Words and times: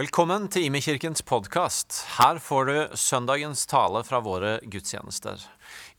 Velkommen 0.00 0.46
til 0.48 0.64
Imekirkens 0.64 1.20
podkast. 1.28 1.92
Her 2.14 2.38
får 2.40 2.68
du 2.70 2.76
søndagens 2.96 3.66
tale 3.68 4.00
fra 4.06 4.22
våre 4.24 4.54
gudstjenester. 4.72 5.42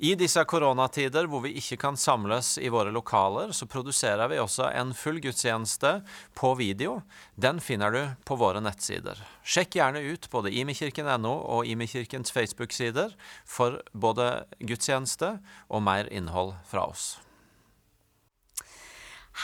I 0.02 0.16
disse 0.18 0.42
koronatider 0.50 1.28
hvor 1.30 1.44
vi 1.44 1.52
ikke 1.60 1.76
kan 1.84 2.00
samles 2.00 2.56
i 2.58 2.72
våre 2.74 2.90
lokaler, 2.96 3.52
så 3.54 3.68
produserer 3.70 4.32
vi 4.32 4.40
også 4.42 4.72
en 4.72 4.96
full 4.98 5.20
gudstjeneste 5.22 5.92
på 6.34 6.54
video. 6.58 6.96
Den 7.38 7.62
finner 7.62 7.94
du 7.94 8.00
på 8.26 8.40
våre 8.42 8.64
nettsider. 8.66 9.22
Sjekk 9.46 9.78
gjerne 9.78 10.02
ut 10.02 10.26
både 10.34 10.54
imekirken.no 10.64 11.36
og 11.60 11.70
Imekirkens 11.70 12.34
Facebook-sider 12.34 13.14
for 13.46 13.84
både 13.94 14.32
gudstjeneste 14.64 15.36
og 15.70 15.86
mer 15.86 16.10
innhold 16.10 16.56
fra 16.72 16.88
oss. 16.90 17.20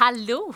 Hallo! 0.01 0.47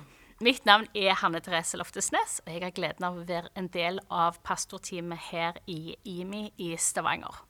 Mitt 0.42 0.66
navn 0.66 0.88
er 0.98 1.14
Hanne 1.22 1.38
Therese 1.44 1.78
Loftesnes, 1.78 2.40
og 2.42 2.50
jeg 2.50 2.64
har 2.64 2.74
gleden 2.74 3.06
av 3.06 3.20
å 3.20 3.26
være 3.28 3.52
en 3.60 3.68
del 3.70 4.00
av 4.10 4.40
pastorteamet 4.42 5.28
her 5.28 5.60
i 5.70 5.94
IMI 6.02 6.48
i 6.58 6.72
Stavanger. 6.82 7.44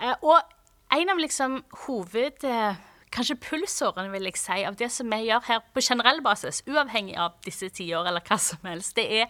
Eh, 0.00 0.16
og 0.24 0.40
en 0.96 1.12
av 1.12 1.20
liksom 1.20 1.60
hoved... 1.84 2.48
Eh, 2.48 2.82
kanskje 3.14 3.36
pulsårene, 3.38 4.10
vil 4.10 4.26
jeg 4.26 4.38
si, 4.40 4.56
av 4.66 4.74
det 4.78 4.88
som 4.90 5.12
vi 5.12 5.28
gjør 5.28 5.44
her 5.46 5.60
på 5.74 5.82
generell 5.84 6.18
basis, 6.24 6.64
uavhengig 6.66 7.14
av 7.20 7.36
disse 7.44 7.68
tiår 7.70 8.08
eller 8.10 8.24
hva 8.26 8.38
som 8.42 8.64
helst, 8.66 8.96
det 8.98 9.04
er 9.20 9.28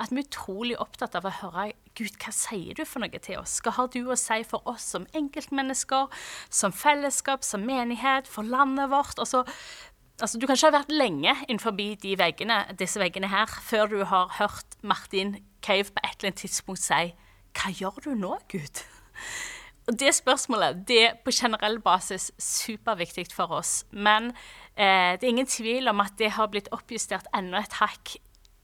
at 0.00 0.10
vi 0.10 0.22
er 0.22 0.26
utrolig 0.26 0.78
opptatt 0.80 1.14
av 1.18 1.28
å 1.28 1.34
høre 1.42 1.68
Gud, 1.98 2.14
hva 2.22 2.32
sier 2.32 2.76
du 2.78 2.84
for 2.88 3.02
noe 3.02 3.20
til 3.20 3.36
oss? 3.40 3.58
Hva 3.60 3.74
har 3.76 3.90
du 3.92 4.00
å 4.08 4.16
si 4.18 4.40
for 4.48 4.64
oss 4.70 4.86
som 4.94 5.04
enkeltmennesker, 5.18 6.08
som 6.48 6.72
fellesskap, 6.72 7.44
som 7.44 7.66
menighet, 7.66 8.30
for 8.30 8.46
landet 8.46 8.88
vårt? 8.92 9.18
Altså, 9.20 9.44
Altså, 10.20 10.38
du 10.38 10.46
kan 10.46 10.56
ikke 10.56 10.68
ha 10.68 10.76
vært 10.78 10.92
lenge 10.92 11.32
innenfor 11.48 11.72
veggene, 11.76 12.58
disse 12.78 13.00
veggene 13.00 13.30
her 13.32 13.48
før 13.64 13.86
du 13.88 14.04
har 14.04 14.34
hørt 14.36 14.76
Martin 14.82 15.38
Cave 15.64 15.88
på 15.88 16.02
et 16.04 16.18
eller 16.18 16.30
annet 16.30 16.42
tidspunkt 16.42 16.82
si 16.82 17.14
'Hva 17.54 17.72
gjør 17.72 18.04
du 18.04 18.14
nå, 18.14 18.38
Gud?' 18.48 18.84
Og 19.88 19.98
Det 19.98 20.14
spørsmålet 20.14 20.84
det 20.86 21.04
er 21.04 21.14
på 21.24 21.32
generell 21.32 21.80
basis 21.80 22.30
superviktig 22.38 23.32
for 23.32 23.50
oss. 23.50 23.84
Men 23.90 24.30
eh, 24.76 25.18
det 25.18 25.24
er 25.24 25.32
ingen 25.34 25.46
tvil 25.46 25.88
om 25.88 26.00
at 26.00 26.12
det 26.18 26.30
har 26.30 26.46
blitt 26.46 26.68
oppjustert 26.70 27.26
enda 27.34 27.58
et 27.58 27.72
hakk 27.72 28.16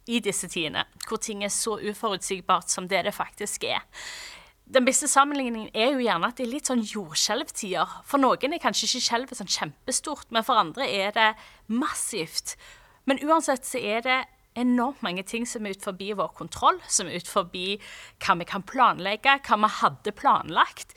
i 0.06 0.20
disse 0.20 0.48
tidene, 0.48 0.84
hvor 1.08 1.16
ting 1.16 1.42
er 1.44 1.48
så 1.48 1.80
uforutsigbart 1.82 2.70
som 2.70 2.88
det 2.88 3.04
det 3.04 3.14
faktisk 3.14 3.64
er 3.64 3.82
den 4.66 4.86
beste 4.86 5.06
sammenligningen 5.06 5.68
er 5.74 5.92
jo 5.94 6.02
gjerne 6.02 6.26
at 6.26 6.38
det 6.38 6.46
er 6.46 6.50
litt 6.50 6.68
sånn 6.70 6.82
jordskjelvtider. 6.82 8.00
For 8.08 8.18
noen 8.18 8.56
er 8.56 8.62
kanskje 8.62 8.88
ikke 8.88 9.04
skjelvet 9.04 9.38
sånn 9.38 9.52
kjempestort, 9.52 10.26
men 10.34 10.46
for 10.46 10.58
andre 10.58 10.88
er 10.90 11.14
det 11.14 11.28
massivt. 11.70 12.56
Men 13.06 13.22
uansett 13.22 13.68
så 13.68 13.78
er 13.78 14.02
det 14.02 14.18
enormt 14.58 15.04
mange 15.06 15.22
ting 15.28 15.46
som 15.46 15.66
er 15.66 15.76
ut 15.76 15.86
forbi 15.86 16.10
vår 16.18 16.32
kontroll, 16.34 16.80
som 16.90 17.06
er 17.06 17.20
ut 17.20 17.30
forbi 17.30 17.76
hva 18.24 18.38
vi 18.40 18.48
kan 18.48 18.64
planlegge, 18.66 19.38
hva 19.46 19.60
vi 19.62 19.72
hadde 19.78 20.16
planlagt. 20.18 20.96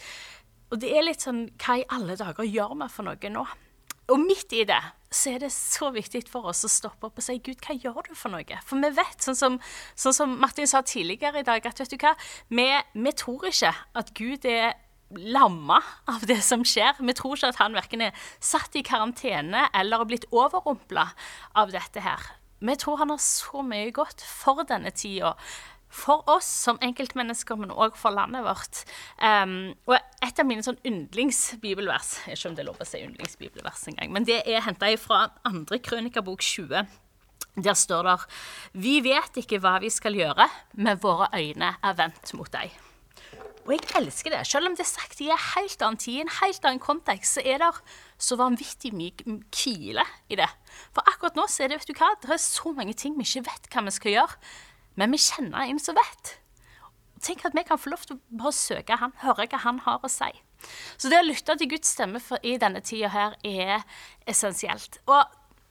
Og 0.74 0.82
det 0.82 0.90
er 0.94 1.06
litt 1.06 1.26
sånn 1.26 1.48
Hva 1.58 1.80
i 1.80 1.88
alle 1.90 2.18
dager 2.18 2.46
gjør 2.46 2.76
vi 2.78 2.90
for 2.94 3.06
noe 3.06 3.34
nå? 3.34 3.46
Og 4.10 4.20
midt 4.22 4.54
i 4.58 4.66
det 4.68 4.82
så 5.10 5.34
er 5.34 5.42
det 5.42 5.50
så 5.54 5.90
viktig 5.94 6.22
for 6.30 6.52
oss 6.52 6.62
å 6.66 6.70
stoppe 6.70 7.08
opp 7.08 7.18
og 7.18 7.26
si 7.26 7.40
Gud, 7.42 7.58
hva 7.66 7.74
gjør 7.74 8.12
du 8.12 8.14
for 8.18 8.30
noe? 8.34 8.60
For 8.66 8.78
vi 8.82 8.92
vet, 8.94 9.18
sånn 9.26 9.38
som, 9.38 9.56
sånn 9.98 10.16
som 10.16 10.36
Martin 10.42 10.70
sa 10.70 10.84
tidligere 10.86 11.42
i 11.42 11.48
dag, 11.48 11.66
at 11.66 11.82
vet 11.82 11.96
du 11.96 11.98
hva, 11.98 12.14
vi, 12.54 12.68
vi 12.94 13.14
tror 13.18 13.48
ikke 13.50 13.74
at 13.98 14.14
Gud 14.18 14.46
er 14.50 14.78
lamma 15.10 15.80
av 16.10 16.26
det 16.30 16.38
som 16.46 16.62
skjer. 16.62 17.00
Vi 17.02 17.16
tror 17.18 17.38
ikke 17.38 17.50
at 17.56 17.62
han 17.64 17.78
verken 17.78 18.06
er 18.06 18.28
satt 18.38 18.78
i 18.78 18.86
karantene 18.86 19.66
eller 19.74 20.04
har 20.04 20.10
blitt 20.10 20.30
overrumpla 20.30 21.08
av 21.58 21.74
dette 21.74 22.06
her. 22.06 22.30
Vi 22.60 22.76
tror 22.78 23.00
han 23.02 23.14
har 23.14 23.22
så 23.24 23.64
mye 23.66 23.90
godt 23.96 24.22
for 24.22 24.62
denne 24.68 24.92
tida 24.94 25.34
for 25.90 26.24
oss 26.30 26.48
som 26.48 26.80
enkeltmennesker, 26.86 27.58
men 27.60 27.74
òg 27.74 27.98
for 27.98 28.14
landet 28.14 28.46
vårt. 28.46 28.84
Um, 29.18 29.74
og 29.90 29.98
et 29.98 30.42
av 30.42 30.48
mine 30.48 30.64
sånn 30.66 30.80
yndlingsbibelvers 30.86 32.16
ikke 32.30 32.52
om 32.52 32.58
det 32.58 32.64
er 32.64 32.70
lov 32.70 32.82
å 32.82 32.88
si 32.88 33.02
yndlingsbibelvers 33.04 33.88
engang, 33.92 34.14
men 34.14 34.28
det 34.30 34.44
er 34.46 34.66
henta 34.66 34.92
fra 35.02 35.28
andre 35.48 35.82
krønikabok 35.84 36.46
20. 36.46 36.86
Der 37.60 37.76
står 37.76 38.06
det 38.08 38.18
Vi 38.86 39.00
vet 39.04 39.42
ikke 39.42 39.60
hva 39.60 39.80
vi 39.84 39.90
skal 39.92 40.16
gjøre, 40.16 40.48
men 40.78 41.02
våre 41.02 41.28
øyne 41.34 41.74
er 41.82 41.98
vendt 41.98 42.34
mot 42.38 42.52
deg. 42.54 42.72
Og 43.70 43.76
jeg 43.76 43.86
elsker 44.00 44.34
det. 44.34 44.40
Selv 44.50 44.66
om 44.66 44.74
det 44.74 44.82
er 44.82 44.90
sagt 44.90 45.20
i 45.22 45.28
en 45.30 45.42
helt 45.54 45.84
annen 45.86 46.00
tid, 46.02 46.16
i 46.16 46.24
en 46.24 46.32
helt 46.40 46.64
annen 46.66 46.82
kontekst, 46.82 47.38
så 47.38 47.44
er 47.46 47.60
det 47.62 47.70
så 48.18 48.38
vanvittig 48.40 48.90
mye 48.98 49.36
kile 49.54 50.06
i 50.26 50.40
det. 50.40 50.48
For 50.96 51.06
akkurat 51.06 51.38
nå 51.38 51.46
så 51.46 51.66
er 51.66 51.70
det 51.70 51.78
vet 51.84 51.92
du 51.92 52.00
hva, 52.00 52.10
det 52.24 52.34
er 52.34 52.42
så 52.42 52.74
mange 52.74 52.96
ting 52.98 53.14
vi 53.20 53.28
ikke 53.28 53.46
vet 53.46 53.70
hva 53.70 53.84
vi 53.86 53.94
skal 53.94 54.16
gjøre. 54.16 54.40
Men 55.00 55.16
vi 55.16 55.22
kjenner 55.24 55.66
en 55.66 55.80
som 55.82 55.98
vet. 55.98 56.36
Tenk 57.24 57.44
at 57.48 57.56
vi 57.56 57.66
kan 57.68 57.80
få 57.80 57.92
lov 57.94 58.04
til 58.08 58.18
å 58.18 58.40
bare 58.42 58.56
søke 58.56 59.00
han, 59.00 59.16
høre 59.24 59.48
hva 59.52 59.60
han 59.66 59.82
har 59.86 60.04
å 60.04 60.12
si. 60.12 60.30
Så 61.00 61.12
det 61.12 61.20
å 61.22 61.28
lytte 61.28 61.56
til 61.60 61.70
Guds 61.72 61.92
stemme 61.96 62.20
i 62.44 62.58
denne 62.60 62.82
tida 62.84 63.12
her 63.14 63.36
er 63.48 63.86
essensielt. 64.28 65.00
Og 65.08 65.24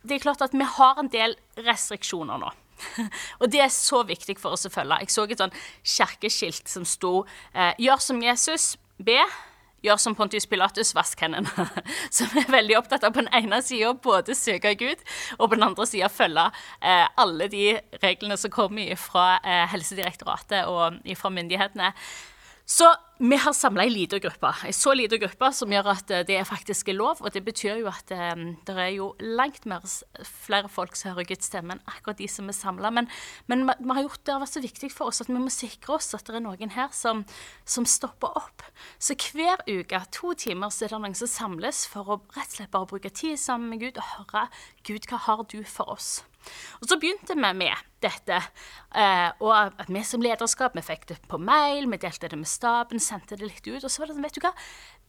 det 0.05 0.17
er 0.19 0.25
klart 0.25 0.45
at 0.45 0.57
vi 0.57 0.65
har 0.65 1.01
en 1.01 1.11
del 1.13 1.37
restriksjoner 1.67 2.41
nå. 2.41 2.53
og 3.41 3.51
det 3.51 3.63
er 3.65 3.73
så 3.75 4.05
viktig 4.07 4.39
for 4.41 4.57
oss 4.57 4.69
å 4.69 4.73
følge. 4.73 5.01
Jeg 5.03 5.13
så 5.13 5.25
et 5.27 5.43
sånn 5.43 5.57
kirkeskilt 5.83 6.71
som 6.71 6.87
sto 6.89 7.15
eh, 7.53 7.75
'Gjør 7.79 8.05
som 8.05 8.23
Jesus, 8.23 8.77
be, 8.99 9.19
gjør 9.85 10.01
som 10.03 10.17
Pontius 10.19 10.47
Pilatus, 10.51 10.95
vask 10.97 11.21
hendene. 11.23 11.69
Som 12.17 12.33
er 12.39 12.49
veldig 12.51 12.79
opptatt 12.79 13.05
av 13.07 13.15
på 13.15 13.23
den 13.23 13.31
ene 13.37 13.61
sida 13.65 13.93
både 13.95 14.35
søke 14.37 14.75
Gud, 14.79 15.03
og 15.39 15.49
på 15.49 15.59
den 15.59 15.67
andre 15.67 15.87
sida 15.89 16.11
følge 16.13 16.49
eh, 16.83 17.07
alle 17.21 17.49
de 17.53 17.67
reglene 18.03 18.39
som 18.41 18.53
kommer 18.55 18.95
fra 19.01 19.39
eh, 19.43 19.67
Helsedirektoratet 19.73 20.67
og 20.71 20.99
fra 21.19 21.33
myndighetene. 21.35 21.93
Så 22.69 22.91
vi 23.19 23.37
har 23.37 23.53
samla 23.53 23.83
ei 23.83 23.91
lita 23.91 24.19
gruppe. 24.23 24.51
Ei 24.67 24.73
så 24.75 24.93
lita 24.95 25.19
gruppe 25.19 25.51
som 25.55 25.73
gjør 25.73 25.91
at 25.91 26.13
eh, 26.15 26.25
det 26.27 26.39
faktisk 26.47 26.91
er 26.93 26.99
lov. 26.99 27.23
Og 27.25 27.33
det 27.35 27.43
betyr 27.47 27.81
jo 27.81 27.89
at 27.91 28.13
um, 28.15 28.53
det 28.67 28.77
er 28.79 28.93
jo 28.95 29.09
langt 29.19 29.67
mer 29.67 29.83
flere 30.23 30.71
folk 30.71 30.95
som 30.97 31.13
hører 31.13 31.27
Guds 31.33 31.51
stemme 31.51 31.75
enn 31.75 31.83
akkurat 31.91 32.21
de 32.21 32.29
som 32.31 32.49
er 32.51 32.57
samla. 32.57 32.93
Men, 32.95 33.11
men 33.51 33.67
vi 33.67 33.91
har 33.97 34.05
gjort 34.07 34.23
det 34.23 34.37
har 34.37 34.45
vært 34.45 34.55
så 34.55 34.63
viktig 34.63 34.93
for 34.95 35.11
oss 35.11 35.23
at 35.25 35.33
vi 35.33 35.39
må 35.39 35.51
sikre 35.53 35.99
oss 35.99 36.15
at 36.15 36.31
det 36.31 36.39
er 36.39 36.47
noen 36.47 36.75
her 36.77 36.95
som, 36.95 37.25
som 37.67 37.89
stopper 37.89 38.39
opp. 38.39 38.67
Så 39.03 39.19
hver 39.19 39.65
uke, 39.67 40.03
to 40.15 40.35
timer, 40.39 40.71
så 40.71 40.87
er 40.87 40.95
det 40.95 41.03
noen 41.03 41.19
som 41.19 41.31
samles 41.31 41.85
for 41.91 42.07
å 42.07 42.21
rett 42.37 42.47
og 42.47 42.59
slett 42.61 42.75
bare 42.75 42.91
bruke 42.95 43.11
tid 43.11 43.39
sammen 43.41 43.73
med 43.73 43.83
Gud 43.83 43.99
og 43.99 44.11
høre 44.15 44.49
Gud, 44.87 45.11
hva 45.11 45.19
har 45.27 45.47
du 45.51 45.61
for 45.67 45.91
oss? 45.99 46.21
Og 46.81 46.89
Så 46.89 46.97
begynte 47.01 47.35
vi 47.35 47.53
med 47.55 47.75
dette. 48.03 48.39
Eh, 48.95 49.31
og 49.43 49.53
at 49.59 49.91
vi 49.91 50.03
som 50.07 50.23
lederskap 50.23 50.77
vi 50.77 50.85
fikk 50.87 51.09
det 51.11 51.19
på 51.29 51.41
mail, 51.43 51.89
vi 51.91 51.99
delte 52.01 52.31
det 52.31 52.39
med 52.39 52.49
staben, 52.49 53.01
sendte 53.09 53.39
det 53.39 53.49
litt 53.49 53.67
ut. 53.67 53.83
Og 53.83 53.91
så 53.91 54.03
var 54.03 54.11
det 54.11 54.17
sånn, 54.17 54.27
vet 54.27 54.39
du 54.39 54.45
hva, 54.45 54.55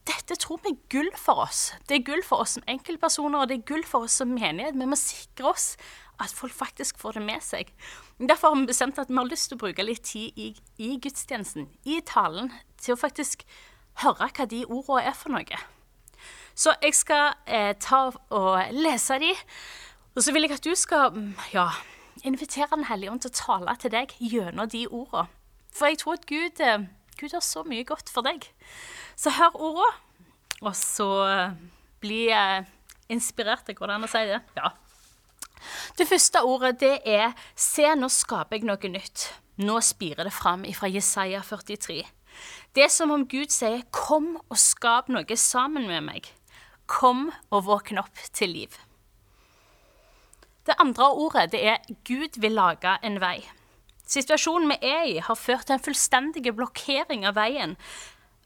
dette 0.10 0.38
tror 0.42 0.62
vi 0.64 0.74
er 0.74 0.84
gull 0.92 1.10
for 1.20 1.44
oss. 1.46 1.64
Det 1.88 2.00
er 2.00 2.06
gull 2.08 2.24
for 2.26 2.46
oss 2.46 2.58
som 2.58 2.68
enkeltpersoner, 2.72 3.42
og 3.42 3.50
det 3.52 3.60
er 3.60 3.68
gull 3.70 3.86
for 3.88 4.08
oss 4.08 4.20
som 4.22 4.32
menighet. 4.34 4.78
Vi 4.80 4.90
må 4.90 4.98
sikre 5.00 5.52
oss 5.54 5.74
at 6.20 6.34
folk 6.36 6.54
faktisk 6.56 7.00
får 7.00 7.20
det 7.20 7.26
med 7.28 7.44
seg. 7.44 7.72
Derfor 8.20 8.52
har 8.52 8.60
vi 8.60 8.70
bestemt 8.72 9.00
at 9.00 9.12
vi 9.12 9.18
har 9.20 9.30
lyst 9.30 9.50
til 9.52 9.60
å 9.60 9.64
bruke 9.64 9.86
litt 9.86 10.04
tid 10.10 10.40
i, 10.40 10.50
i 10.82 10.96
gudstjenesten, 11.02 11.70
i 11.88 12.02
talen, 12.06 12.52
til 12.80 12.96
å 12.96 13.00
faktisk 13.00 13.46
høre 14.04 14.32
hva 14.36 14.48
de 14.50 14.66
ordene 14.68 15.06
er 15.08 15.16
for 15.16 15.36
noe. 15.36 15.62
Så 16.60 16.74
jeg 16.84 16.96
skal 16.98 17.38
eh, 17.48 17.72
ta 17.80 18.10
og 18.12 18.74
lese 18.76 19.20
de. 19.22 19.32
Og 20.16 20.26
så 20.26 20.34
vil 20.36 20.48
jeg 20.48 20.58
at 20.58 20.66
du 20.66 20.74
skal 20.76 21.14
mm, 21.16 21.32
ja, 21.54 21.70
invitere 22.28 22.76
Den 22.76 22.90
hellige 22.90 23.12
ånd 23.14 23.24
til 23.24 23.32
å 23.32 23.40
tale 23.40 23.76
til 23.80 23.94
deg 23.94 24.16
gjennom 24.20 24.68
de 24.68 24.86
ordene. 24.88 25.30
For 25.72 25.88
jeg 25.88 26.02
tror 26.02 26.18
at 26.18 26.26
Gud, 26.28 26.60
eh, 26.60 26.88
Gud 27.20 27.36
har 27.36 27.44
så 27.44 27.66
mye 27.68 27.84
godt 27.88 28.10
for 28.14 28.26
deg. 28.26 28.48
Så 29.20 29.34
hør 29.36 29.58
ordene, 29.60 29.92
og 30.62 30.76
så 30.76 31.10
blir 32.00 32.00
bli 32.00 32.22
eh, 32.32 32.64
inspirert. 33.12 33.68
Går 33.76 33.92
det 33.92 33.98
an 33.98 34.08
å 34.08 34.12
si 34.12 34.24
det? 34.30 34.40
Ja. 34.56 34.72
Det 36.00 36.08
første 36.08 36.44
ordet 36.48 36.80
det 36.80 37.02
er 37.04 37.34
'Se, 37.56 37.96
nå 37.96 38.08
skaper 38.08 38.56
jeg 38.58 38.68
noe 38.68 38.92
nytt'. 38.96 39.34
Nå 39.60 39.82
spirer 39.84 40.24
det 40.24 40.34
fram 40.34 40.64
fra 40.74 40.88
Jesaja 40.88 41.42
43. 41.42 42.08
Det 42.76 42.84
er 42.84 42.88
som 42.88 43.12
om 43.12 43.28
Gud 43.28 43.52
sier 43.52 43.84
'Kom 43.92 44.38
og 44.50 44.58
skap 44.58 45.10
noe 45.10 45.36
sammen 45.36 45.88
med 45.88 46.04
meg'. 46.04 46.32
Kom 46.88 47.32
og 47.52 47.66
våkne 47.66 48.00
opp 48.00 48.16
til 48.34 48.50
liv. 48.50 48.80
Det 50.66 50.76
andre 50.80 51.12
ordet 51.12 51.52
det 51.52 51.66
er 51.66 51.78
'Gud 52.06 52.40
vil 52.40 52.52
lage 52.52 52.98
en 53.04 53.20
vei'. 53.20 53.59
Situasjonen 54.10 54.72
vi 54.74 54.90
er 54.90 55.04
i, 55.06 55.18
har 55.22 55.38
ført 55.38 55.68
til 55.70 55.78
en 55.78 55.84
fullstendig 55.86 56.50
blokkering 56.58 57.28
av 57.30 57.36
veien. 57.38 57.76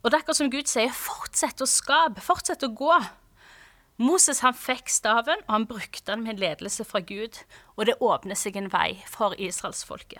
Og 0.04 0.10
det 0.10 0.18
er 0.18 0.24
akkurat 0.24 0.40
som 0.42 0.52
Gud 0.52 0.68
sier, 0.68 0.92
fortsett 0.92 1.64
å 1.64 1.70
skape, 1.70 2.24
fortsett 2.24 2.66
å 2.68 2.74
gå. 2.76 2.98
Moses 4.04 4.42
han 4.44 4.58
fikk 4.58 4.92
staven, 4.92 5.40
og 5.46 5.54
han 5.54 5.68
brukte 5.70 6.10
den 6.10 6.26
med 6.26 6.42
ledelse 6.44 6.84
fra 6.88 7.00
Gud. 7.00 7.40
Og 7.78 7.88
det 7.88 7.96
åpner 8.04 8.36
seg 8.36 8.60
en 8.60 8.68
vei 8.74 8.98
for 9.08 9.38
israelsfolket. 9.40 10.20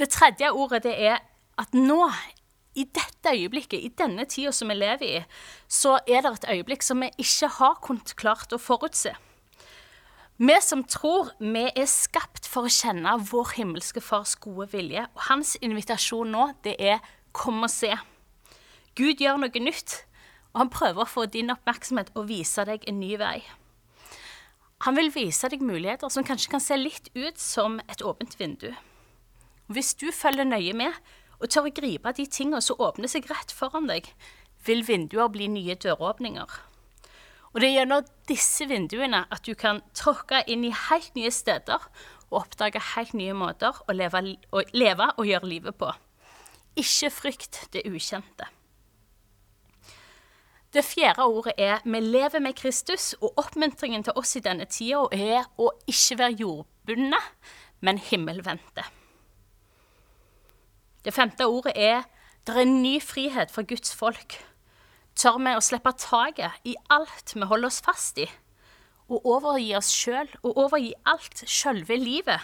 Det 0.00 0.08
tredje 0.10 0.48
ordet 0.50 0.82
det 0.88 0.94
er 0.96 1.20
at 1.60 1.76
nå, 1.76 2.00
i 2.74 2.88
dette 2.88 3.30
øyeblikket, 3.30 3.84
i 3.84 3.92
denne 3.94 4.24
tida 4.26 4.50
som 4.50 4.72
vi 4.72 4.74
lever 4.80 5.04
i, 5.06 5.20
så 5.70 5.98
er 6.08 6.24
det 6.24 6.32
et 6.32 6.48
øyeblikk 6.56 6.82
som 6.82 7.04
vi 7.04 7.12
ikke 7.22 7.52
har 7.60 7.76
kunnet 7.84 8.16
klart 8.18 8.56
å 8.56 8.58
forutse. 8.58 9.12
Vi 10.36 10.54
som 10.60 10.80
tror, 10.82 11.28
vi 11.38 11.68
er 11.70 11.86
skapt 11.86 12.48
for 12.50 12.66
å 12.66 12.72
kjenne 12.72 13.12
vår 13.30 13.52
himmelske 13.54 14.00
fars 14.02 14.32
gode 14.42 14.66
vilje. 14.72 15.04
Og 15.14 15.20
hans 15.28 15.54
invitasjon 15.62 16.32
nå, 16.34 16.48
det 16.64 16.74
er 16.80 16.98
'kom 17.32 17.62
og 17.62 17.70
se'. 17.70 17.98
Gud 18.96 19.22
gjør 19.22 19.38
noe 19.38 19.60
nytt, 19.60 20.04
og 20.52 20.58
han 20.58 20.70
prøver 20.70 21.02
å 21.02 21.08
få 21.08 21.26
din 21.26 21.50
oppmerksomhet 21.50 22.10
og 22.16 22.28
vise 22.28 22.64
deg 22.64 22.82
en 22.88 22.98
ny 22.98 23.16
vei. 23.16 23.44
Han 24.80 24.96
vil 24.96 25.10
vise 25.14 25.48
deg 25.48 25.60
muligheter 25.60 26.08
som 26.08 26.24
kanskje 26.24 26.50
kan 26.50 26.60
se 26.60 26.76
litt 26.76 27.08
ut 27.14 27.38
som 27.38 27.80
et 27.88 28.02
åpent 28.02 28.38
vindu. 28.38 28.74
Hvis 29.68 29.94
du 29.94 30.10
følger 30.10 30.44
nøye 30.44 30.74
med 30.74 30.92
og 31.40 31.48
tør 31.48 31.66
å 31.66 31.74
gripe 31.74 32.12
de 32.12 32.26
tingene 32.26 32.60
som 32.60 32.76
åpner 32.76 33.08
seg 33.08 33.30
rett 33.30 33.52
foran 33.52 33.86
deg, 33.86 34.12
vil 34.66 34.82
vinduer 34.82 35.28
bli 35.28 35.46
nye 35.46 35.74
døråpninger. 35.74 36.73
Og 37.54 37.62
det 37.62 37.68
er 37.68 37.76
gjennom 37.78 38.06
disse 38.26 38.66
vinduene 38.66 39.20
at 39.30 39.46
du 39.46 39.54
kan 39.54 39.78
tråkke 39.94 40.42
inn 40.50 40.64
i 40.66 40.72
helt 40.74 41.14
nye 41.14 41.30
steder 41.30 41.86
og 42.32 42.40
oppdage 42.40 42.82
helt 42.96 43.14
nye 43.14 43.36
måter 43.38 43.78
å 43.86 43.94
leve, 43.94 44.22
og, 44.50 44.74
leve 44.74 45.06
og 45.14 45.28
gjøre 45.28 45.50
livet 45.52 45.78
på. 45.78 45.92
Ikke 46.74 47.12
frykt 47.14 47.60
det 47.72 47.84
ukjente. 47.86 48.50
Det 50.74 50.82
fjerde 50.82 51.22
ordet 51.22 51.52
er 51.58 51.78
'vi 51.84 52.00
lever 52.00 52.40
med 52.40 52.58
Kristus', 52.58 53.14
og 53.20 53.38
oppmuntringen 53.38 54.02
til 54.02 54.12
oss 54.16 54.36
i 54.36 54.40
denne 54.40 54.64
tida 54.64 55.06
er 55.12 55.44
å 55.56 55.70
ikke 55.86 56.18
være 56.18 56.36
jordbundne, 56.40 57.20
men 57.80 57.98
himmelvendte. 57.98 58.82
Det 61.04 61.14
femte 61.14 61.46
ordet 61.46 61.72
er 61.76 62.02
'det 62.46 62.56
er 62.56 62.60
en 62.60 62.82
ny 62.82 63.00
frihet 63.00 63.50
for 63.50 63.62
Guds 63.62 63.94
folk' 63.94 64.42
tør 65.18 65.38
vi 65.42 65.54
å 65.56 65.62
slippe 65.64 65.92
taket 65.98 66.66
i 66.68 66.74
alt 66.92 67.34
vi 67.34 67.46
holder 67.46 67.70
oss 67.70 67.82
fast 67.84 68.18
i, 68.22 68.26
og 69.08 69.26
overgi 69.28 69.74
oss 69.76 69.92
sjøl 69.92 70.30
og 70.42 70.58
overgi 70.66 70.94
alt 71.10 71.44
sjølve 71.46 71.98
livet, 72.00 72.40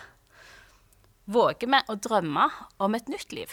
våger 1.31 1.71
vi 1.71 1.83
å 1.89 1.97
drømme 1.97 2.47
om 2.83 2.97
et 2.99 3.11
nytt 3.11 3.35
liv. 3.37 3.53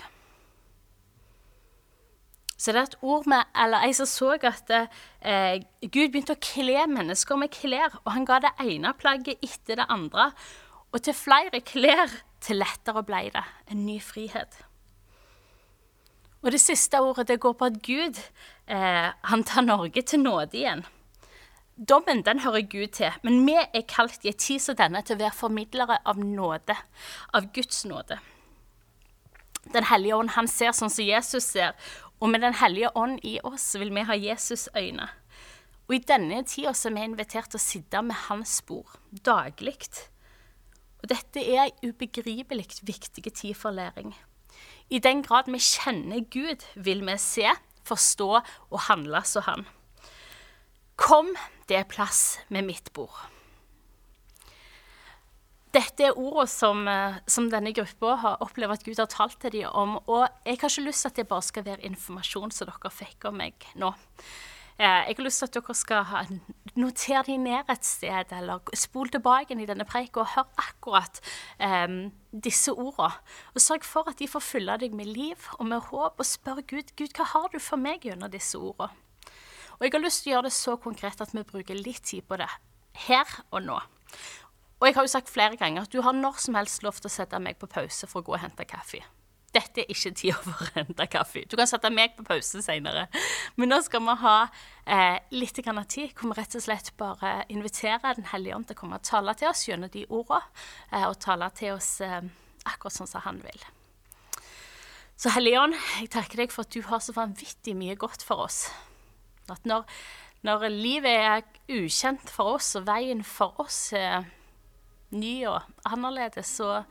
Så 2.57 2.73
det 2.73 2.79
er 2.81 2.87
et 2.89 3.01
ord 3.05 3.27
med, 3.29 3.45
eller 3.53 3.85
Jeg 3.85 3.95
som 3.99 4.07
så 4.09 4.31
at 4.49 4.71
eh, 4.73 5.59
Gud 5.85 6.09
begynte 6.09 6.33
å 6.33 6.41
kle 6.41 6.87
mennesker 6.89 7.37
med 7.37 7.53
klær, 7.53 7.99
og 8.03 8.15
han 8.15 8.25
ga 8.25 8.39
det 8.41 8.53
ene 8.63 8.95
plagget 8.97 9.43
etter 9.45 9.77
det 9.77 9.85
andre. 9.93 10.31
Og 10.89 11.03
til 11.05 11.13
flere 11.13 11.61
klær, 11.61 12.09
til 12.41 12.57
lettere 12.57 13.03
ble 13.05 13.27
det 13.33 13.45
en 13.69 13.85
ny 13.85 13.99
frihet. 14.01 14.57
Og 16.43 16.51
det 16.53 16.61
siste 16.61 16.99
ordet 17.01 17.27
det 17.31 17.39
går 17.41 17.55
på 17.57 17.69
at 17.71 17.81
Gud 17.85 18.19
eh, 18.69 19.09
han 19.31 19.43
tar 19.43 19.65
Norge 19.65 20.01
til 20.01 20.21
nåde 20.21 20.57
igjen. 20.57 20.85
Dommen 21.77 22.23
den 22.25 22.39
hører 22.41 22.65
Gud 22.65 22.95
til, 22.97 23.13
men 23.21 23.43
vi 23.45 23.53
er 23.57 23.85
kalt 23.89 24.25
i 24.25 24.31
en 24.31 24.41
tid 24.41 24.61
som 24.63 24.77
denne 24.77 25.03
til 25.05 25.17
å 25.17 25.21
være 25.21 25.37
formidlere 25.37 25.99
av 26.09 26.17
nåde, 26.17 26.73
av 27.37 27.51
Guds 27.53 27.83
nåde. 27.85 28.17
Den 29.73 29.85
hellige 29.85 30.17
ånd 30.17 30.33
han 30.33 30.49
ser 30.49 30.73
sånn 30.73 30.93
som 30.93 31.05
Jesus 31.05 31.51
ser, 31.53 31.75
og 32.17 32.31
med 32.33 32.41
Den 32.41 32.55
hellige 32.57 32.89
ånd 32.97 33.19
i 33.21 33.37
oss 33.45 33.75
vil 33.77 33.93
vi 33.93 34.05
ha 34.09 34.15
Jesus' 34.17 34.69
øyne. 34.73 35.05
Og 35.87 35.95
i 35.95 36.03
denne 36.03 36.41
tida 36.43 36.73
er 36.73 36.95
vi 36.95 37.03
invitert 37.05 37.51
til 37.51 37.59
å 37.59 37.63
sitte 37.63 38.01
med 38.01 38.17
hans 38.27 38.57
spor 38.57 38.97
daglig. 39.11 39.77
Og 41.03 41.09
dette 41.11 41.43
er 41.43 41.67
en 41.67 41.91
ubegripelig 41.91 42.81
viktig 42.81 43.33
tid 43.33 43.53
for 43.55 43.71
læring. 43.71 44.15
I 44.89 44.99
den 45.03 45.23
grad 45.23 45.49
vi 45.51 45.59
kjenner 45.59 46.23
Gud, 46.31 46.63
vil 46.75 47.03
vi 47.05 47.17
se, 47.19 47.49
forstå 47.87 48.29
og 48.39 48.79
handle 48.87 49.23
som 49.27 49.43
Han. 49.47 49.65
Kom, 50.97 51.33
det 51.69 51.77
er 51.81 51.89
plass 51.89 52.39
med 52.49 52.65
mitt 52.67 52.93
bord. 52.95 53.27
Dette 55.75 56.07
er 56.07 56.15
ordene 56.17 56.47
som, 56.49 56.87
eh, 56.87 57.19
som, 57.27 57.49
denne 57.51 57.73
gruppa 57.75 58.15
har 58.23 58.41
opplevd 58.41 58.73
at 58.73 58.85
Gud 58.85 58.99
har 58.99 59.09
talt 59.11 59.37
til 59.41 59.51
dem 59.51 59.69
om. 59.69 59.97
Og 60.07 60.23
jeg 60.45 60.57
har 60.57 60.71
ikke 60.71 60.87
lyst 60.87 61.03
til 61.03 61.11
at 61.11 61.19
det 61.19 61.27
bare 61.27 61.45
skal 61.45 61.65
være 61.65 61.85
informasjon 61.85 62.51
som 62.55 62.71
dere 62.71 62.91
fikk 62.91 63.27
om 63.29 63.37
meg 63.37 63.67
nå. 63.75 63.91
Eh, 64.77 65.07
jeg 65.09 65.15
har 65.17 65.25
lyst 65.25 65.41
til 65.41 65.47
at 65.47 65.55
dere 65.57 65.73
skal 65.73 66.35
notere 66.77 67.23
de 67.25 67.37
ned 67.41 67.71
et 67.73 67.85
sted, 67.85 68.33
eller 68.37 68.61
spol 68.77 69.09
tilbake 69.09 69.57
i 69.57 69.65
denne 69.65 69.87
preika 69.89 70.21
og 70.21 70.29
hør 70.35 70.45
akkurat 70.61 71.17
um, 71.57 72.11
disse 72.31 72.71
ordene. 72.71 73.09
Og 73.55 73.63
sørg 73.63 73.87
for 73.89 74.09
at 74.11 74.19
de 74.21 74.29
får 74.29 74.45
fylle 74.45 74.77
deg 74.77 74.93
med 74.93 75.09
liv 75.09 75.49
og 75.57 75.65
med 75.65 75.81
håp, 75.89 76.21
og 76.21 76.29
spør 76.29 76.61
Gud 76.61 76.93
Gud, 76.93 77.09
hva 77.17 77.25
har 77.33 77.49
du 77.53 77.57
for 77.57 77.81
meg 77.81 78.05
gjennom 78.05 78.29
disse 78.29 78.57
ordene. 78.57 78.93
Og 79.79 79.85
jeg 79.85 79.93
har 79.93 80.05
lyst 80.05 80.23
til 80.23 80.31
å 80.31 80.35
gjøre 80.35 80.49
det 80.49 80.55
så 80.57 80.77
konkret 80.81 81.21
at 81.21 81.33
vi 81.33 81.45
bruker 81.45 81.77
litt 81.77 82.05
tid 82.05 82.25
på 82.29 82.37
det 82.37 82.49
her 83.07 83.37
og 83.49 83.61
nå. 83.65 83.81
Og 84.77 84.85
jeg 84.85 84.93
har 84.93 85.05
jo 85.05 85.09
sagt 85.09 85.33
flere 85.33 85.57
ganger 85.57 85.85
at 85.85 85.93
du 85.93 86.03
har 86.05 86.13
når 86.13 86.37
som 86.41 86.57
helst 86.57 86.85
lov 86.85 86.97
til 87.01 87.09
å 87.09 87.13
sette 87.13 87.41
meg 87.41 87.57
på 87.57 87.69
pause 87.69 88.09
for 88.09 88.21
å 88.21 88.29
gå 88.29 88.37
og 88.37 88.43
hente 88.45 88.65
kaffe. 88.69 89.01
Dette 89.57 89.81
er 89.81 89.93
ikke 89.93 90.11
tida 90.13 90.37
for 90.37 90.61
å 90.61 90.67
hente 90.75 91.07
kaffe. 91.09 91.45
Du 91.49 91.55
kan 91.57 91.69
sette 91.69 91.89
meg 91.93 92.13
på 92.17 92.25
pause 92.27 92.61
seinere. 92.61 93.07
Men 93.57 93.71
nå 93.73 93.79
skal 93.85 94.03
vi 94.05 94.17
ha 94.21 94.35
eh, 94.85 95.17
litt 95.33 95.57
tid 95.57 96.13
hvor 96.13 96.29
vi 96.29 96.37
rett 96.37 96.57
og 96.59 96.65
slett 96.67 96.91
bare 96.99 97.39
inviterer 97.49 98.19
Den 98.19 98.29
hellige 98.33 98.57
ånd 98.57 98.69
til 98.69 98.77
å 98.77 98.81
komme 98.83 98.99
og 98.99 99.07
tale 99.07 99.33
til 99.39 99.49
oss 99.49 99.65
gjennom 99.65 99.89
de 99.93 100.05
ordene, 100.09 100.43
eh, 100.91 101.07
og 101.07 101.17
tale 101.23 101.49
til 101.57 101.73
oss 101.77 101.97
eh, 102.05 102.21
akkurat 102.67 102.99
sånn 102.99 103.09
som 103.09 103.25
han 103.25 103.41
vil. 103.41 103.65
Så 105.17 105.31
Hellige 105.33 105.63
Ånd, 105.63 105.73
jeg 105.97 106.11
takker 106.13 106.43
deg 106.43 106.51
for 106.53 106.67
at 106.67 106.75
du 106.75 106.83
har 106.85 107.01
så 107.01 107.15
vanvittig 107.15 107.73
mye 107.73 107.95
godt 107.97 108.21
for 108.21 108.43
oss. 108.43 108.67
At 109.49 109.63
når, 109.65 109.87
når 110.45 110.67
livet 110.69 111.09
er 111.09 111.47
ukjent 111.73 112.29
for 112.29 112.59
oss, 112.59 112.75
og 112.77 112.85
veien 112.85 113.23
for 113.25 113.57
oss 113.63 113.79
er 113.97 114.27
ny 115.17 115.39
og 115.49 115.65
annerledes, 115.89 116.51
så 116.59 116.83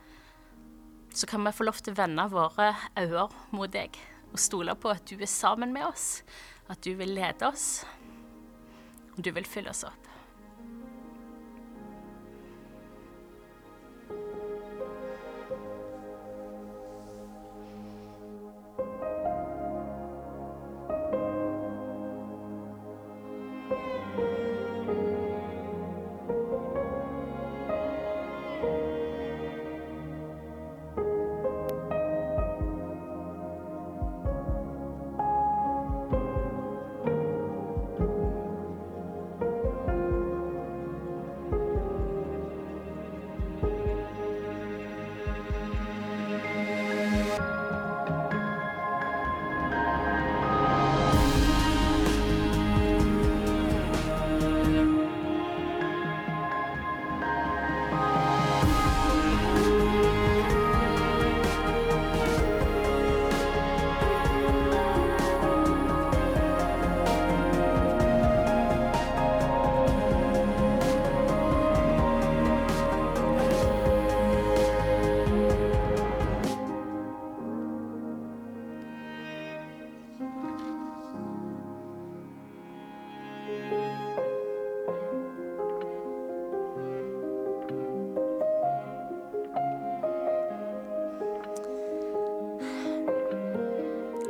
så 1.17 1.27
kan 1.27 1.45
vi 1.45 1.53
få 1.57 1.65
lov 1.65 1.79
til 1.81 1.95
å 1.95 2.01
vende 2.03 2.27
våre 2.29 2.75
øyne 2.99 3.29
mot 3.57 3.73
deg 3.73 3.97
og 4.35 4.41
stole 4.43 4.75
på 4.77 4.91
at 4.93 5.07
du 5.09 5.17
er 5.17 5.31
sammen 5.31 5.73
med 5.73 5.87
oss, 5.87 6.21
at 6.69 6.83
du 6.85 6.93
vil 6.99 7.15
lede 7.17 7.47
oss, 7.49 7.87
og 9.15 9.23
du 9.25 9.31
vil 9.33 9.49
fylle 9.49 9.73
oss 9.73 9.87
opp. 9.89 10.11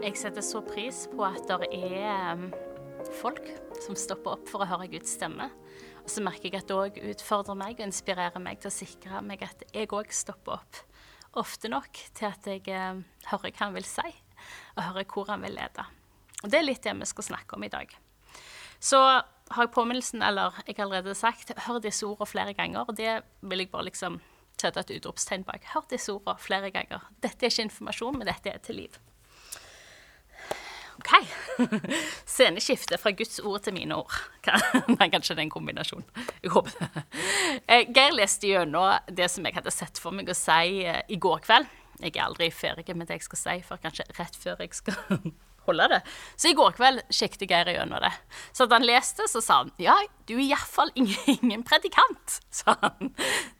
Jeg 0.06 0.18
setter 0.20 0.44
så 0.44 0.60
pris 0.62 1.04
på 1.10 1.24
at 1.26 1.48
det 1.50 1.66
er 1.74 2.36
um, 2.38 2.50
folk 3.18 3.42
som 3.82 3.96
stopper 3.98 4.36
opp 4.36 4.50
for 4.50 4.62
å 4.62 4.68
høre 4.70 4.86
Guds 4.92 5.16
stemme. 5.16 5.48
Og 6.04 6.12
så 6.12 6.22
merker 6.22 6.46
jeg 6.46 6.60
at 6.60 6.68
det 6.70 6.76
òg 6.76 7.00
utfordrer 7.10 7.58
meg 7.58 7.80
og 7.80 7.88
inspirerer 7.88 8.42
meg 8.42 8.60
til 8.62 8.70
å 8.70 8.76
sikre 8.76 9.22
meg 9.26 9.42
at 9.42 9.64
jeg 9.74 9.90
òg 9.90 10.12
stopper 10.14 10.60
opp 10.60 10.82
ofte 11.36 11.68
nok 11.68 11.98
til 12.16 12.30
at 12.30 12.46
jeg 12.48 12.62
uh, 12.70 13.02
hører 13.32 13.50
hva 13.50 13.66
han 13.66 13.74
vil 13.74 13.84
si, 13.84 14.06
og 14.76 14.84
hører 14.86 15.08
hvor 15.10 15.26
han 15.28 15.42
vil 15.44 15.58
lede. 15.58 15.84
Og 16.44 16.52
det 16.52 16.60
er 16.60 16.64
litt 16.64 16.86
det 16.86 16.94
vi 16.96 17.08
skal 17.10 17.26
snakke 17.26 17.58
om 17.58 17.66
i 17.66 17.72
dag. 17.72 17.90
Så 18.80 19.00
har 19.02 19.66
jeg 19.66 19.74
påminnelsen, 19.74 20.22
eller 20.24 20.56
jeg 20.62 20.78
har 20.78 20.86
allerede 20.86 21.16
sagt, 21.18 21.52
hør 21.66 21.82
disse 21.82 22.06
ordene 22.06 22.30
flere 22.30 22.54
ganger. 22.56 22.88
Det 22.96 23.18
vil 23.42 23.64
jeg 23.64 23.72
bare 23.74 23.88
liksom 23.90 24.20
sette 24.56 24.80
et 24.80 24.94
utropstegn 24.96 25.44
bak. 25.44 25.66
Hør 25.74 25.84
disse 25.90 26.14
ordene 26.14 26.40
flere 26.40 26.72
ganger. 26.72 27.04
Dette 27.20 27.44
er 27.44 27.52
ikke 27.52 27.68
informasjon, 27.68 28.16
men 28.16 28.30
dette 28.30 28.54
er 28.54 28.64
til 28.64 28.80
liv. 28.84 28.96
OK. 30.96 31.12
Sceneskifte 32.34 32.98
fra 33.00 33.12
Guds 33.16 33.40
ord 33.40 33.64
til 33.66 33.76
mine 33.76 33.96
ord. 33.98 34.12
Nei, 34.96 35.08
kanskje 35.12 35.36
det 35.36 35.42
er 35.42 35.46
en 35.46 35.54
kombinasjon. 35.54 36.04
Jeg 36.42 36.52
håper 36.54 36.76
det. 36.80 37.04
Eh, 37.66 37.88
Geir 37.90 38.16
leste 38.16 38.50
gjennom 38.50 38.96
det 39.08 39.28
som 39.32 39.46
jeg 39.46 39.58
hadde 39.58 39.74
sett 39.74 40.00
for 40.02 40.16
meg 40.16 40.30
å 40.32 40.36
si 40.36 40.84
eh, 40.84 41.02
i 41.12 41.20
går 41.20 41.42
kveld. 41.46 41.68
Jeg 42.02 42.16
er 42.16 42.26
aldri 42.26 42.50
ferdig 42.52 42.92
med 42.94 43.08
det 43.08 43.20
jeg 43.20 43.28
skal 43.30 43.40
si, 43.40 43.58
for 43.64 43.80
kanskje 43.80 44.04
rett 44.18 44.36
før 44.36 44.60
jeg 44.60 44.76
skal 44.76 45.30
holde 45.66 45.88
det. 45.94 46.00
Så 46.36 46.50
i 46.50 46.56
går 46.56 46.76
kveld 46.78 47.02
sjekket 47.12 47.46
Geir 47.50 47.72
gjennom 47.74 48.02
det. 48.02 48.12
Så 48.56 48.66
da 48.66 48.78
han 48.78 48.86
leste, 48.86 49.28
så 49.30 49.42
sa 49.44 49.60
han 49.62 49.72
ja, 49.82 49.96
du 50.26 50.34
er 50.36 50.44
iallfall 50.48 50.90
ingen, 50.98 51.18
ingen 51.36 51.62
predikant, 51.66 52.40
sa 52.50 52.76
han. 52.82 53.12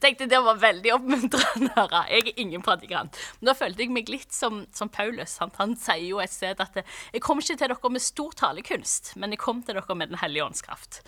Tenkte 0.03 0.29
det 0.31 0.41
var 0.43 0.59
veldig 0.63 0.97
oppmuntrende 0.97 1.71
å 1.73 1.85
høre. 1.85 2.03
Jeg 2.13 2.27
er 2.33 2.43
ingen 2.43 2.65
predikant. 2.67 3.21
Men 3.41 3.53
da 3.53 3.57
følte 3.59 3.85
jeg 3.85 3.95
meg 3.95 4.11
litt 4.13 4.35
som, 4.35 4.65
som 4.75 4.91
Paulus. 4.93 5.39
Han, 5.43 5.55
han, 5.61 5.77
sier 5.81 6.09
jo 6.09 6.21
et 6.23 6.33
sted 6.33 6.61
at 6.63 6.83
jeg 6.83 7.23
kom 7.25 7.43
ikke 7.43 7.57
til 7.57 7.71
dere 7.71 7.93
med 7.93 8.03
stor 8.05 8.37
talekunst, 8.37 9.15
men 9.21 9.35
jeg 9.35 9.43
kom 9.43 9.63
til 9.63 9.79
dere 9.79 9.99
med 9.99 10.13
Den 10.13 10.23
hellige 10.23 10.47
ånds 10.47 10.65
kraft. 10.65 11.03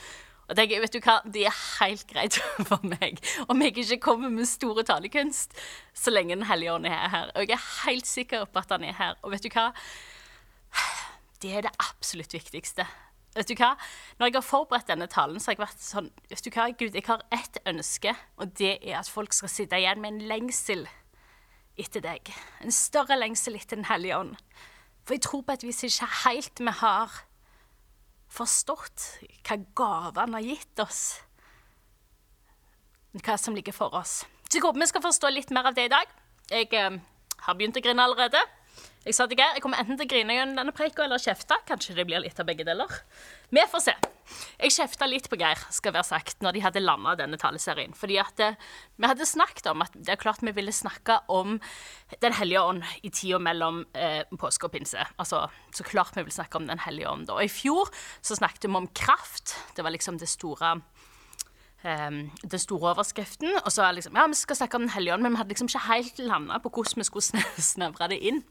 Og 0.48 0.56
tenker, 0.56 0.80
vet 0.80 0.94
du 0.94 1.00
hva, 1.04 1.18
Det 1.28 1.44
er 1.48 1.56
helt 1.78 2.06
greit 2.08 2.38
for 2.68 2.84
meg 2.88 3.20
om 3.48 3.64
jeg 3.64 3.76
ikke 3.76 4.00
kommer 4.10 4.32
med 4.32 4.48
store 4.48 4.84
talekunst 4.88 5.56
så 5.96 6.12
lenge 6.14 6.36
Den 6.36 6.48
hellige 6.48 6.72
ånd 6.72 6.88
er 6.88 7.08
her. 7.12 7.32
Og 7.34 7.48
jeg 7.48 7.58
er 7.58 7.66
helt 7.84 8.08
sikker 8.08 8.46
på 8.48 8.62
at 8.62 8.72
han 8.72 8.86
er 8.86 8.96
her. 8.96 9.18
Og 9.22 9.34
vet 9.34 9.44
du 9.44 9.50
hva? 9.52 9.72
Det 11.42 11.52
er 11.54 11.66
det 11.66 11.74
absolutt 11.78 12.34
viktigste. 12.34 12.86
Vet 13.36 13.50
du 13.50 13.54
hva? 13.58 13.74
Når 14.18 14.30
jeg 14.30 14.36
har 14.38 14.46
forberedt 14.46 14.88
denne 14.90 15.06
talen, 15.10 15.38
så 15.38 15.50
har 15.50 15.58
jeg 15.58 15.62
vært 15.62 15.84
sånn 15.84 16.08
Vet 16.30 16.42
du 16.42 16.50
hva, 16.50 16.64
Gud, 16.72 16.96
jeg 16.96 17.06
har 17.06 17.22
ett 17.34 17.60
ønske, 17.68 18.14
og 18.40 18.56
det 18.58 18.78
er 18.80 18.98
at 18.98 19.10
folk 19.12 19.36
skal 19.36 19.52
sitte 19.52 19.78
igjen 19.78 20.02
med 20.02 20.16
en 20.16 20.26
lengsel 20.32 20.88
etter 21.78 22.02
deg. 22.02 22.32
En 22.64 22.74
større 22.74 23.18
lengsel 23.20 23.58
etter 23.58 23.78
Den 23.78 23.86
hellige 23.86 24.18
ånd. 24.18 24.34
For 25.06 25.14
jeg 25.14 25.24
tror 25.28 25.44
på 25.46 25.54
et 25.54 25.64
vis 25.64 25.84
ikke 25.86 26.10
helt 26.24 26.60
vi 26.60 26.74
har 26.80 27.20
forstått 28.28 29.06
hva 29.46 29.56
gave 29.78 30.20
han 30.20 30.36
har 30.36 30.44
gitt 30.44 30.82
oss. 30.82 31.02
Hva 33.22 33.38
som 33.40 33.54
ligger 33.56 33.72
for 33.76 33.94
oss. 33.96 34.24
Så 34.48 34.58
jeg 34.58 34.64
håper 34.66 34.82
vi 34.82 34.90
skal 34.90 35.04
forstå 35.04 35.30
litt 35.32 35.54
mer 35.54 35.70
av 35.70 35.76
det 35.78 35.86
i 35.88 35.92
dag. 35.92 36.10
Jeg 36.50 36.68
eh, 36.76 36.98
har 37.44 37.56
begynt 37.56 37.78
å 37.78 37.84
grine 37.84 38.04
allerede. 38.04 38.40
Jeg 39.08 39.16
sa 39.16 39.24
til 39.24 39.38
Geir 39.40 39.56
jeg 39.56 39.62
kommer 39.64 39.80
enten 39.80 39.96
til 39.96 40.04
å 40.04 40.10
grine 40.10 40.34
gjennom 40.36 40.58
denne 40.58 40.74
preika 40.76 41.04
eller 41.06 41.22
kjefte. 41.22 41.56
Kanskje 41.68 41.94
det 41.96 42.04
blir 42.08 42.20
litt 42.20 42.38
av 42.40 42.48
begge 42.48 42.66
deler. 42.66 42.92
Vi 43.54 43.62
får 43.72 43.84
se. 43.86 43.94
Jeg 44.60 44.74
kjefta 44.74 45.06
litt 45.08 45.28
på 45.32 45.38
Geir, 45.40 45.60
skal 45.72 45.94
være 45.94 46.04
sagt, 46.04 46.42
når 46.44 46.56
de 46.56 46.62
hadde 46.66 46.82
landa 46.82 47.14
denne 47.16 47.38
taleserien. 47.40 47.94
Fordi 47.96 48.18
at 48.20 48.34
det, 48.36 48.50
vi 49.00 49.08
hadde 49.08 49.28
snakket 49.28 49.70
om 49.72 49.86
at 49.86 49.96
det 49.96 50.12
er 50.12 50.20
klart 50.20 50.44
vi 50.44 50.52
ville 50.52 50.74
snakke 50.74 51.20
om 51.32 51.56
Den 52.20 52.36
hellige 52.36 52.62
ånd 52.64 52.84
i 53.04 53.10
tida 53.12 53.38
mellom 53.40 53.82
eh, 53.96 54.28
påske 54.40 54.68
og 54.68 54.74
pinse. 54.76 55.04
Altså, 55.16 55.46
så 55.72 55.84
klart 55.84 56.16
vi 56.16 56.26
vil 56.26 56.34
snakke 56.34 56.60
om 56.60 56.68
Den 56.68 56.84
hellige 56.84 57.08
ånd. 57.08 57.28
da. 57.28 57.38
Og 57.38 57.44
i 57.48 57.52
fjor 57.52 57.88
så 58.20 58.36
snakket 58.36 58.68
vi 58.68 58.76
om 58.76 58.88
kraft. 58.92 59.56
Det 59.76 59.84
var 59.84 59.94
liksom 59.94 60.18
det 60.20 60.28
store 60.28 60.76
um, 61.84 62.20
den 62.42 62.58
store 62.58 62.92
overskriften. 62.92 63.56
Og 63.64 63.72
så 63.72 63.88
liksom, 63.92 64.16
ja, 64.16 64.26
vi 64.26 64.34
skal 64.34 64.56
snakke 64.56 64.76
om 64.76 64.82
Den 64.82 64.94
hellige 64.96 65.14
ånd, 65.14 65.22
men 65.22 65.32
vi 65.32 65.36
hadde 65.36 65.54
liksom 65.54 65.68
ikke 65.68 65.86
helt 65.88 66.18
landa 66.18 66.58
på 66.58 66.72
hvordan 66.74 67.02
vi 67.02 67.08
skulle 67.08 67.44
snevre 67.72 68.08
det 68.12 68.20
inn. 68.20 68.42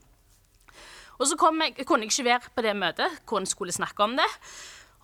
Og 1.18 1.26
så 1.26 1.34
jeg, 1.34 1.86
kunne 1.86 2.06
jeg 2.06 2.12
ikke 2.12 2.28
være 2.28 2.52
på 2.54 2.62
det 2.62 2.74
møtet 2.78 3.22
hvor 3.26 3.40
en 3.40 3.48
skulle 3.48 3.74
snakke 3.74 4.04
om 4.04 4.14
det. 4.18 4.28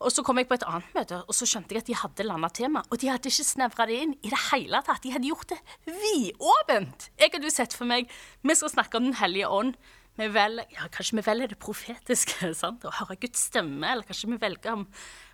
Og 0.05 0.13
så 0.13 0.25
kom 0.27 0.39
jeg 0.41 0.49
på 0.51 0.57
et 0.59 0.65
annet 0.67 0.95
møte, 0.97 1.21
og 1.23 1.37
så 1.37 1.47
skjønte 1.49 1.75
jeg 1.75 1.85
at 1.85 1.89
de 1.89 1.97
hadde 1.97 2.27
landa 2.27 2.51
tema. 2.53 2.83
Og 2.91 2.99
de 3.01 3.09
hadde 3.09 3.31
ikke 3.31 3.47
snevra 3.47 3.87
det 3.89 3.99
inn 4.03 4.15
i 4.27 4.31
det 4.33 4.41
hele 4.51 4.81
tatt. 4.85 5.03
De 5.05 5.13
hadde 5.15 5.31
gjort 5.31 5.55
det 5.55 5.59
vidåpent. 5.87 7.09
Jeg 7.21 7.33
hadde 7.35 7.49
jo 7.49 7.55
sett 7.55 7.77
for 7.77 7.89
meg 7.89 8.11
Vi 8.43 8.57
skal 8.59 8.73
snakke 8.75 8.99
om 8.99 9.07
Den 9.09 9.21
hellige 9.21 9.49
ånd. 9.49 9.79
Vi 10.15 10.29
vel, 10.31 10.61
ja, 10.71 10.87
kanskje 10.95 11.19
vi 11.19 11.25
velger 11.27 11.51
det 11.51 11.59
profetiske, 11.63 12.53
sant? 12.63 12.85
å 12.87 12.93
høre 13.01 13.19
Guds 13.23 13.49
stemme, 13.49 13.89
eller 13.91 14.07
kanskje 14.07 14.31
vi 14.31 14.39
velger 14.43 14.77
om 14.77 14.85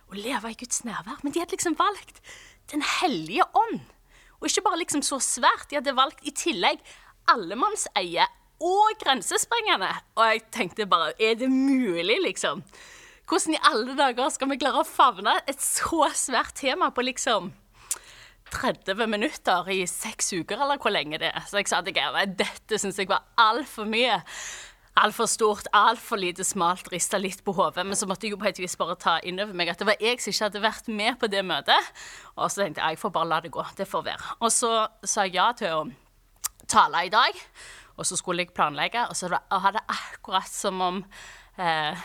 å 0.09 0.17
leve 0.17 0.53
i 0.53 0.57
Guds 0.57 0.81
nærvær. 0.87 1.21
Men 1.21 1.33
de 1.33 1.43
hadde 1.43 1.57
liksom 1.57 1.77
valgt 1.77 2.21
Den 2.71 2.85
hellige 3.01 3.45
ånd. 3.57 3.81
Og 4.39 4.47
ikke 4.47 4.63
bare 4.65 4.79
liksom 4.81 5.03
så 5.05 5.19
svært, 5.21 5.67
de 5.69 5.77
hadde 5.77 5.97
valgt 5.97 6.23
i 6.25 6.33
tillegg 6.33 6.79
allemannseie 7.29 8.25
og 8.61 8.97
grensesprengende. 9.01 9.89
Og 10.15 10.25
jeg 10.27 10.43
tenkte 10.53 10.89
bare 10.89 11.13
Er 11.19 11.35
det 11.35 11.49
mulig, 11.51 12.17
liksom? 12.23 12.63
Hvordan 13.29 13.55
i 13.55 13.63
alle 13.63 13.95
dager 13.95 14.29
skal 14.33 14.49
vi 14.51 14.59
klare 14.59 14.81
å 14.83 14.87
favne 14.87 15.37
et 15.47 15.61
så 15.63 16.09
svært 16.17 16.57
tema 16.59 16.89
på 16.91 17.05
liksom 17.05 17.53
30 18.51 19.07
minutter 19.07 19.69
i 19.71 19.85
seks 19.87 20.33
uker, 20.33 20.59
eller 20.59 20.81
hvor 20.81 20.91
lenge 20.91 21.21
det 21.21 21.29
er? 21.29 21.45
Så 21.47 21.61
jeg 21.61 21.71
sa 21.71 21.79
til 21.85 21.95
Geir 21.95 22.35
dette 22.35 22.79
syns 22.81 22.99
jeg 22.99 23.07
var 23.07 23.23
altfor 23.39 23.87
mye. 23.87 24.19
Altfor 24.99 25.29
stort, 25.31 25.69
altfor 25.71 26.19
lite 26.19 26.43
smalt, 26.43 26.89
rista 26.91 27.15
litt 27.21 27.45
på 27.47 27.55
hodet. 27.55 27.85
Men 27.87 27.95
så 27.95 28.09
måtte 28.09 28.27
jeg 28.27 28.35
jo 28.35 28.41
på 28.41 28.49
et 28.49 28.59
vis 28.59 28.75
bare 28.75 28.97
ta 28.99 29.15
inn 29.23 29.39
over 29.39 29.55
meg 29.55 29.71
at 29.71 29.79
det 29.79 29.87
var 29.87 30.03
jeg 30.03 30.19
som 30.19 30.33
ikke 30.33 30.49
hadde 30.49 30.63
vært 30.65 30.89
med 30.91 31.19
på 31.21 31.31
det 31.31 31.45
møtet. 31.47 31.91
Og 32.35 32.51
så 32.51 32.65
tenkte 32.65 32.83
jeg 32.83 32.97
jeg 32.97 33.03
får 33.05 33.13
bare 33.15 33.31
la 33.31 33.39
det 33.45 33.53
gå. 33.55 33.63
Det 33.79 33.87
får 33.87 34.03
være. 34.09 34.35
Og 34.43 34.51
så 34.51 34.73
sa 35.07 35.23
jeg 35.23 35.39
ja 35.39 35.47
til 35.55 35.77
å 35.77 35.85
tale 36.67 37.05
i 37.07 37.13
dag. 37.13 37.39
Og 37.97 38.07
så 38.07 38.17
skulle 38.19 38.45
jeg 38.45 38.55
planlegge, 38.55 39.03
og 39.09 39.17
så 39.17 39.29
hadde 39.31 39.79
det 39.79 39.85
akkurat 39.95 40.49
som 40.49 40.81
om 40.83 41.01
eh, 41.59 42.03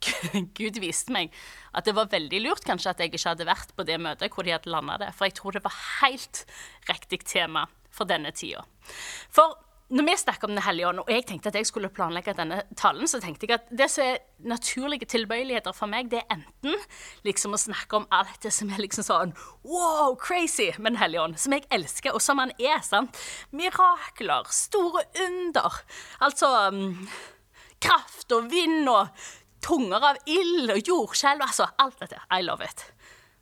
Gud 0.58 0.80
viste 0.80 1.12
meg 1.12 1.34
at 1.76 1.86
det 1.86 1.94
var 1.96 2.10
veldig 2.12 2.40
lurt 2.44 2.64
kanskje 2.66 2.94
at 2.94 3.02
jeg 3.02 3.12
ikke 3.12 3.28
hadde 3.28 3.48
vært 3.48 3.74
på 3.76 3.86
det 3.86 3.98
møtet 4.00 4.32
hvor 4.34 4.46
de 4.46 4.54
hadde 4.54 4.72
landa 4.72 4.96
det. 5.02 5.10
For 5.16 5.28
jeg 5.28 5.36
tror 5.38 5.56
det 5.56 5.64
var 5.66 5.76
helt 6.00 6.44
riktig 6.90 7.22
tema 7.28 7.66
for 7.94 8.08
denne 8.08 8.32
tida. 8.34 8.64
For 9.32 9.58
når 9.90 10.06
vi 10.06 10.16
snakker 10.16 10.46
om 10.48 10.54
Den 10.54 10.62
hellige 10.62 10.88
ånd, 10.88 11.00
og 11.02 11.10
jeg 11.10 11.24
tenkte 11.26 11.50
at 11.50 11.56
jeg 11.58 11.66
skulle 11.66 11.90
planlegge 11.90 12.34
denne 12.38 12.60
talen, 12.78 13.08
så 13.10 13.18
tenkte 13.22 13.48
jeg 13.48 13.58
at 13.58 13.72
det 13.74 13.88
som 13.90 14.06
er 14.06 14.20
naturlige 14.46 15.08
tilbøyeligheter 15.10 15.74
for 15.74 15.90
meg, 15.90 16.10
det 16.12 16.20
er 16.22 16.36
enten 16.36 16.76
liksom 17.26 17.56
å 17.56 17.60
snakke 17.60 17.98
om 17.98 18.06
alt 18.14 18.38
det 18.44 18.52
som 18.54 18.70
er 18.70 18.84
liksom 18.84 19.06
sånn 19.06 19.34
wow, 19.66 20.14
crazy 20.14 20.70
med 20.78 20.92
Den 20.92 21.00
hellige 21.02 21.24
ånd, 21.24 21.40
som 21.42 21.56
jeg 21.56 21.66
elsker, 21.74 22.14
og 22.14 22.22
som 22.22 22.38
han 22.38 22.54
er. 22.58 22.78
sant? 22.86 23.18
Mirakler, 23.50 24.46
store 24.54 25.04
under. 25.26 25.82
Altså 26.22 26.52
um, 26.70 27.08
kraft 27.82 28.30
og 28.36 28.50
vind 28.52 28.88
og 28.88 29.10
tunger 29.64 30.10
av 30.12 30.22
ild 30.30 30.70
og 30.70 30.86
jordskjelv. 30.86 31.42
Altså 31.44 31.66
alt 31.82 31.98
dette. 32.00 32.22
I 32.30 32.42
love 32.46 32.64
it. 32.64 32.86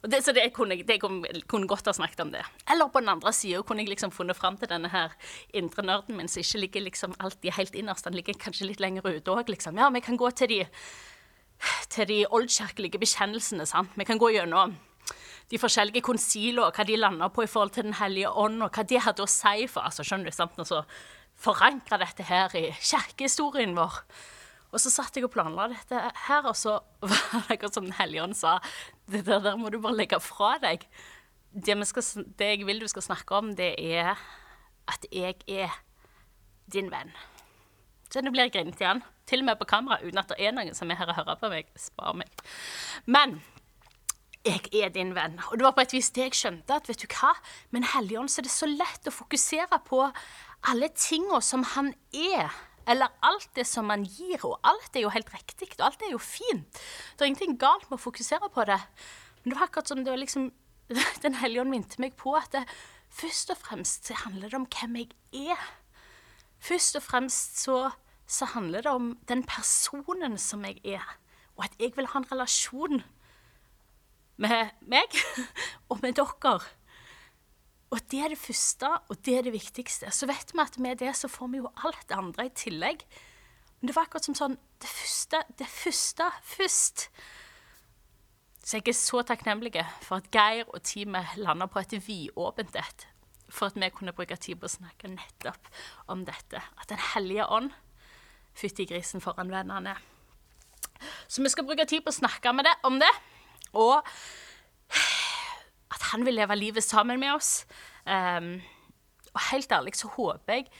Det, 0.09 0.23
så 0.25 0.33
det 0.33 0.47
kunne, 0.57 0.79
det 0.89 0.97
kunne, 1.03 1.69
godt 1.69 1.87
ha 1.91 1.93
snakket 1.93 2.23
om 2.25 2.31
det. 2.33 2.41
Eller 2.71 2.89
på 2.89 3.03
den 3.03 3.11
andre 3.13 3.33
sida 3.37 3.61
kunne 3.67 3.85
jeg 3.85 3.93
liksom 3.93 4.13
funnet 4.15 4.39
fram 4.39 4.57
til 4.57 4.71
denne 4.71 4.89
her 4.89 5.13
indre 5.53 5.85
nerden 5.85 6.17
min 6.17 6.31
som 6.33 6.41
ikke 6.41 6.63
ligger 6.63 6.87
liksom 6.87 7.17
alltid 7.21 7.53
helt 7.59 7.75
innerst. 7.77 8.07
Den 8.07 8.17
ligger 8.17 8.39
kanskje 8.41 8.71
litt 8.71 8.81
lenger 8.81 9.05
ute 9.05 9.35
òg, 9.35 9.53
liksom. 9.53 9.77
Ja, 9.77 9.91
vi 9.93 10.01
kan 10.01 10.17
gå 10.17 10.31
til 10.31 10.49
de, 10.49 10.61
til 11.93 12.09
de 12.09 12.23
oldkirkelige 12.31 13.03
bekjennelsene, 13.03 13.67
sant. 13.69 13.93
Vi 13.97 14.09
kan 14.09 14.21
gå 14.21 14.33
gjennom 14.33 14.77
de 15.51 15.61
forskjellige 15.61 16.05
konsiler, 16.05 16.73
hva 16.73 16.85
de 16.85 16.97
landa 16.97 17.29
på 17.33 17.45
i 17.45 17.51
forhold 17.51 17.77
til 17.77 17.89
Den 17.89 17.97
hellige 18.01 18.31
ånd, 18.31 18.63
og 18.63 18.73
hva 18.73 18.85
de 18.85 19.01
hadde 19.01 19.25
å 19.25 19.31
si 19.31 19.69
for 19.69 19.85
altså, 19.85 20.05
skjønner 20.05 20.31
du, 20.31 20.37
sant, 20.37 20.59
og 20.59 20.69
så 20.69 20.83
forankre 21.39 22.01
dette 22.01 22.27
her 22.29 22.55
i 22.59 22.69
kirkehistorien 22.81 23.77
vår. 23.77 24.03
Og 24.69 24.83
så 24.83 24.93
satt 24.93 25.17
jeg 25.17 25.25
og 25.25 25.33
planla 25.33 25.71
dette 25.73 26.01
her, 26.27 26.49
og 26.49 26.57
så 26.59 26.79
var 27.01 27.47
det 27.47 27.57
akkurat 27.57 27.79
som 27.79 27.87
Den 27.89 27.97
hellige 27.97 28.25
ånd 28.27 28.37
sa 28.37 28.59
Det 29.09 29.25
der, 29.27 29.41
der, 29.45 29.57
må 29.57 29.73
du 29.73 29.81
bare 29.81 29.97
legge 29.97 30.21
fra 30.21 30.57
deg. 30.63 30.85
Det, 31.53 31.77
skal, 31.89 32.05
det, 32.37 32.51
jeg 32.53 32.67
vil 32.69 32.83
du 32.83 32.89
skal 32.91 33.07
snakke 33.07 33.39
om, 33.39 33.55
det 33.57 33.73
er 33.81 34.19
at 34.89 35.05
jeg 35.13 35.41
er 35.49 35.73
din 36.73 36.91
venn. 36.93 37.13
Så 38.13 38.21
nå 38.25 38.33
blir 38.33 38.47
jeg 38.47 38.57
grinete 38.57 38.85
igjen. 38.85 39.03
Til 39.29 39.43
og 39.43 39.49
med 39.49 39.59
på 39.61 39.69
kamera, 39.69 40.01
uten 40.01 40.21
at 40.21 40.31
det 40.33 40.41
er 40.41 40.55
noen 40.57 40.77
som 40.77 40.91
er 40.91 41.01
her 41.01 41.11
og 41.13 41.19
hører 41.19 41.41
på 41.41 41.51
meg. 41.53 41.69
Spar 41.77 42.15
meg. 42.17 42.45
Men 43.05 43.39
jeg 44.47 44.69
er 44.73 44.93
din 44.93 45.13
venn. 45.17 45.37
Og 45.51 45.59
det 45.59 45.67
var 45.67 45.75
på 45.77 45.85
et 45.85 45.93
vis 45.97 46.09
det 46.17 46.29
jeg 46.29 46.39
skjønte. 46.39 46.77
at 46.77 46.89
vet 46.89 47.03
du 47.03 47.09
hva? 47.13 47.35
Med 47.71 47.83
en 47.83 47.91
hellig 47.95 48.19
ånd 48.21 48.33
er 48.33 48.47
det 48.47 48.55
så 48.55 48.69
lett 48.69 49.09
å 49.09 49.13
fokusere 49.13 49.81
på 49.89 50.07
alle 50.69 50.89
tinga 50.97 51.41
som 51.45 51.65
han 51.75 51.93
er 52.13 52.49
eller 52.89 53.13
alt 53.23 53.51
det 53.57 53.67
som 53.69 53.89
man 53.91 54.05
gir, 54.09 54.41
og 54.47 54.59
alt 54.67 54.97
er 54.97 55.05
jo 55.05 55.13
helt 55.13 55.31
riktig, 55.35 55.69
og 55.79 55.87
alt 55.91 56.05
er 56.07 56.15
jo 56.15 56.21
fint. 56.23 56.81
Det 57.15 57.25
er 57.25 57.31
ingenting 57.31 57.59
galt 57.61 57.85
med 57.91 57.99
å 57.99 58.03
fokusere 58.03 58.49
på 58.55 58.65
det. 58.69 58.79
Men 59.43 59.53
det 59.53 59.59
var 59.59 59.69
akkurat 59.69 59.93
som 59.93 60.05
det 60.05 60.15
var 60.15 60.21
liksom 60.23 60.51
Den 61.23 61.35
hellige 61.37 61.61
ånd 61.61 61.73
minte 61.75 62.01
meg 62.01 62.15
på 62.17 62.33
at 62.39 62.49
det, 62.55 62.63
først 63.13 63.51
og 63.53 63.59
fremst 63.61 64.09
handler 64.25 64.49
det 64.49 64.57
om 64.57 64.65
hvem 64.73 64.97
jeg 65.03 65.51
er. 65.53 65.67
Først 66.65 66.97
og 66.97 67.05
fremst 67.05 67.61
så, 67.61 67.91
så 68.25 68.49
handler 68.55 68.87
det 68.87 68.95
om 68.97 69.11
den 69.29 69.45
personen 69.45 70.39
som 70.41 70.65
jeg 70.65 70.81
er, 70.97 71.05
og 71.59 71.67
at 71.69 71.77
jeg 71.79 71.93
vil 71.97 72.09
ha 72.09 72.23
en 72.23 72.31
relasjon 72.33 73.03
med 74.41 74.73
meg 74.89 75.21
og 75.91 76.01
med 76.01 76.17
dere. 76.17 76.57
Og 77.91 78.01
det 78.13 78.21
er 78.21 78.33
det 78.35 78.39
første, 78.41 78.89
og 79.09 79.21
det 79.25 79.35
er 79.39 79.47
det 79.47 79.55
viktigste. 79.55 80.11
Så 80.13 80.29
vet 80.29 80.53
vi 80.53 80.61
at 80.61 80.79
med 80.79 81.01
det 81.01 81.15
så 81.17 81.29
får 81.29 81.49
vi 81.53 81.63
jo 81.63 81.71
alt 81.85 82.05
det 82.09 82.17
andre 82.19 82.47
i 82.47 82.55
tillegg. 82.55 83.05
Men 83.81 83.89
det 83.89 83.97
var 83.97 84.09
akkurat 84.09 84.27
som 84.29 84.37
sånn 84.37 84.57
Det 84.79 84.91
første, 84.91 85.43
det 85.59 85.67
første 85.67 86.27
først. 86.47 87.09
Så 88.63 88.77
jeg 88.77 88.93
er 88.93 88.95
så 88.95 89.23
takknemlig 89.27 89.73
for 90.05 90.21
at 90.21 90.29
Geir 90.31 90.69
og 90.69 90.83
teamet 90.87 91.39
landa 91.41 91.67
på 91.67 91.81
et 91.81 91.97
vidåpent 92.07 92.77
et. 92.77 93.07
For 93.49 93.73
at 93.73 93.79
vi 93.81 93.89
kunne 93.91 94.13
bruke 94.13 94.37
tid 94.37 94.61
på 94.61 94.69
å 94.69 94.75
snakke 94.77 95.11
nettopp 95.11 95.71
om 96.07 96.23
dette. 96.29 96.61
At 96.79 96.93
Den 96.93 97.01
hellige 97.15 97.49
ånd 97.49 97.73
fytti 98.55 98.87
grisen 98.87 99.25
foran 99.25 99.51
vennene. 99.51 99.97
Så 101.27 101.43
vi 101.43 101.51
skal 101.51 101.65
bruke 101.65 101.87
tid 101.87 102.05
på 102.05 102.13
å 102.13 102.19
snakke 102.19 102.53
det, 102.63 102.75
om 102.85 103.01
det. 103.01 103.11
Og 103.73 104.05
at 105.99 106.11
han 106.13 106.25
vil 106.27 106.39
leve 106.39 106.57
livet 106.57 106.87
sammen 106.87 107.21
med 107.21 107.35
oss. 107.35 107.67
Um, 108.07 108.59
og 109.35 109.41
helt 109.51 109.73
ærlig 109.73 109.97
så 109.99 110.11
håper 110.15 110.61
jeg 110.61 110.71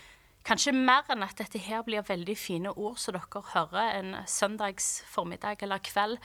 kanskje 0.47 0.73
mer 0.73 1.09
enn 1.13 1.25
at 1.27 1.37
dette 1.41 1.61
her 1.61 1.83
blir 1.85 2.07
veldig 2.07 2.37
fine 2.39 2.71
ord 2.73 2.97
som 3.01 3.17
dere 3.17 3.43
hører 3.53 3.99
en 3.99 4.15
søndags 4.31 5.03
formiddag 5.11 5.65
eller 5.67 5.83
kveld, 5.85 6.17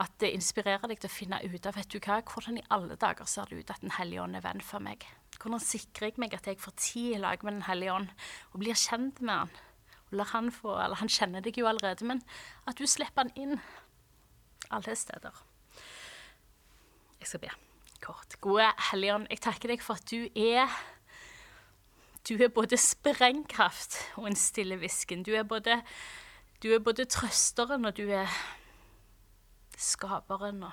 at 0.00 0.12
det 0.22 0.30
inspirerer 0.36 0.86
deg 0.88 1.00
til 1.00 1.10
å 1.10 1.12
finne 1.12 1.40
ut 1.42 1.66
av 1.66 1.76
vet 1.76 1.90
du 1.90 1.98
hva, 1.98 2.20
hvordan 2.22 2.60
i 2.60 2.66
alle 2.72 2.96
dager 3.00 3.26
ser 3.28 3.50
det 3.50 3.58
ut 3.58 3.72
at 3.74 3.82
Den 3.82 3.96
hellige 3.96 4.22
ånd 4.22 4.38
er 4.38 4.44
venn 4.44 4.62
for 4.64 4.80
meg. 4.80 5.02
Hvordan 5.40 5.60
sikrer 5.60 6.10
jeg 6.10 6.22
meg 6.22 6.36
at 6.36 6.46
jeg 6.46 6.60
får 6.62 6.76
tid 6.78 7.16
i 7.16 7.20
lag 7.20 7.42
med 7.42 7.58
Den 7.58 7.66
hellige 7.66 7.96
ånd 7.96 8.12
og 8.52 8.60
blir 8.62 8.78
kjent 8.78 9.20
med 9.20 9.34
han? 9.34 9.56
Og 10.10 10.20
lar 10.20 10.30
han 10.32 10.52
få, 10.54 10.76
eller 10.78 11.02
Han 11.02 11.10
kjenner 11.10 11.42
deg 11.42 11.58
jo 11.58 11.68
allerede, 11.68 12.06
men 12.06 12.22
at 12.66 12.78
du 12.78 12.86
slipper 12.86 13.26
han 13.26 13.34
inn 13.34 13.58
alle 14.70 14.94
steder. 14.96 15.42
Jeg 17.20 17.28
skal 17.28 17.44
be 17.44 17.69
kort. 18.02 18.36
Gode 18.40 18.70
Helligånd, 18.90 19.28
jeg 19.30 19.42
takker 19.44 19.74
deg 19.74 19.84
for 19.84 20.00
at 20.00 20.10
du 20.10 20.28
er 20.34 20.68
Du 22.28 22.34
er 22.36 22.52
både 22.52 22.76
sprengkraft 22.76 23.96
og 24.20 24.28
en 24.28 24.36
stille 24.36 24.76
hvisken. 24.76 25.22
Du 25.24 25.32
du 26.62 26.68
er 26.74 26.78
både 26.78 27.04
trøsteren, 27.04 27.84
og 27.84 27.96
du 27.96 28.10
er 28.12 28.28
skaperen. 29.76 30.62
Og, 30.62 30.72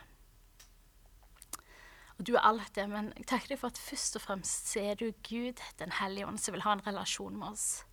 og 2.18 2.28
du 2.28 2.34
er 2.36 2.44
alt 2.44 2.76
det, 2.76 2.90
men 2.90 3.14
jeg 3.16 3.30
takker 3.32 3.54
deg 3.54 3.62
for 3.62 3.72
at 3.72 3.80
først 3.80 4.20
og 4.20 4.26
fremst 4.26 4.74
så 4.74 4.84
er 4.92 5.00
du 5.00 5.12
Gud, 5.30 5.64
Den 5.80 5.92
hellige 6.02 6.28
ånd, 6.28 6.38
som 6.38 6.54
vil 6.54 6.66
ha 6.68 6.74
en 6.76 6.88
relasjon 6.88 7.38
med 7.38 7.48
oss. 7.48 7.86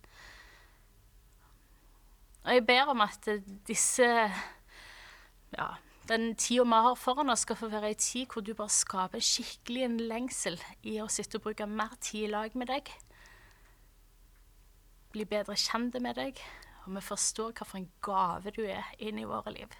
Og 2.43 2.53
jeg 2.53 2.65
ber 2.67 2.91
om 2.91 3.01
at 3.01 3.29
disse 3.67 4.05
ja, 5.55 5.67
den 6.07 6.35
tida 6.35 6.63
vi 6.63 6.81
har 6.85 6.95
foran 6.95 7.29
oss, 7.29 7.39
skal 7.45 7.57
få 7.57 7.69
være 7.71 7.89
ei 7.93 7.97
tid 7.97 8.27
hvor 8.29 8.43
du 8.45 8.53
bare 8.53 8.69
skaper 8.69 9.23
skikkelig 9.23 9.85
en 9.85 9.97
lengsel 10.09 10.59
i 10.83 10.99
å 11.01 11.07
sitte 11.09 11.39
og 11.39 11.47
bruke 11.47 11.65
mer 11.65 11.95
tid 11.99 12.27
i 12.27 12.31
lag 12.33 12.55
med 12.55 12.69
deg. 12.69 12.91
Bli 15.15 15.25
bedre 15.25 15.55
kjent 15.57 15.97
med 16.03 16.19
deg, 16.19 16.41
og 16.85 16.95
vi 16.97 17.01
forstår 17.01 17.55
hvilken 17.57 17.89
gave 18.05 18.53
du 18.53 18.61
er 18.67 18.85
inn 18.99 19.19
i 19.19 19.25
våre 19.25 19.53
liv. 19.55 19.73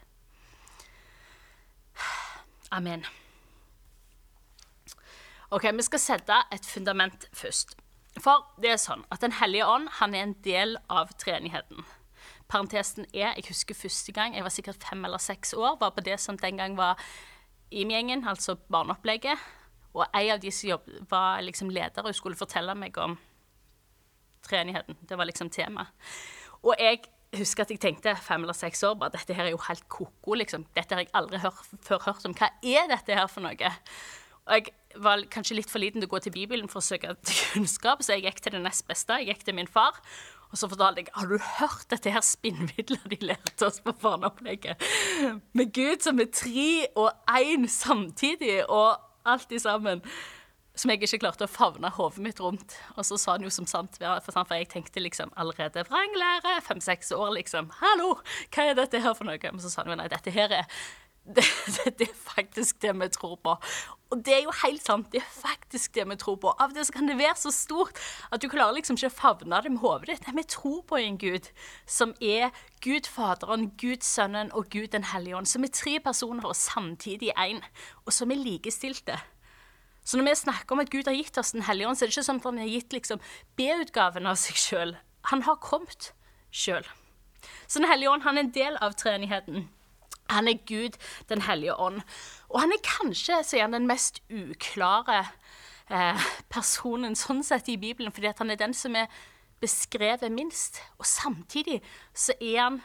Amen. 2.72 3.06
Ok, 5.54 5.70
Vi 5.72 5.84
skal 5.86 6.00
sette 6.00 6.42
et 6.52 6.66
fundament 6.66 7.28
først. 7.34 7.78
For 8.18 8.48
det 8.62 8.72
er 8.72 8.80
sånn 8.82 9.06
at 9.12 9.22
Den 9.22 9.36
hellige 9.38 9.68
ånd 9.68 9.90
han 10.00 10.16
er 10.16 10.24
en 10.24 10.36
del 10.44 10.78
av 10.90 11.12
treenigheten. 11.20 11.86
Parentesen 12.48 13.06
er 13.14 13.34
Jeg 13.36 13.48
husker 13.50 13.76
første 13.76 14.12
gang, 14.12 14.36
jeg 14.36 14.44
var 14.44 14.54
sikkert 14.54 14.84
fem 14.90 15.06
eller 15.06 15.18
seks 15.18 15.54
år, 15.54 15.78
var 15.80 15.90
på 15.96 16.02
det 16.06 16.20
som 16.20 16.38
den 16.38 16.58
gang 16.58 16.78
var 16.78 17.00
IM-gjengen, 17.72 18.28
altså 18.28 18.56
barneopplegget. 18.56 19.38
Og 19.96 20.06
en 20.06 20.32
av 20.36 20.40
de 20.44 20.52
som 20.52 20.70
jobb, 20.70 20.90
var 21.10 21.42
liksom 21.42 21.70
leder 21.70 22.06
og 22.06 22.16
skulle 22.16 22.38
fortelle 22.38 22.76
meg 22.76 22.98
om 22.98 23.18
treenigheten. 24.46 24.98
Det 25.10 25.18
var 25.18 25.26
liksom 25.26 25.50
tema. 25.50 25.88
Og 26.62 26.76
jeg 26.80 27.02
husker 27.36 27.66
at 27.66 27.72
jeg 27.74 27.82
tenkte 27.82 28.16
fem 28.22 28.44
eller 28.44 28.56
seks 28.58 28.84
år 28.88 28.96
bare 29.00 29.16
dette 29.16 29.36
her 29.36 29.48
er 29.48 29.56
jo 29.56 29.64
helt 29.68 29.88
ko-ko. 29.90 30.36
liksom. 30.36 30.68
Dette 30.76 30.96
har 30.96 31.06
jeg 31.06 31.14
aldri 31.14 31.42
hør, 31.44 31.58
før 31.82 32.04
hørt 32.06 32.28
om. 32.28 32.36
Hva 32.38 32.52
er 32.62 32.88
dette 32.92 33.18
her 33.18 33.28
for 33.32 33.46
noe? 33.46 33.72
Og 34.46 34.60
jeg 34.60 35.02
var 35.02 35.24
kanskje 35.32 35.58
litt 35.58 35.72
for 35.72 35.82
liten 35.82 36.02
til 36.04 36.08
å 36.10 36.14
gå 36.14 36.22
til 36.24 36.36
Bibelen 36.36 36.70
for 36.72 36.82
å 36.82 36.86
søke 36.86 37.16
kunnskap, 37.54 38.04
så 38.06 38.16
jeg 38.16 38.28
gikk 38.28 38.44
til 38.44 38.58
det 38.58 38.64
nest 38.64 38.86
beste. 38.88 39.18
Jeg 39.22 39.34
gikk 39.34 39.48
til 39.48 39.58
min 39.58 39.72
far. 39.72 39.98
Og 40.56 40.60
så 40.62 40.70
fortalte 40.72 41.04
jeg 41.04 41.12
har 41.12 41.28
du 41.28 41.36
hørt 41.36 41.90
dette 41.92 42.12
her 42.16 42.24
spinnvidlet 42.24 43.04
de 43.12 43.18
lærte 43.28 43.68
oss 43.68 43.82
på 43.84 43.92
barneopplegget? 44.00 44.80
Med 45.52 45.74
Gud 45.76 46.00
som 46.06 46.22
er 46.24 46.30
tre 46.32 46.70
og 46.96 47.10
én 47.28 47.68
samtidig, 47.68 48.62
og 48.72 48.96
alt 49.28 49.52
i 49.52 49.60
sammen. 49.60 50.00
Som 50.80 50.94
jeg 50.94 51.04
ikke 51.04 51.20
klarte 51.26 51.44
å 51.44 51.52
favne 51.52 51.92
hodet 51.98 52.24
mitt 52.24 52.40
rundt. 52.40 52.78
Og 52.96 53.04
så 53.08 53.20
sa 53.20 53.36
han 53.36 53.44
jo 53.44 53.52
som 53.52 53.68
sant, 53.68 54.00
for 54.00 54.56
jeg 54.56 54.70
tenkte 54.72 55.04
liksom 55.04 55.36
allerede 55.36 55.84
vranglære, 55.90 56.62
fem-seks 56.64 57.12
år, 57.16 57.34
liksom. 57.36 57.74
Hallo, 57.82 58.14
hva 58.56 58.70
er 58.70 58.80
dette 58.80 59.04
her 59.04 59.16
for 59.16 59.28
noe? 59.28 59.40
Men 59.44 59.60
så 59.64 59.72
sa 59.72 59.84
han 59.84 59.92
jo 59.92 60.00
nei, 60.00 60.08
dette 60.12 60.32
her 60.36 60.56
er 60.56 60.72
det, 61.26 61.44
det, 62.00 62.08
er 62.10 62.16
faktisk 62.16 62.82
det 62.82 62.94
vi 63.00 63.08
tror 63.10 63.36
på. 63.42 63.56
Og 64.14 64.22
det 64.26 64.34
er 64.36 64.44
jo 64.46 64.54
helt 64.62 64.84
sant. 64.86 65.08
Det 65.12 65.22
er 65.22 65.30
faktisk 65.34 65.96
det 65.96 66.06
vi 66.10 66.18
tror 66.22 66.38
på. 66.42 66.54
Av 66.62 66.74
det 66.76 66.86
så 66.86 66.94
kan 66.94 67.10
det 67.10 67.18
være 67.18 67.36
så 67.42 67.52
stort 67.52 68.00
at 68.32 68.42
du 68.44 68.48
klarer 68.52 68.78
liksom 68.78 69.00
ikke 69.00 69.10
å 69.10 69.16
favne 69.18 69.62
det 69.66 69.72
med 69.74 69.82
hodet 69.82 70.14
ditt. 70.14 70.28
Vi 70.38 70.46
tror 70.54 70.82
på 70.88 71.00
en 71.02 71.18
Gud 71.22 71.50
som 71.90 72.14
er 72.22 72.54
Gud 72.86 73.10
Faderen, 73.10 73.72
Gud 73.82 74.06
Sønnen 74.06 74.52
og 74.54 74.70
Gud 74.70 74.92
Den 74.94 75.08
hellige 75.12 75.38
ånd. 75.40 75.50
Som 75.50 75.66
er 75.66 75.74
tre 75.74 75.98
personer 76.00 76.46
og 76.46 76.56
samtidig 76.56 77.34
én, 77.34 77.64
og 78.06 78.14
som 78.14 78.32
er 78.32 78.42
likestilte. 78.42 79.18
Så 80.06 80.20
når 80.20 80.30
vi 80.30 80.36
snakker 80.44 80.76
om 80.76 80.84
at 80.84 80.92
Gud 80.94 81.10
har 81.10 81.18
gitt 81.18 81.38
oss 81.42 81.56
Den 81.56 81.66
hellige 81.66 81.88
ånd, 81.88 81.98
så 81.98 82.06
er 82.06 82.12
det 82.12 82.18
ikke 82.18 82.28
sånn 82.28 82.42
at 82.44 82.46
han 82.52 82.62
har 82.62 82.70
gitt 82.70 82.94
liksom 82.94 83.24
B-utgaven 83.58 84.30
av 84.30 84.38
seg 84.38 84.60
sjøl. 84.62 84.94
Han 85.32 85.42
har 85.48 85.58
kommet 85.58 86.12
sjøl. 86.54 86.86
Så 87.66 87.82
Den 87.82 87.90
hellige 87.90 88.14
ånd 88.14 88.22
han 88.22 88.38
er 88.38 88.46
en 88.46 88.54
del 88.54 88.78
av 88.86 88.94
treenigheten. 88.94 89.66
Han 90.30 90.48
er 90.48 90.62
Gud, 90.68 90.98
Den 91.30 91.42
hellige 91.42 91.76
ånd. 91.76 92.02
Og 92.50 92.62
han 92.62 92.74
er 92.74 92.82
kanskje 92.84 93.44
sier 93.44 93.66
han, 93.66 93.76
den 93.76 93.88
mest 93.90 94.22
uklare 94.30 95.26
eh, 95.90 96.28
personen 96.50 97.16
sånn 97.16 97.44
sett 97.44 97.70
i 97.70 97.78
Bibelen, 97.78 98.14
fordi 98.14 98.34
han 98.38 98.54
er 98.54 98.60
den 98.60 98.74
som 98.74 98.96
er 98.96 99.12
beskrevet 99.62 100.32
minst. 100.32 100.82
Og 101.00 101.06
samtidig 101.10 101.82
så 102.14 102.36
er 102.40 102.60
han 102.62 102.82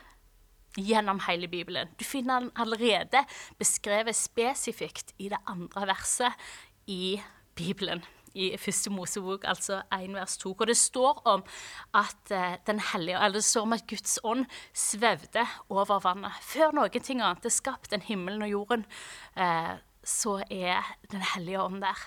gjennom 0.79 1.20
hele 1.26 1.48
Bibelen. 1.50 1.90
Du 1.98 2.05
finner 2.07 2.38
han 2.38 2.53
allerede 2.55 3.24
beskrevet 3.59 4.16
spesifikt 4.16 5.14
i 5.18 5.29
det 5.33 5.40
andre 5.50 5.88
verset 5.90 6.50
i 6.87 7.18
Bibelen 7.59 8.05
i 8.35 8.51
første 8.61 8.90
Mosebok, 8.93 9.45
altså 9.49 9.81
1 9.95 10.14
vers 10.14 10.37
2, 10.43 10.53
hvor 10.55 10.69
det 10.71 10.77
står 10.79 11.23
om 11.29 11.45
at 11.97 12.33
uh, 12.35 12.55
den 12.66 12.81
hellige, 12.93 13.19
eller 13.19 13.40
det 13.40 13.45
står 13.45 13.66
om 13.66 13.77
at 13.77 13.87
Guds 13.90 14.19
ånd 14.25 14.47
svevde 14.75 15.45
over 15.69 16.01
vannet. 16.05 16.33
Før 16.43 16.88
ting 16.99 17.21
annet 17.21 17.45
er 17.45 17.55
skapt 17.55 17.93
enn 17.93 18.05
himmelen 18.07 18.43
og 18.47 18.51
jorden, 18.51 18.87
uh, 19.37 19.77
så 20.05 20.40
er 20.51 20.83
Den 21.11 21.23
hellige 21.35 21.61
ånd 21.61 21.83
der. 21.83 21.99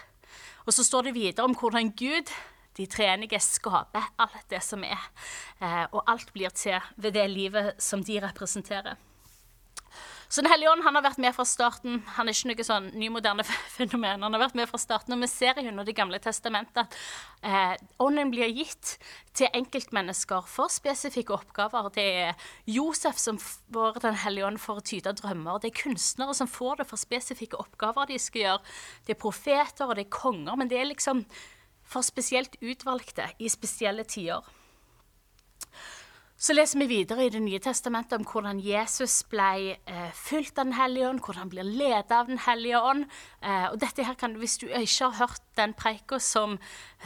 Og 0.66 0.74
så 0.74 0.84
står 0.84 1.02
det 1.02 1.14
videre 1.14 1.46
om 1.46 1.56
hvordan 1.56 1.92
Gud, 1.92 2.32
de 2.78 2.86
treenige, 2.86 3.40
skaper 3.40 4.14
alt 4.18 4.50
det 4.50 4.64
som 4.64 4.84
er. 4.84 5.02
Uh, 5.62 5.86
og 5.92 6.04
alt 6.08 6.34
blir 6.34 6.50
til 6.50 6.80
ved 6.96 7.14
det 7.14 7.30
livet 7.30 7.74
som 7.80 8.04
de 8.04 8.20
representerer. 8.20 8.96
Så 10.34 10.42
Den 10.42 10.50
hellige 10.50 10.72
ånd 10.72 10.82
han 10.82 10.96
har 10.98 11.04
vært 11.06 11.20
med 11.22 11.36
fra 11.38 11.44
starten. 11.46 12.00
Han 12.16 12.26
er 12.26 12.34
ikke 12.34 12.50
noe 12.50 12.64
sånn 12.66 12.88
nymoderne 12.98 13.44
fenomen. 13.76 14.24
Han 14.26 14.34
har 14.34 14.42
vært 14.42 14.56
med 14.58 14.66
fra 14.72 14.80
starten, 14.82 15.14
og 15.14 15.22
Vi 15.22 15.28
ser 15.30 15.60
i 15.62 15.66
Det 15.86 15.94
gamle 15.94 16.18
testamentet 16.18 16.80
at 16.82 16.96
eh, 17.46 17.76
ånden 18.02 18.32
blir 18.34 18.50
gitt 18.50 18.96
til 19.38 19.54
enkeltmennesker 19.54 20.48
for 20.50 20.74
spesifikke 20.74 21.36
oppgaver. 21.38 21.92
Det 21.94 22.08
er 22.24 22.34
Josef 22.66 23.22
som 23.22 23.38
får 23.38 24.02
Den 24.02 24.18
hellige 24.24 24.48
ånd 24.48 24.58
for 24.58 24.82
å 24.82 24.82
tyde 24.82 25.14
drømmer. 25.22 25.62
Det 25.62 25.70
er 25.70 25.84
kunstnere 25.84 26.34
som 26.34 26.50
får 26.50 26.82
det 26.82 26.90
for 26.90 26.98
spesifikke 26.98 27.62
oppgaver 27.62 28.10
de 28.10 28.18
skal 28.18 28.42
gjøre. 28.42 28.74
Det 29.06 29.14
er 29.14 29.22
profeter 29.22 29.86
og 29.86 30.00
det 30.02 30.08
er 30.08 30.18
konger, 30.18 30.58
men 30.58 30.68
det 30.72 30.82
er 30.82 30.90
liksom 30.90 31.28
for 31.86 32.02
spesielt 32.02 32.58
utvalgte 32.58 33.30
i 33.38 33.54
spesielle 33.54 34.10
tider. 34.10 34.42
Så 36.44 36.52
leser 36.52 36.82
vi 36.82 36.90
videre 36.90 37.24
i 37.24 37.32
Det 37.32 37.40
nye 37.40 37.60
testamentet 37.64 38.18
om 38.18 38.26
hvordan 38.28 38.58
Jesus 38.60 39.22
ble 39.32 39.78
eh, 39.78 40.10
fylt 40.12 40.58
av 40.58 40.66
Den 40.68 40.76
hellige 40.76 41.08
ånd, 41.08 41.22
hvordan 41.24 41.46
han 41.46 41.52
blir 41.54 41.70
ledet 41.70 42.12
av 42.12 42.28
Den 42.28 42.42
hellige 42.44 42.82
ånd. 42.84 43.06
Eh, 43.40 43.70
og 43.70 43.78
dette 43.80 44.04
her 44.04 44.18
kan, 44.20 44.36
Hvis 44.42 44.58
du 44.60 44.66
ikke 44.68 45.08
har 45.08 45.16
hørt 45.22 45.46
den 45.56 45.72
preika 45.74 46.20
som, 46.20 46.58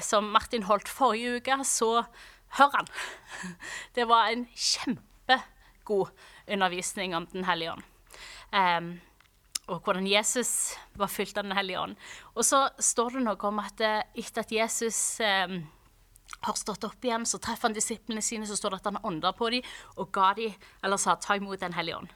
som, 0.02 0.32
Martin 0.34 0.65
holdt 0.65 0.89
forrige 0.89 1.38
uke, 1.38 1.60
så 1.69 2.08
hør 2.58 2.73
han. 2.80 2.89
Det 3.95 4.08
var 4.10 4.32
en 4.32 4.47
kjempegod 4.56 6.10
undervisning 6.47 7.13
om 7.13 7.30
Den 7.30 7.45
hellige 7.45 7.78
ånd. 7.78 7.86
Eh, 8.58 8.82
og 9.67 9.84
hvordan 9.84 10.08
Jesus 10.10 10.80
var 10.97 11.13
fylt 11.13 11.38
av 11.38 11.45
Den 11.45 11.54
hellige 11.54 11.86
ånd. 11.86 11.95
Og 12.34 12.41
så 12.41 12.71
står 12.80 13.19
det 13.19 13.28
noe 13.30 13.52
om 13.52 13.62
at 13.62 13.86
eh, 13.86 14.02
etter 14.17 14.47
at 14.47 14.58
Jesus 14.63 15.19
eh, 15.21 15.60
har 16.45 16.57
stått 16.59 16.85
opp 16.87 17.05
igjen, 17.05 17.25
så 17.25 17.39
treffer 17.41 17.69
han 17.69 17.75
disiplene 17.75 18.21
sine, 18.21 18.47
så 18.47 18.57
står 18.57 18.75
det 18.75 18.81
at 18.81 18.89
han 18.91 19.03
ånda 19.09 19.33
på 19.37 19.49
dem 19.53 19.65
og 19.97 20.11
ga 20.15 20.33
dem, 20.37 20.55
eller 20.83 21.01
sa 21.01 21.15
ta 21.15 21.37
imot 21.37 21.59
Den 21.59 21.75
hellige 21.77 21.97
ånd. 21.97 22.13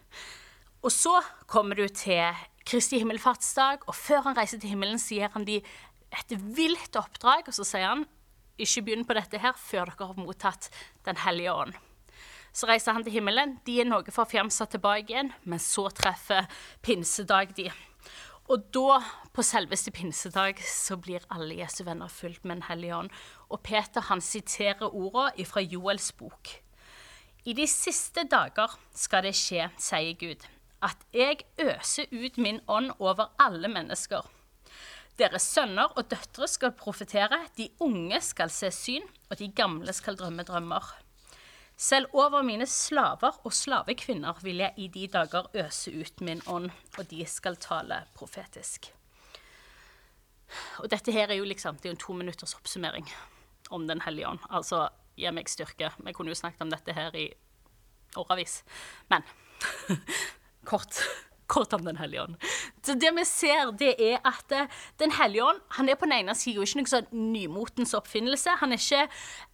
Og 0.82 0.92
så 0.94 1.20
kommer 1.48 1.78
du 1.78 1.88
til 1.88 2.34
Kristi 2.66 3.00
himmelfartsdag, 3.02 3.86
og 3.88 3.96
før 3.96 4.28
han 4.30 4.38
reiser 4.38 4.62
til 4.62 4.74
himmelen, 4.74 5.00
sier 5.02 5.30
han 5.34 5.46
dem 5.46 5.66
et 6.12 6.34
vilt 6.58 6.98
oppdrag, 7.00 7.48
og 7.48 7.56
så 7.56 7.66
sier 7.68 7.88
han 7.88 8.06
ikke 8.62 8.84
begynn 8.86 9.08
på 9.08 9.16
dette 9.18 9.40
her 9.42 9.56
før 9.58 9.90
dere 9.90 10.10
har 10.12 10.20
mottatt 10.20 10.70
Den 11.06 11.18
hellige 11.24 11.54
ånd. 11.54 11.78
Så 12.54 12.68
reiser 12.68 12.94
han 12.94 13.04
til 13.04 13.16
himmelen. 13.16 13.56
De 13.66 13.78
er 13.80 13.88
noe 13.88 14.12
for 14.12 14.28
fjamsa 14.28 14.68
tilbake 14.70 15.14
igjen, 15.14 15.32
men 15.48 15.62
så 15.62 15.88
treffer 15.96 16.50
pinsedag 16.84 17.56
de. 17.56 17.70
Og 18.52 18.66
da, 18.76 18.98
på 19.32 19.44
selveste 19.48 19.94
pinsedag, 19.96 20.58
så 20.68 20.98
blir 21.00 21.24
alle 21.32 21.56
Jesu 21.62 21.86
venner 21.88 22.12
fulgt 22.12 22.44
med 22.44 22.58
Den 22.58 22.66
hellige 22.68 22.98
ånd. 22.98 23.12
Og 23.48 23.62
Peter 23.64 24.04
han 24.10 24.20
siterer 24.20 24.90
ordene 24.92 25.46
fra 25.48 25.64
Joels 25.64 26.12
bok. 26.12 26.52
I 27.48 27.56
de 27.56 27.68
siste 27.68 28.26
dager 28.28 28.74
skal 28.94 29.24
det 29.24 29.38
skje, 29.40 29.70
sier 29.80 30.18
Gud, 30.20 30.44
at 30.84 31.08
jeg 31.16 31.46
øser 31.64 32.12
ut 32.12 32.38
min 32.38 32.60
ånd 32.68 32.92
over 33.00 33.32
alle 33.40 33.72
mennesker. 33.72 34.28
Deres 35.18 35.48
sønner 35.48 35.96
og 35.96 36.12
døtre 36.12 36.48
skal 36.52 36.76
profetere, 36.76 37.40
de 37.58 37.70
unge 37.80 38.20
skal 38.22 38.52
se 38.52 38.72
syn, 38.76 39.08
og 39.30 39.40
de 39.40 39.48
gamle 39.48 39.96
skal 39.96 40.20
drømme 40.20 40.44
drømmer. 40.44 40.92
Selv 41.82 42.12
over 42.14 42.44
mine 42.46 42.68
slaver 42.70 43.40
og 43.42 43.54
slavekvinner 43.58 44.38
vil 44.46 44.62
jeg 44.62 44.78
i 44.78 44.88
de 44.94 45.08
dager 45.10 45.48
øse 45.64 45.90
ut 45.90 46.22
min 46.22 46.42
ånd, 46.46 46.70
og 47.00 47.08
de 47.10 47.26
skal 47.26 47.58
tale 47.58 48.04
profetisk. 48.14 48.92
Og 50.84 50.92
dette 50.94 51.14
her 51.16 51.32
er 51.32 51.40
jo 51.40 51.48
liksom, 51.48 51.80
det 51.82 51.90
er 51.90 51.96
en 51.96 52.04
to 52.04 52.14
minutters 52.14 52.54
oppsummering 52.54 53.10
om 53.72 53.88
Den 53.88 54.02
hellige 54.02 54.28
ånd. 54.28 54.40
Altså, 54.50 54.90
gi 55.18 55.32
meg 55.32 55.50
styrke. 55.50 55.90
Vi 55.98 56.14
kunne 56.14 56.30
jo 56.30 56.38
snakket 56.38 56.62
om 56.62 56.70
dette 56.70 56.94
her 56.94 57.16
i 57.16 57.30
årevis. 58.20 58.62
Men 59.10 59.24
kort 60.70 61.02
kort 61.52 61.74
om 61.76 61.84
Den 61.86 62.00
hellige 62.00 62.24
ånd. 62.24 62.36
Så 62.86 62.96
det 62.98 63.12
vi 63.16 63.26
ser, 63.28 63.72
det 63.78 63.94
er 64.00 64.20
at 64.28 64.56
eh, 64.56 64.70
Den 65.00 65.12
hellige 65.18 65.46
ånd 65.46 65.60
han 65.78 65.90
er 65.90 66.00
på 66.00 66.08
den 66.08 66.16
ene 66.22 66.36
siden 66.38 66.64
ikke 66.64 66.82
noe 66.82 66.92
sånn 66.92 67.10
nymotens 67.34 67.94
oppfinnelse. 67.98 68.58
Han 68.62 68.74
er 68.74 68.82
ikke 68.82 69.04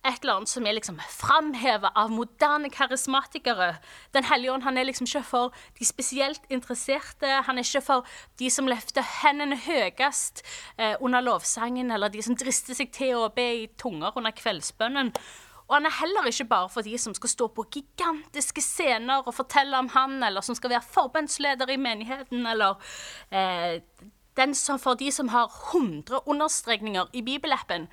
et 0.08 0.22
eller 0.22 0.38
annet 0.38 0.52
som 0.52 0.68
er 0.68 0.78
liksom 0.78 1.00
framheva 1.12 1.92
av 1.98 2.12
moderne 2.14 2.70
karismatikere. 2.74 3.74
Den 4.16 4.28
hellige 4.30 4.54
ånd 4.54 4.66
han 4.68 4.78
er 4.78 4.88
liksom 4.88 5.10
ikke 5.10 5.24
for 5.28 5.58
de 5.80 5.88
spesielt 5.88 6.46
interesserte. 6.54 7.42
Han 7.48 7.58
er 7.58 7.68
ikke 7.68 7.86
for 7.90 8.08
de 8.40 8.52
som 8.54 8.70
løfter 8.70 9.06
hendene 9.22 9.58
høyest 9.68 10.44
eh, 10.78 10.96
under 11.02 11.24
lovsangen, 11.26 11.92
eller 11.92 12.14
de 12.14 12.24
som 12.24 12.38
drister 12.38 12.78
seg 12.78 12.94
til 12.96 13.18
å 13.20 13.34
be 13.34 13.50
i 13.64 13.68
tunger 13.80 14.16
under 14.18 14.36
kveldsbønnen. 14.36 15.14
Og 15.68 15.76
han 15.76 15.88
er 15.90 15.98
heller 16.00 16.30
ikke 16.30 16.48
bare 16.48 16.70
for 16.72 16.86
de 16.86 16.98
som 16.98 17.16
skal 17.16 17.30
stå 17.30 17.48
på 17.52 17.66
gigantiske 17.76 18.64
scener 18.64 19.26
og 19.26 19.36
fortelle 19.36 19.78
om 19.78 19.90
han, 19.92 20.22
eller 20.24 20.46
som 20.46 20.56
skal 20.56 20.72
være 20.72 20.86
forbundsleder 20.88 21.74
i 21.74 21.80
menigheten, 21.82 22.46
eller 22.48 22.80
eh, 23.32 23.82
den 24.40 24.56
som 24.56 24.80
for 24.80 24.96
de 25.00 25.12
som 25.12 25.28
har 25.34 25.52
100 25.74 26.24
understrekninger 26.26 27.12
i 27.14 27.22
bibelappen. 27.26 27.90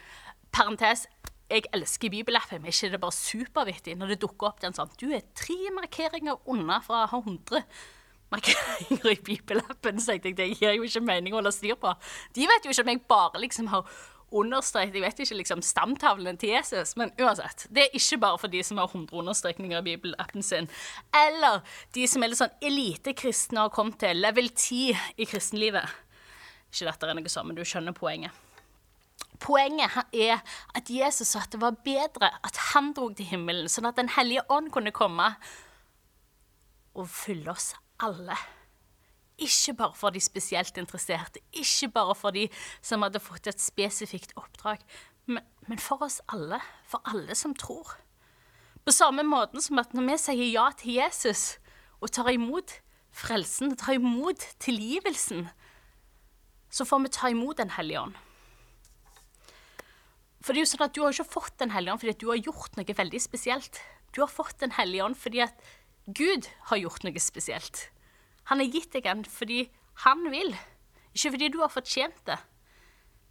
Parentes 0.52 1.08
jeg 1.50 1.66
elsker 1.76 2.10
bibelappen, 2.10 2.62
men 2.62 2.72
ikke 2.72 2.90
det 2.94 3.00
bare 3.02 3.12
supervittig 3.12 3.98
når 3.98 4.14
det 4.14 4.22
dukker 4.22 4.48
opp 4.48 4.62
den 4.62 4.74
sånn 4.74 4.92
Du 5.00 5.10
er 5.12 5.26
tre 5.36 5.58
markeringer 5.76 6.40
unna 6.50 6.80
fra 6.84 7.04
å 7.04 7.10
ha 7.10 7.20
100 7.20 7.60
markeringer 8.32 9.10
i 9.12 9.20
bibelappen. 9.28 10.00
Så 10.00 10.16
jeg 10.16 10.24
tenkte, 10.24 10.46
det 10.46 10.58
gir 10.58 10.78
jo 10.78 10.86
ikke 10.86 11.04
mening 11.04 11.34
å 11.34 11.40
holde 11.42 11.52
styr 11.54 11.76
på. 11.80 11.92
De 12.36 12.48
vet 12.48 12.64
jo 12.64 12.72
ikke 12.72 12.86
om 12.86 12.92
jeg 12.94 13.04
bare 13.10 13.42
liksom 13.44 13.70
har 13.74 14.00
understreket 14.34 14.98
Jeg 14.98 15.04
vet 15.04 15.20
ikke 15.24 15.38
liksom 15.40 15.62
stamtavlene 15.64 16.38
til 16.40 16.54
Jesus, 16.54 16.94
men 17.00 17.12
uansett. 17.20 17.66
Det 17.70 17.86
er 17.86 17.98
ikke 17.98 18.20
bare 18.24 18.40
for 18.42 18.52
de 18.52 18.62
som 18.66 18.80
har 18.82 18.90
100 18.90 19.14
understrekninger 19.22 19.78
i 19.78 19.86
bibelappen 19.92 20.42
sin. 20.42 20.68
Eller 21.14 21.60
de 21.94 22.06
som 22.10 22.22
er 22.22 22.32
litt 22.32 22.42
sånn 22.42 22.56
elitekristne 22.62 23.60
og 23.60 23.70
har 23.70 23.76
kommet 23.76 24.00
til 24.02 24.22
level 24.22 24.50
10 24.50 24.96
i 25.18 25.28
kristenlivet. 25.28 26.00
Ikke 26.72 26.90
dette 26.90 27.10
er 27.10 27.18
noe 27.18 27.30
sånn, 27.30 27.50
men 27.50 27.58
du 27.58 27.64
skjønner 27.66 27.94
poenget. 27.96 28.34
Poenget 29.42 29.94
er 30.14 30.40
at 30.74 30.90
Jesus 30.90 31.34
sa 31.34 31.42
at 31.44 31.52
det 31.52 31.60
var 31.62 31.76
bedre 31.84 32.30
at 32.46 32.58
han 32.72 32.92
dro 32.96 33.10
til 33.14 33.28
himmelen, 33.28 33.68
sånn 33.70 33.88
at 33.90 33.98
Den 33.98 34.12
hellige 34.14 34.46
ånd 34.50 34.72
kunne 34.74 34.94
komme 34.94 35.34
og 36.94 37.08
fylle 37.10 37.50
oss 37.52 37.72
alle. 38.02 38.36
Ikke 39.38 39.74
bare 39.74 39.98
for 39.98 40.14
de 40.14 40.20
spesielt 40.22 40.76
interesserte, 40.78 41.40
ikke 41.52 41.88
bare 41.94 42.14
for 42.14 42.34
de 42.34 42.46
som 42.82 43.02
hadde 43.02 43.22
fått 43.22 43.48
et 43.50 43.60
spesifikt 43.60 44.34
oppdrag, 44.38 44.82
men, 45.26 45.42
men 45.66 45.80
for 45.82 46.04
oss 46.06 46.20
alle. 46.28 46.60
For 46.86 47.02
alle 47.10 47.34
som 47.34 47.54
tror. 47.58 47.96
På 48.84 48.92
samme 48.92 49.24
måte 49.26 49.62
som 49.64 49.80
at 49.80 49.94
når 49.96 50.06
vi 50.10 50.18
sier 50.20 50.50
ja 50.52 50.68
til 50.76 50.98
Jesus 50.98 51.56
og 52.04 52.12
tar 52.12 52.30
imot 52.34 52.76
frelsen, 53.14 53.72
tar 53.80 53.96
imot 53.96 54.44
tilgivelsen, 54.62 55.48
så 56.74 56.84
får 56.84 57.04
vi 57.04 57.12
ta 57.14 57.30
imot 57.30 57.58
Den 57.58 57.70
hellige 57.70 58.02
ånd. 58.02 58.16
For 60.44 60.52
det 60.52 60.60
er 60.60 60.66
jo 60.66 60.70
sånn 60.74 60.84
at 60.84 60.94
Du 60.94 61.02
har 61.04 61.14
ikke 61.14 61.32
fått 61.38 61.58
Den 61.62 61.72
hellige 61.72 61.94
ånd 61.94 62.02
fordi 62.02 62.16
du 62.20 62.28
har 62.28 62.42
gjort 62.42 62.76
noe 62.76 62.98
veldig 62.98 63.22
spesielt. 63.22 63.80
Du 64.12 64.20
har 64.20 64.30
fått 64.30 64.60
Den 64.60 64.74
hellige 64.76 65.06
ånd 65.06 65.16
fordi 65.16 65.44
at 65.46 65.54
Gud 66.04 66.50
har 66.68 66.82
gjort 66.82 67.06
noe 67.06 67.22
spesielt. 67.22 67.86
Han 68.50 68.60
har 68.60 68.72
gitt 68.72 68.92
deg 68.92 69.06
den 69.06 69.24
fordi 69.28 69.64
han 70.04 70.26
vil, 70.32 70.52
ikke 71.14 71.34
fordi 71.36 71.48
du 71.54 71.60
har 71.62 71.72
fortjent 71.72 72.20
det. 72.26 72.38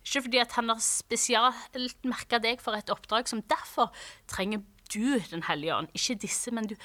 Ikke 0.04 0.26
fordi 0.26 0.44
han 0.56 0.70
har 0.72 0.82
spesielt 0.84 2.06
merka 2.08 2.40
deg 2.44 2.62
for 2.64 2.76
et 2.76 2.92
oppdrag 2.92 3.30
som 3.30 3.44
derfor 3.48 3.92
trenger 4.28 4.64
du 4.94 5.20
Den 5.32 5.44
hellige 5.48 5.76
ånd. 5.76 5.88
Ikke 5.96 6.20
disse, 6.22 6.52
men 6.52 6.68
du. 6.68 6.76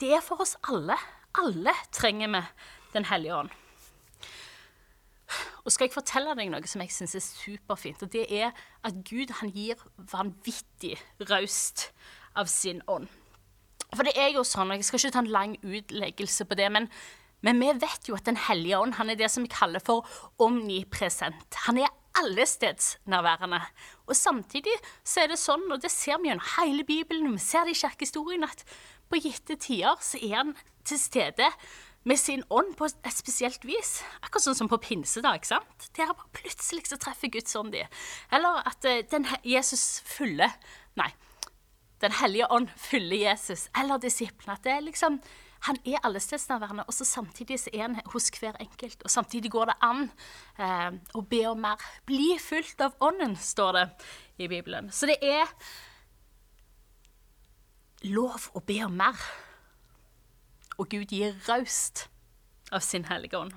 Det 0.00 0.10
er 0.12 0.20
for 0.20 0.42
oss 0.42 0.56
alle. 0.68 0.98
Alle 1.38 1.72
trenger 1.92 2.28
vi 2.28 2.42
Den 2.92 3.04
hellige 3.04 3.36
ånd. 3.36 3.50
Og 5.64 5.72
skal 5.72 5.86
jeg 5.86 5.94
fortelle 5.94 6.34
deg 6.34 6.50
noe 6.50 6.66
som 6.68 6.80
jeg 6.80 6.92
syns 6.92 7.14
er 7.18 7.24
superfint, 7.24 8.02
og 8.02 8.12
det 8.12 8.24
er 8.32 8.54
at 8.84 9.00
Gud 9.04 9.32
han 9.40 9.50
gir 9.52 9.80
vanvittig 10.12 10.94
raust 11.28 11.90
av 12.32 12.48
sin 12.48 12.80
ånd. 12.88 13.08
For 13.92 14.04
det 14.04 14.14
er 14.16 14.32
jo 14.32 14.44
sånn, 14.44 14.72
og 14.72 14.80
jeg 14.80 14.88
skal 14.88 15.02
ikke 15.02 15.12
ta 15.12 15.22
en 15.24 15.32
lang 15.32 15.56
utleggelse 15.60 16.46
på 16.48 16.56
det, 16.56 16.70
men 16.72 16.88
men 17.46 17.60
vi 17.62 17.70
vet 17.80 18.08
jo 18.08 18.16
at 18.18 18.26
Den 18.26 18.38
hellige 18.48 18.78
ånd 18.78 18.96
han 18.98 19.10
er 19.10 19.18
det 19.18 19.30
som 19.30 19.44
vi 19.46 19.52
kaller 19.52 19.82
for 19.84 20.06
omnipresent. 20.42 21.58
Han 21.66 21.78
er 21.78 21.92
allestedsnærværende. 22.18 23.60
Og 24.06 24.16
samtidig 24.16 24.74
så 25.06 25.22
er 25.22 25.32
det 25.32 25.38
sånn, 25.38 25.66
og 25.70 25.82
det 25.82 25.90
ser 25.94 26.18
vi 26.18 26.30
gjennom 26.30 26.48
hele 26.56 26.86
Bibelen, 26.86 27.30
vi 27.36 27.42
ser 27.42 27.68
det 27.68 27.76
i 27.76 27.82
kirkehistorien, 27.82 28.46
at 28.46 28.64
på 29.08 29.20
gitte 29.22 29.56
tider 29.56 30.00
så 30.04 30.18
er 30.20 30.34
han 30.40 30.56
til 30.88 31.00
stede 31.00 31.46
med 32.08 32.16
sin 32.16 32.42
ånd 32.50 32.74
på 32.78 32.88
et 32.88 33.14
spesielt 33.16 33.64
vis. 33.68 33.98
Akkurat 34.22 34.46
sånn 34.46 34.58
som 34.62 34.70
på 34.70 34.80
pinsedag. 34.80 35.44
sant? 35.46 35.88
Der 35.96 36.12
bare 36.12 36.32
plutselig 36.32 36.88
så 36.88 36.98
treffer 37.00 37.30
Guds 37.32 37.56
ånd 37.56 37.72
de. 37.74 37.84
Eller 38.32 38.62
at 38.68 38.84
uh, 38.88 39.00
den 39.10 39.26
Jesus 39.44 40.00
fyller 40.06 40.54
Nei. 40.98 41.10
Den 42.02 42.14
hellige 42.14 42.46
ånd 42.54 42.70
fyller 42.78 43.16
Jesus 43.16 43.68
eller 43.76 43.98
disiplene. 43.98 44.54
At 44.54 44.64
det 44.64 44.72
er 44.72 44.86
liksom 44.86 45.18
han 45.66 45.78
er 45.84 45.98
allestedsnærværende, 46.06 46.84
og 46.86 46.94
så 46.94 47.04
samtidig 47.04 47.60
så 47.60 47.70
er 47.74 47.82
han 47.82 48.00
hos 48.12 48.28
hver 48.38 48.56
enkelt. 48.60 49.02
Og 49.02 49.10
samtidig 49.10 49.50
går 49.50 49.64
det 49.70 49.76
an 49.82 50.04
eh, 50.58 50.90
å 51.14 51.22
be 51.26 51.42
om 51.50 51.60
mer. 51.60 51.82
Bli 52.06 52.36
fulgt 52.42 52.80
av 52.84 52.94
Ånden, 53.00 53.36
står 53.36 53.72
det 53.78 53.86
i 54.38 54.48
Bibelen. 54.48 54.92
Så 54.92 55.10
det 55.10 55.18
er 55.22 55.50
lov 58.06 58.50
å 58.54 58.62
be 58.62 58.78
om 58.86 58.94
mer. 58.98 59.18
Og 60.78 60.86
Gud 60.88 61.10
gir 61.10 61.34
raust 61.48 62.06
av 62.70 62.84
sin 62.84 63.08
hellige 63.10 63.38
ånd. 63.38 63.56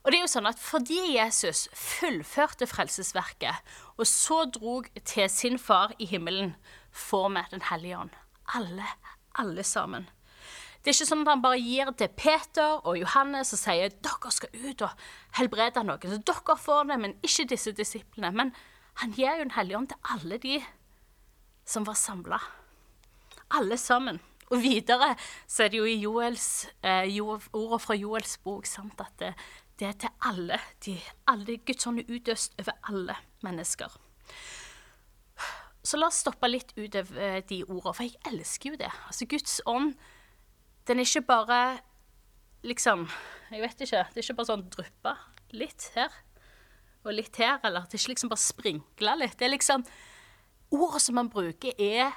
Og 0.00 0.12
det 0.12 0.20
er 0.20 0.24
jo 0.24 0.32
sånn 0.32 0.48
at 0.48 0.60
Fordi 0.60 0.98
Jesus 1.16 1.66
fullførte 1.76 2.68
frelsesverket, 2.68 3.60
og 3.96 4.08
så 4.08 4.44
drog 4.48 4.88
til 5.04 5.28
sin 5.32 5.58
far 5.60 5.92
i 5.98 6.08
himmelen, 6.08 6.54
får 6.90 7.28
vi 7.34 7.44
Den 7.50 7.68
hellige 7.68 7.98
ånd. 7.98 8.16
Alle, 8.54 8.86
alle 9.38 9.64
sammen. 9.64 10.08
Det 10.80 10.88
er 10.88 10.96
ikke 10.96 11.10
sånn 11.10 11.26
at 11.26 11.28
han 11.34 11.42
bare 11.44 11.60
gir 11.60 11.90
til 12.00 12.08
Peter 12.16 12.78
og 12.88 12.96
Johannes 12.96 13.52
og 13.52 13.60
sier 13.60 13.92
dere 13.92 14.30
skal 14.32 14.54
ut 14.56 14.84
og 14.86 15.02
helbrede 15.36 15.82
noen. 15.84 16.12
Så 16.14 16.20
dere 16.24 16.56
får 16.56 16.86
det, 16.88 16.96
men 17.02 17.16
ikke 17.20 17.48
disse 17.52 17.74
disiplene. 17.76 18.30
Men 18.32 18.52
han 19.02 19.12
gir 19.12 19.36
jo 19.36 19.44
Den 19.44 19.56
hellige 19.58 19.76
ånd 19.76 19.90
til 19.92 20.14
alle 20.14 20.38
de 20.40 20.56
som 21.68 21.84
var 21.84 21.98
samla. 22.00 22.38
Alle 23.50 23.76
sammen. 23.76 24.20
Og 24.50 24.62
videre 24.62 25.14
så 25.46 25.64
er 25.64 25.68
det 25.70 25.78
jo 25.78 25.86
i 25.86 26.00
Joels, 26.00 26.66
eh, 26.82 27.06
ordene 27.20 27.78
fra 27.78 27.94
Joels 27.94 28.38
bok 28.42 28.66
sant, 28.66 28.98
at 28.98 29.12
det, 29.20 29.34
det, 29.78 29.86
er 29.86 29.98
til 30.00 30.14
alle. 30.26 30.58
De, 30.84 30.96
alle 31.30 31.58
Guds 31.58 31.86
ånd 31.86 32.00
er 32.00 32.10
utøst 32.10 32.56
over 32.58 32.72
alle 32.88 33.16
mennesker. 33.46 34.00
Så 35.82 36.00
la 36.00 36.08
oss 36.10 36.22
stoppe 36.24 36.48
litt 36.48 36.72
ut 36.76 36.96
av 36.98 37.12
eh, 37.16 37.42
de 37.46 37.62
ordene, 37.68 37.94
for 37.94 38.08
jeg 38.08 38.18
elsker 38.32 38.72
jo 38.72 38.80
det. 38.80 38.90
Altså 39.06 39.28
Guds 39.30 39.60
ånd 39.70 39.94
den 40.90 40.98
er 40.98 41.06
ikke 41.06 41.22
bare 41.28 41.60
liksom 42.66 43.06
Jeg 43.50 43.62
vet 43.62 43.80
ikke. 43.80 44.04
Det 44.10 44.20
er 44.20 44.26
ikke 44.26 44.38
bare 44.38 44.50
sånn 44.50 44.66
dryppe 44.70 45.14
litt 45.58 45.90
her 45.96 46.12
og 47.00 47.14
litt 47.16 47.38
her, 47.40 47.56
eller 47.64 47.86
det 47.88 47.96
er 47.96 48.02
ikke 48.02 48.12
liksom 48.12 48.30
bare 48.30 48.42
sprinkle 48.42 49.14
litt. 49.22 49.38
Det 49.40 49.46
er 49.46 49.54
liksom 49.54 49.86
Ordet 50.70 51.00
som 51.02 51.16
man 51.18 51.26
bruker, 51.32 51.72
er 51.82 52.12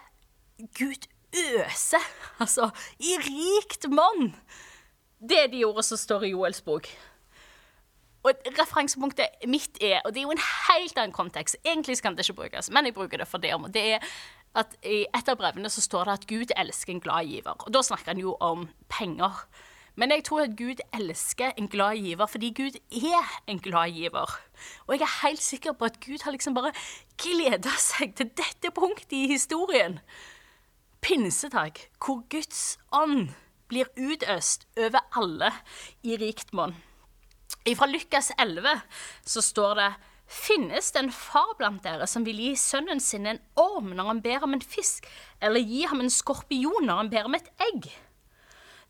Gud 0.77 1.07
øse. 1.33 1.97
Altså 2.37 2.67
i 3.01 3.15
rikt 3.17 3.87
monn. 3.89 4.35
Det 5.17 5.39
er 5.39 5.49
de 5.49 5.63
ordene 5.65 5.85
som 5.87 5.97
står 5.97 6.27
i 6.27 6.33
Joels 6.35 6.61
bok. 6.61 6.91
Og 8.23 8.45
referansepunktet 8.59 9.47
mitt 9.49 9.81
er, 9.81 10.03
og 10.05 10.13
det 10.13 10.21
er 10.21 10.27
jo 10.27 10.35
en 10.35 10.45
helt 10.69 10.99
annen 10.99 11.15
kontekst 11.15 11.57
Egentlig 11.65 11.97
skal 11.97 12.13
det 12.15 12.27
ikke 12.27 12.43
brukes, 12.43 12.69
men 12.71 12.85
jeg 12.87 12.95
bruker 12.95 13.19
det 13.23 13.27
for 13.27 13.41
det. 13.41 13.55
om. 13.55 13.65
Det 13.71 13.83
er 13.95 14.05
at 14.55 14.75
I 14.85 15.03
et 15.09 15.29
av 15.29 15.37
brevene 15.39 15.69
så 15.71 15.81
står 15.81 16.07
det 16.07 16.13
at 16.13 16.25
Gud 16.29 16.51
elsker 16.57 16.93
en 16.93 17.03
glad 17.03 17.29
giver. 17.29 17.55
Og 17.57 17.73
Da 17.73 17.81
snakker 17.81 18.13
han 18.13 18.21
jo 18.21 18.35
om 18.39 18.67
penger. 18.89 19.45
Men 19.95 20.09
jeg 20.09 20.23
tror 20.25 20.41
at 20.41 20.55
Gud 20.57 20.81
elsker 20.93 21.51
en 21.57 21.67
glad 21.69 21.97
giver, 22.01 22.25
fordi 22.25 22.49
Gud 22.49 22.77
er 22.91 23.33
en 23.47 23.59
glad 23.59 23.93
giver. 23.93 24.39
Og 24.87 24.95
jeg 24.95 25.01
er 25.01 25.27
helt 25.27 25.41
sikker 25.41 25.73
på 25.73 25.85
at 25.85 25.99
Gud 26.01 26.23
har 26.23 26.31
liksom 26.33 26.53
bare 26.57 26.73
gleda 27.17 27.73
seg 27.77 28.15
til 28.17 28.31
dette 28.33 28.71
punktet 28.73 29.13
i 29.13 29.27
historien. 29.27 29.99
Pinsedag, 31.01 31.89
hvor 31.99 32.23
Guds 32.29 32.79
ånd 32.91 33.29
blir 33.69 33.89
utøst 33.97 34.65
over 34.77 35.01
alle 35.17 35.51
i 36.03 36.17
rikt 36.17 36.53
monn. 36.53 36.75
Fra 37.63 37.87
Lukas 37.87 38.31
11 38.37 38.81
så 39.25 39.41
står 39.41 39.75
det 39.79 39.91
Finnes 40.33 40.89
det 40.91 41.03
en 41.03 41.11
far 41.13 41.53
blant 41.59 41.83
dere 41.85 42.07
som 42.09 42.25
vil 42.25 42.39
gi 42.41 42.53
sønnen 42.57 43.01
sin 43.03 43.27
en 43.29 43.41
orm 43.59 43.91
når 43.93 44.09
han 44.09 44.21
ber 44.23 44.47
om 44.47 44.55
en 44.55 44.65
fisk, 44.65 45.05
eller 45.43 45.61
gi 45.61 45.83
ham 45.89 46.01
en 46.01 46.11
skorpion 46.11 46.87
når 46.89 47.03
han 47.03 47.11
ber 47.11 47.29
om 47.29 47.37
et 47.37 47.51
egg? 47.67 47.91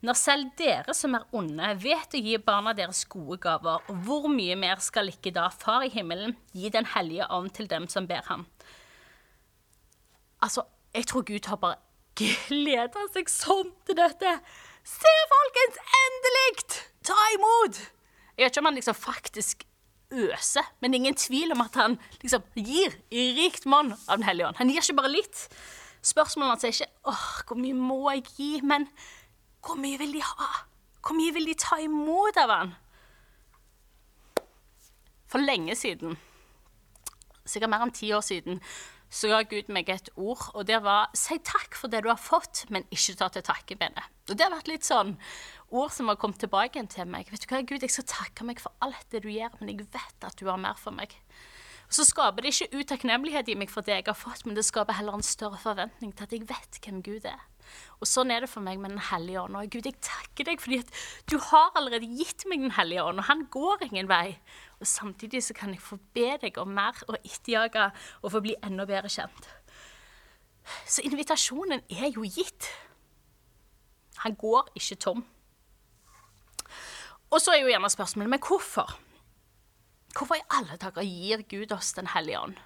Når 0.04 0.16
selv 0.20 0.50
dere 0.58 0.92
som 0.96 1.14
er 1.16 1.24
onde, 1.36 1.68
vet 1.80 2.16
å 2.16 2.20
gi 2.20 2.36
barna 2.40 2.74
deres 2.76 3.04
gode 3.08 3.38
gaver, 3.44 3.84
hvor 4.04 4.28
mye 4.28 4.56
mer 4.60 4.80
skal 4.84 5.08
ikke 5.12 5.32
da 5.36 5.46
Far 5.52 5.84
i 5.86 5.92
himmelen 5.92 6.34
gi 6.52 6.72
Den 6.72 6.88
hellige 6.92 7.28
ånd 7.32 7.54
til 7.56 7.68
dem 7.70 7.88
som 7.92 8.08
ber 8.08 8.24
ham? 8.28 8.44
Altså, 10.44 10.66
jeg 10.92 11.08
tror 11.08 11.24
Gud 11.24 11.48
har 11.48 11.60
bare 11.60 11.80
gleda 12.16 13.06
seg 13.14 13.32
sånn 13.32 13.72
til 13.88 13.96
dette. 13.96 14.34
Se, 14.84 15.14
folkens, 15.32 15.80
endelig! 16.00 16.80
Ta 17.04 17.16
imot! 17.38 17.80
Jeg 18.34 18.44
vet 18.44 18.52
ikke 18.52 18.64
om 18.64 18.68
han 18.68 18.76
liksom 18.80 18.98
faktisk 18.98 19.64
øser, 20.14 20.66
men 20.80 20.92
det 20.92 20.98
er 20.98 21.02
ingen 21.02 21.18
tvil 21.18 21.54
om 21.54 21.64
at 21.64 21.78
han 21.80 21.96
liksom 22.22 22.44
gir 22.56 22.94
i 23.10 23.30
rikt 23.38 23.66
monn 23.66 23.92
av 23.94 24.18
Den 24.18 24.26
hellige 24.28 24.48
ånd. 24.48 24.60
Han 24.60 24.70
gir 24.70 24.82
ikke 24.82 24.98
bare 25.00 25.12
litt. 25.12 25.48
Spørsmålet 26.04 26.54
hans 26.54 26.64
er 26.64 26.74
ikke 26.74 27.10
åh, 27.10 27.26
hvor 27.48 27.60
mye 27.60 27.76
må 27.76 27.98
jeg 28.12 28.24
gi, 28.36 28.50
men 28.62 28.88
hvor 29.64 29.80
mye 29.80 29.98
vil 29.98 30.16
de 30.16 30.22
ha? 30.24 30.50
Hvor 31.04 31.16
mye 31.16 31.34
vil 31.36 31.48
de 31.48 31.56
ta 31.58 31.78
imot 31.80 32.38
av 32.40 32.52
han? 32.52 32.74
For 35.28 35.42
lenge 35.42 35.74
siden, 35.76 36.18
sikkert 37.44 37.72
mer 37.72 37.82
enn 37.84 37.94
ti 37.96 38.12
år 38.14 38.22
siden, 38.24 38.60
så 39.14 39.30
ga 39.30 39.44
Gud 39.46 39.70
meg 39.70 39.90
et 39.92 40.08
ord, 40.16 40.48
og 40.54 40.66
det 40.66 40.80
var 40.82 41.10
'si 41.14 41.38
takk 41.38 41.76
for 41.78 41.88
det 41.88 42.02
du 42.02 42.08
har 42.08 42.18
fått, 42.18 42.64
men 42.70 42.84
ikke 42.90 43.14
ta 43.16 43.28
til 43.28 43.42
takke 43.42 43.76
med 43.78 43.94
det'. 43.94 44.10
Og 44.30 44.36
Det 44.36 44.40
har 44.40 44.50
vært 44.50 44.68
litt 44.68 44.84
sånn 44.84 45.16
ord 45.70 45.92
som 45.92 46.08
har 46.08 46.16
kommet 46.16 46.38
tilbake 46.38 46.88
til 46.88 47.06
meg. 47.06 47.30
Vet 47.30 47.46
du 47.46 47.46
hva, 47.46 47.62
Gud, 47.62 47.80
jeg 47.80 47.90
skal 47.90 48.04
takke 48.04 48.44
meg 48.44 48.60
for 48.60 48.72
alt 48.82 49.06
det 49.10 49.22
du 49.22 49.28
gjør, 49.28 49.50
men 49.60 49.68
jeg 49.68 49.86
vet 49.92 50.24
at 50.24 50.36
du 50.36 50.46
har 50.46 50.56
mer 50.56 50.74
for 50.74 50.90
meg. 50.90 51.14
Og 51.86 51.92
Så 51.92 52.04
skaper 52.04 52.42
det 52.42 52.54
ikke 52.54 52.80
utakknemlighet 52.80 53.48
i 53.48 53.54
meg 53.54 53.70
for 53.70 53.82
det 53.82 53.94
jeg 53.94 54.06
har 54.06 54.14
fått, 54.14 54.46
men 54.46 54.56
det 54.56 54.64
skaper 54.64 54.96
heller 54.96 55.14
en 55.14 55.22
større 55.22 55.58
forventning 55.58 56.14
til 56.16 56.24
at 56.24 56.32
jeg 56.32 56.48
vet 56.48 56.80
hvem 56.82 57.02
Gud 57.02 57.24
er. 57.24 57.40
Og 58.00 58.08
sånn 58.08 58.32
er 58.32 58.44
det 58.44 58.50
for 58.50 58.64
meg 58.64 58.80
med 58.80 58.90
Den 58.90 59.04
hellige 59.10 59.40
ånd. 59.44 59.56
Og 59.56 59.70
Gud, 59.70 59.86
jeg 59.86 60.00
takker 60.04 60.44
deg 60.44 60.60
fordi 60.60 60.80
at 60.82 60.90
du 61.30 61.38
har 61.38 61.72
allerede 61.76 62.08
gitt 62.18 62.44
meg 62.50 62.60
Den 62.60 62.74
hellige 62.76 63.04
ånd, 63.04 63.22
og 63.22 63.28
han 63.30 63.46
går 63.52 63.86
ingen 63.90 64.08
vei. 64.10 64.38
Og 64.84 64.88
samtidig 64.88 65.40
så 65.40 65.54
kan 65.56 65.70
jeg 65.72 65.80
få 65.80 65.96
be 66.12 66.26
deg 66.42 66.58
om 66.60 66.68
mer 66.76 66.98
og 67.08 67.16
etterjage 67.24 67.86
og 68.20 68.32
få 68.34 68.40
bli 68.44 68.52
enda 68.66 68.84
bedre 68.84 69.08
kjent. 69.08 69.46
Så 70.84 71.00
invitasjonen 71.08 71.80
er 71.88 72.10
jo 72.12 72.26
gitt. 72.28 72.68
Han 74.26 74.36
går 74.36 74.68
ikke 74.76 74.98
tom. 75.00 75.22
Og 77.32 77.40
så 77.40 77.54
er 77.54 77.62
jo 77.62 77.70
gjerne 77.72 77.88
spørsmålet 77.94 78.34
men 78.34 78.42
hvorfor? 78.44 78.92
Hvorfor 80.12 80.36
i 80.36 80.44
alle 80.52 80.76
dager 80.76 81.08
gir 81.08 81.46
Gud 81.48 81.72
oss 81.72 81.94
Den 81.96 82.12
hellige 82.12 82.40
ånd? 82.40 82.60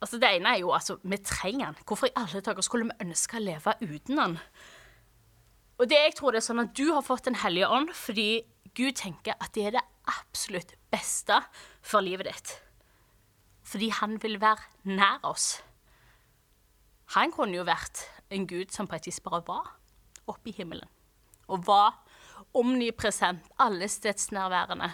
Altså 0.00 0.16
Det 0.16 0.30
ene 0.32 0.54
er 0.54 0.62
jo 0.62 0.72
altså, 0.72 0.96
vi 1.02 1.16
trenger 1.16 1.66
han. 1.66 1.76
Hvorfor 1.86 2.08
i 2.08 2.16
alle 2.16 2.40
dager 2.40 2.64
skulle 2.64 2.88
vi 2.88 3.04
ønske 3.04 3.36
å 3.36 3.44
leve 3.44 3.76
uten 3.84 4.18
han? 4.18 4.38
Og 5.76 5.92
det 5.92 6.00
jeg 6.06 6.16
tror 6.16 6.32
det 6.32 6.40
er 6.40 6.48
sånn 6.48 6.64
at 6.64 6.72
Du 6.72 6.88
har 6.94 7.04
fått 7.04 7.28
Den 7.28 7.36
hellige 7.44 7.68
ånd 7.68 7.92
fordi 7.92 8.30
Gud 8.76 8.96
tenker 8.98 9.34
at 9.40 9.54
det 9.54 9.66
er 9.66 9.76
det 9.78 9.86
absolutt 10.10 10.74
beste 10.92 11.40
for 11.82 12.04
livet 12.04 12.28
ditt. 12.30 12.54
Fordi 13.66 13.90
han 13.94 14.18
vil 14.22 14.40
være 14.42 14.62
nær 14.90 15.20
oss. 15.26 15.60
Han 17.16 17.32
kunne 17.34 17.58
jo 17.58 17.66
vært 17.66 18.04
en 18.30 18.46
gud 18.46 18.70
som 18.74 18.86
på 18.86 18.98
et 18.98 19.08
vis 19.10 19.20
bare 19.22 19.42
var 19.46 19.74
oppe 20.30 20.52
i 20.52 20.54
himmelen. 20.54 20.86
Og 21.50 21.66
var 21.66 21.98
omnipresent, 22.54 23.42
allestedsnærværende. 23.58 24.90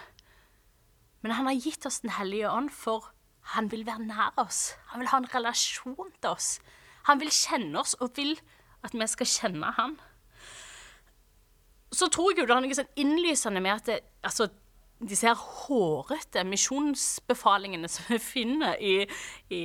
Men 1.20 1.32
han 1.36 1.48
har 1.48 1.60
gitt 1.60 1.86
oss 1.86 2.00
Den 2.00 2.10
hellige 2.10 2.50
ånd, 2.50 2.70
for 2.70 3.12
han 3.56 3.70
vil 3.70 3.86
være 3.86 4.04
nær 4.08 4.32
oss. 4.36 4.74
Han 4.92 5.00
vil 5.00 5.08
ha 5.08 5.18
en 5.18 5.34
relasjon 5.34 6.12
til 6.20 6.30
oss. 6.30 6.58
Han 7.06 7.20
vil 7.20 7.30
kjenne 7.30 7.78
oss 7.78 7.94
og 8.00 8.16
vil 8.16 8.34
at 8.84 8.94
vi 8.94 9.06
skal 9.06 9.26
kjenne 9.26 9.72
han. 9.76 9.98
Så 11.96 12.11
tror 12.12 12.32
jeg 12.32 12.42
jo 12.42 12.48
det 12.48 12.56
er 12.56 12.64
noe 12.64 12.76
sånn 12.76 12.96
innlysende 13.00 13.62
med 13.64 13.78
at 13.78 13.88
det, 13.88 13.98
altså, 14.26 14.50
disse 15.00 15.28
her 15.28 15.37
hårete 15.40 16.44
misjonsbefalingene 16.48 17.88
som 17.92 18.09
vi 18.11 18.20
finner 18.20 18.80
i, 18.80 18.96
i, 19.52 19.62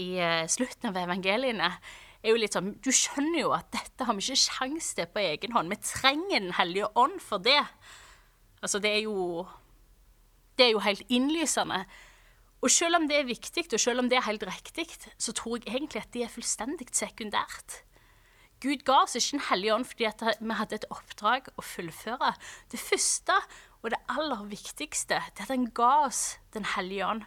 i 0.00 0.08
eh, 0.16 0.44
slutten 0.48 0.90
av 0.90 1.00
evangeliene, 1.02 1.72
er 2.18 2.34
jo 2.34 2.40
litt 2.40 2.56
sånn 2.56 2.72
Du 2.82 2.90
skjønner 2.90 3.44
jo 3.44 3.52
at 3.54 3.68
dette 3.70 4.04
har 4.04 4.16
vi 4.16 4.24
ikke 4.24 4.40
sjans 4.42 4.90
til 4.98 5.06
på 5.12 5.22
egen 5.22 5.54
hånd. 5.54 5.70
Vi 5.70 5.78
trenger 5.86 6.40
Den 6.40 6.56
hellige 6.58 6.90
ånd 6.98 7.20
for 7.22 7.42
det. 7.42 7.60
Altså, 8.58 8.80
det 8.82 8.90
er 8.96 9.02
jo 9.06 9.46
Det 10.58 10.66
er 10.66 10.72
jo 10.74 10.82
helt 10.82 11.04
innlysende. 11.08 11.84
Og 12.58 12.72
selv 12.74 12.98
om 12.98 13.04
det 13.06 13.20
er 13.20 13.28
viktig, 13.28 13.68
og 13.70 13.78
selv 13.78 14.02
om 14.02 14.08
det 14.10 14.18
er 14.18 14.26
helt 14.26 14.42
riktig, 14.42 14.88
så 15.14 15.30
tror 15.32 15.60
jeg 15.60 15.70
egentlig 15.70 16.02
at 16.02 16.10
det 16.10 16.24
er 16.24 16.32
fullstendig 16.32 16.88
sekundært. 16.90 17.84
Gud 18.62 18.82
ga 18.86 19.02
oss 19.04 19.14
ikke 19.18 19.36
Den 19.36 19.46
hellige 19.50 19.74
ånd 19.74 19.86
fordi 19.86 20.08
vi 20.40 20.58
hadde 20.58 20.78
et 20.80 20.88
oppdrag 20.90 21.50
å 21.54 21.62
fullføre. 21.62 22.32
Det 22.72 22.80
første 22.80 23.36
og 23.82 23.92
det 23.94 24.00
aller 24.10 24.42
viktigste 24.50 25.14
det 25.14 25.44
er 25.44 25.46
at 25.46 25.54
han 25.54 25.70
ga 25.74 25.92
oss 26.08 26.38
Den 26.54 26.66
hellige 26.74 27.06
ånd 27.06 27.24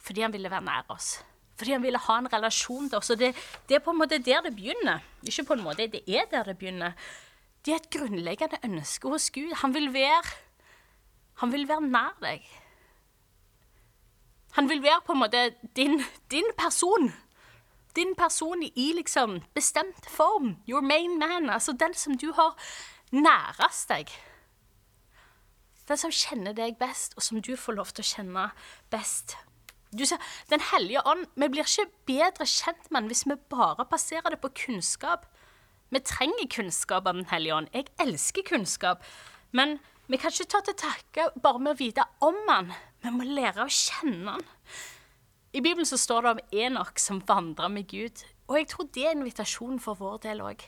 fordi 0.00 0.24
han 0.24 0.32
ville 0.32 0.48
være 0.48 0.64
nær 0.64 0.86
oss. 0.92 1.18
Fordi 1.60 1.74
han 1.76 1.82
ville 1.84 2.00
ha 2.00 2.14
en 2.16 2.28
relasjon 2.32 2.86
til 2.88 2.96
oss. 2.96 3.10
Og 3.12 3.18
det, 3.20 3.34
det, 3.68 3.74
er 3.76 3.82
på 3.84 3.92
en 3.92 3.98
måte 4.00 4.16
der 4.24 4.40
det 4.46 4.54
begynner. 4.56 5.02
Ikke 5.20 5.44
på 5.44 5.58
en 5.58 5.64
måte, 5.66 5.90
det 5.92 6.00
er 6.08 6.24
der 6.30 6.48
det 6.48 6.54
begynner. 6.56 6.94
Det 7.60 7.74
er 7.74 7.82
et 7.82 7.90
grunnleggende 7.92 8.62
ønske 8.64 9.12
hos 9.12 9.28
Gud. 9.34 9.52
Han 9.60 9.74
vil 9.76 9.90
være, 9.92 10.22
han 11.42 11.52
vil 11.52 11.68
være 11.68 11.84
nær 11.84 12.16
deg. 12.24 12.46
Han 14.56 14.70
vil 14.72 14.80
være 14.82 15.04
på 15.04 15.12
en 15.12 15.20
måte 15.20 15.42
din, 15.76 16.00
din 16.32 16.48
person. 16.56 17.12
Din 17.96 18.14
person 18.14 18.62
i 18.62 18.92
liksom 18.94 19.40
bestemt 19.54 20.06
form. 20.10 20.56
Your 20.68 20.80
main 20.80 21.18
man. 21.18 21.50
Altså 21.50 21.72
den 21.72 21.94
som 21.94 22.16
du 22.18 22.32
har 22.32 22.56
nærest 23.10 23.88
deg. 23.88 24.10
Den 25.88 25.98
som 25.98 26.12
kjenner 26.14 26.54
deg 26.54 26.78
best, 26.78 27.16
og 27.16 27.22
som 27.22 27.40
du 27.42 27.56
får 27.58 27.74
lov 27.74 27.90
til 27.90 28.04
å 28.04 28.10
kjenne 28.10 28.50
best. 28.90 29.36
Du 29.90 30.04
ser, 30.06 30.18
Den 30.48 30.60
hellige 30.60 31.02
ånd 31.06 31.26
Vi 31.34 31.48
blir 31.48 31.66
ikke 31.66 31.90
bedre 32.06 32.46
kjent 32.46 32.90
med 32.90 33.02
den 33.02 33.10
hvis 33.10 33.26
vi 33.26 33.34
bare 33.50 33.84
passerer 33.90 34.30
det 34.30 34.40
på 34.40 34.52
kunnskap. 34.66 35.26
Vi 35.90 35.98
trenger 35.98 36.46
kunnskap 36.46 37.06
av 37.06 37.14
Den 37.14 37.26
hellige 37.26 37.54
ånd. 37.54 37.68
Jeg 37.74 37.90
elsker 37.98 38.46
kunnskap. 38.46 39.02
Men 39.50 39.80
vi 40.06 40.16
kan 40.16 40.30
ikke 40.30 40.50
ta 40.50 40.60
til 40.66 40.78
takke 40.78 41.28
bare 41.42 41.58
med 41.58 41.74
å 41.74 41.78
vite 41.78 42.06
om 42.22 42.38
han. 42.48 42.70
Vi 43.02 43.10
må 43.10 43.26
lære 43.26 43.66
å 43.66 43.70
kjenne 43.70 44.36
han. 44.36 44.46
I 45.52 45.60
Bibelen 45.60 45.86
så 45.86 45.98
står 45.98 46.22
det 46.22 46.30
om 46.30 46.40
Enok 46.62 47.00
som 47.02 47.22
vandra 47.26 47.68
med 47.68 47.88
Gud. 47.90 48.22
Og 48.46 48.58
jeg 48.58 48.68
tror 48.70 48.86
det 48.94 49.06
er 49.06 49.16
invitasjonen 49.16 49.80
for 49.82 49.98
vår 49.98 50.20
del 50.22 50.42
òg. 50.46 50.62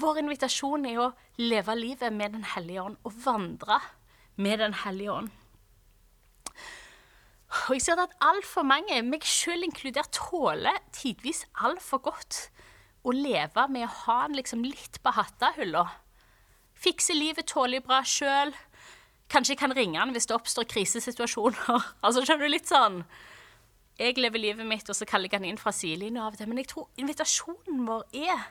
Vår 0.00 0.22
invitasjon 0.22 0.86
er 0.88 1.00
å 1.02 1.10
leve 1.40 1.74
livet 1.76 2.14
med 2.14 2.32
Den 2.32 2.46
hellige 2.54 2.80
ånd 2.80 2.96
og 3.04 3.18
vandre 3.24 3.76
med 4.40 4.62
Den 4.62 4.76
hellige 4.84 5.12
ånd. 5.12 5.28
Og 7.66 7.74
jeg 7.74 7.82
ser 7.82 8.00
at 8.00 8.14
altfor 8.24 8.64
mange, 8.64 9.02
meg 9.02 9.26
sjøl 9.26 9.66
inkludert, 9.66 10.14
tåler 10.16 10.78
tidvis 10.96 11.42
altfor 11.60 12.00
godt 12.06 12.38
å 13.04 13.12
leve 13.12 13.66
med 13.68 13.84
å 13.84 13.94
ha 14.04 14.20
den 14.28 14.38
liksom 14.38 14.62
litt 14.64 15.00
på 15.02 15.12
hattehylla. 15.12 15.82
Fikse 16.72 17.12
livet 17.12 17.50
tålelig 17.50 17.82
bra 17.84 18.00
sjøl. 18.06 18.54
Kanskje 19.28 19.56
jeg 19.56 19.60
kan 19.60 19.74
ringe 19.76 20.00
han 20.00 20.14
hvis 20.14 20.30
det 20.30 20.38
oppstår 20.38 20.68
krisesituasjoner. 20.70 21.90
altså 22.06 22.24
skjønner 22.24 22.48
du 22.48 22.54
litt 22.54 22.70
sånn 22.70 23.02
Jeg 24.00 24.16
lever 24.16 24.40
livet 24.40 24.64
mitt, 24.64 24.88
og 24.88 24.96
så 24.96 25.04
kaller 25.04 25.28
jeg 25.28 25.42
han 25.42 25.50
inn 25.50 25.60
fra 25.60 25.74
sidelinja 25.76 26.24
av 26.24 26.32
og 26.32 26.40
til. 26.40 26.48
Men 26.48 26.62
jeg 26.62 26.70
tror 26.70 27.02
invitasjonen 27.02 27.82
vår 27.84 28.06
er 28.16 28.46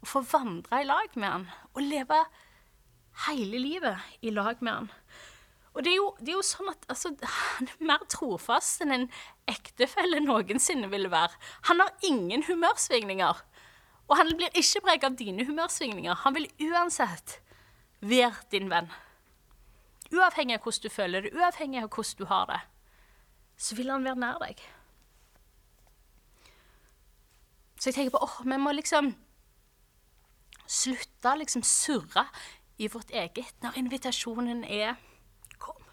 å 0.00 0.08
få 0.08 0.22
vandre 0.30 0.80
i 0.80 0.86
lag 0.88 1.18
med 1.20 1.28
han. 1.28 1.46
Og 1.74 1.84
leve 1.84 2.22
hele 3.26 3.60
livet 3.60 4.24
i 4.24 4.32
lag 4.32 4.62
med 4.64 4.72
han. 4.72 4.88
Og 5.74 5.82
det 5.82 5.90
er, 5.90 5.96
jo, 5.98 6.06
det 6.22 6.30
er 6.30 6.38
jo, 6.38 6.44
sånn 6.46 6.70
at 6.70 6.86
altså, 6.88 7.10
han 7.34 7.68
er 7.68 7.88
mer 7.90 8.04
trofast 8.08 8.84
enn 8.84 8.94
en 8.94 9.06
ektefelle 9.50 10.20
noensinne 10.22 10.88
ville 10.92 11.10
være. 11.12 11.36
Han 11.68 11.82
har 11.82 12.06
ingen 12.06 12.46
humørsvingninger. 12.46 13.42
Og 14.08 14.14
han 14.20 14.30
blir 14.38 14.54
ikke 14.56 14.84
preget 14.86 15.08
av 15.08 15.18
dine 15.18 15.44
humørsvingninger. 15.48 16.22
Han 16.22 16.36
vil 16.36 16.46
uansett 16.70 17.40
være 18.00 18.46
din 18.54 18.70
venn. 18.72 18.88
Uavhengig 20.14 20.56
av 20.56 20.64
hvordan 20.64 20.86
du 20.86 20.94
føler 20.94 21.26
det, 21.26 21.34
uavhengig 21.34 21.82
av 21.82 21.90
hvordan 21.90 22.20
du 22.22 22.24
har 22.30 22.48
det, 22.52 22.60
så 23.60 23.76
vil 23.76 23.90
han 23.90 24.06
være 24.06 24.20
nær 24.20 24.40
deg. 24.44 24.64
Så 27.84 27.90
jeg 27.90 27.98
tenker 27.98 28.14
på 28.14 28.24
åh, 28.24 28.36
vi 28.48 28.56
må 28.56 28.70
liksom 28.72 29.10
slutte 30.64 31.34
liksom 31.36 31.60
surre 31.68 32.22
i 32.80 32.88
vårt 32.88 33.12
eget 33.12 33.60
når 33.60 33.76
invitasjonen 33.76 34.62
er 34.64 34.94
Kom. 35.60 35.84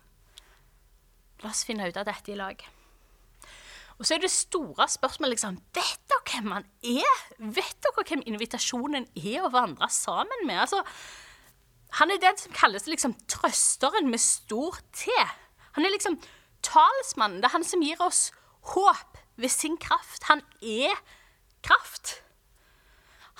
La 1.43 1.51
oss 1.51 1.65
finne 1.67 1.89
ut 1.91 1.99
av 1.99 2.07
dette 2.07 2.31
i 2.31 2.39
lag. 2.39 2.63
Og 3.99 4.07
så 4.07 4.15
er 4.15 4.23
det 4.23 4.31
store 4.31 4.87
spørsmålet 4.87 5.35
liksom 5.35 5.59
Vet 5.75 5.99
dere 6.07 6.23
hvem 6.31 6.55
han 6.55 6.71
er? 6.95 7.21
Vet 7.59 7.83
dere 7.83 8.07
hvem 8.07 8.23
invitasjonen 8.37 9.11
er 9.11 9.43
å 9.43 9.51
vandre 9.51 9.91
sammen 9.91 10.47
med? 10.47 10.63
Altså, 10.63 10.79
han 11.99 12.15
er 12.15 12.23
den 12.23 12.39
som 12.39 12.55
kalles 12.55 12.87
liksom 12.87 13.19
trøsteren 13.27 14.07
med 14.07 14.23
stor 14.23 14.79
T. 14.95 15.11
Han 15.75 15.83
er 15.83 15.91
liksom 15.99 16.21
talsmannen. 16.63 17.43
Det 17.43 17.51
er 17.51 17.59
han 17.59 17.67
som 17.67 17.83
gir 17.83 17.99
oss 17.99 18.29
håp 18.77 19.25
ved 19.35 19.51
sin 19.51 19.75
kraft. 19.75 20.31
Han 20.31 20.39
er 20.63 20.95
kraft. 21.63 22.21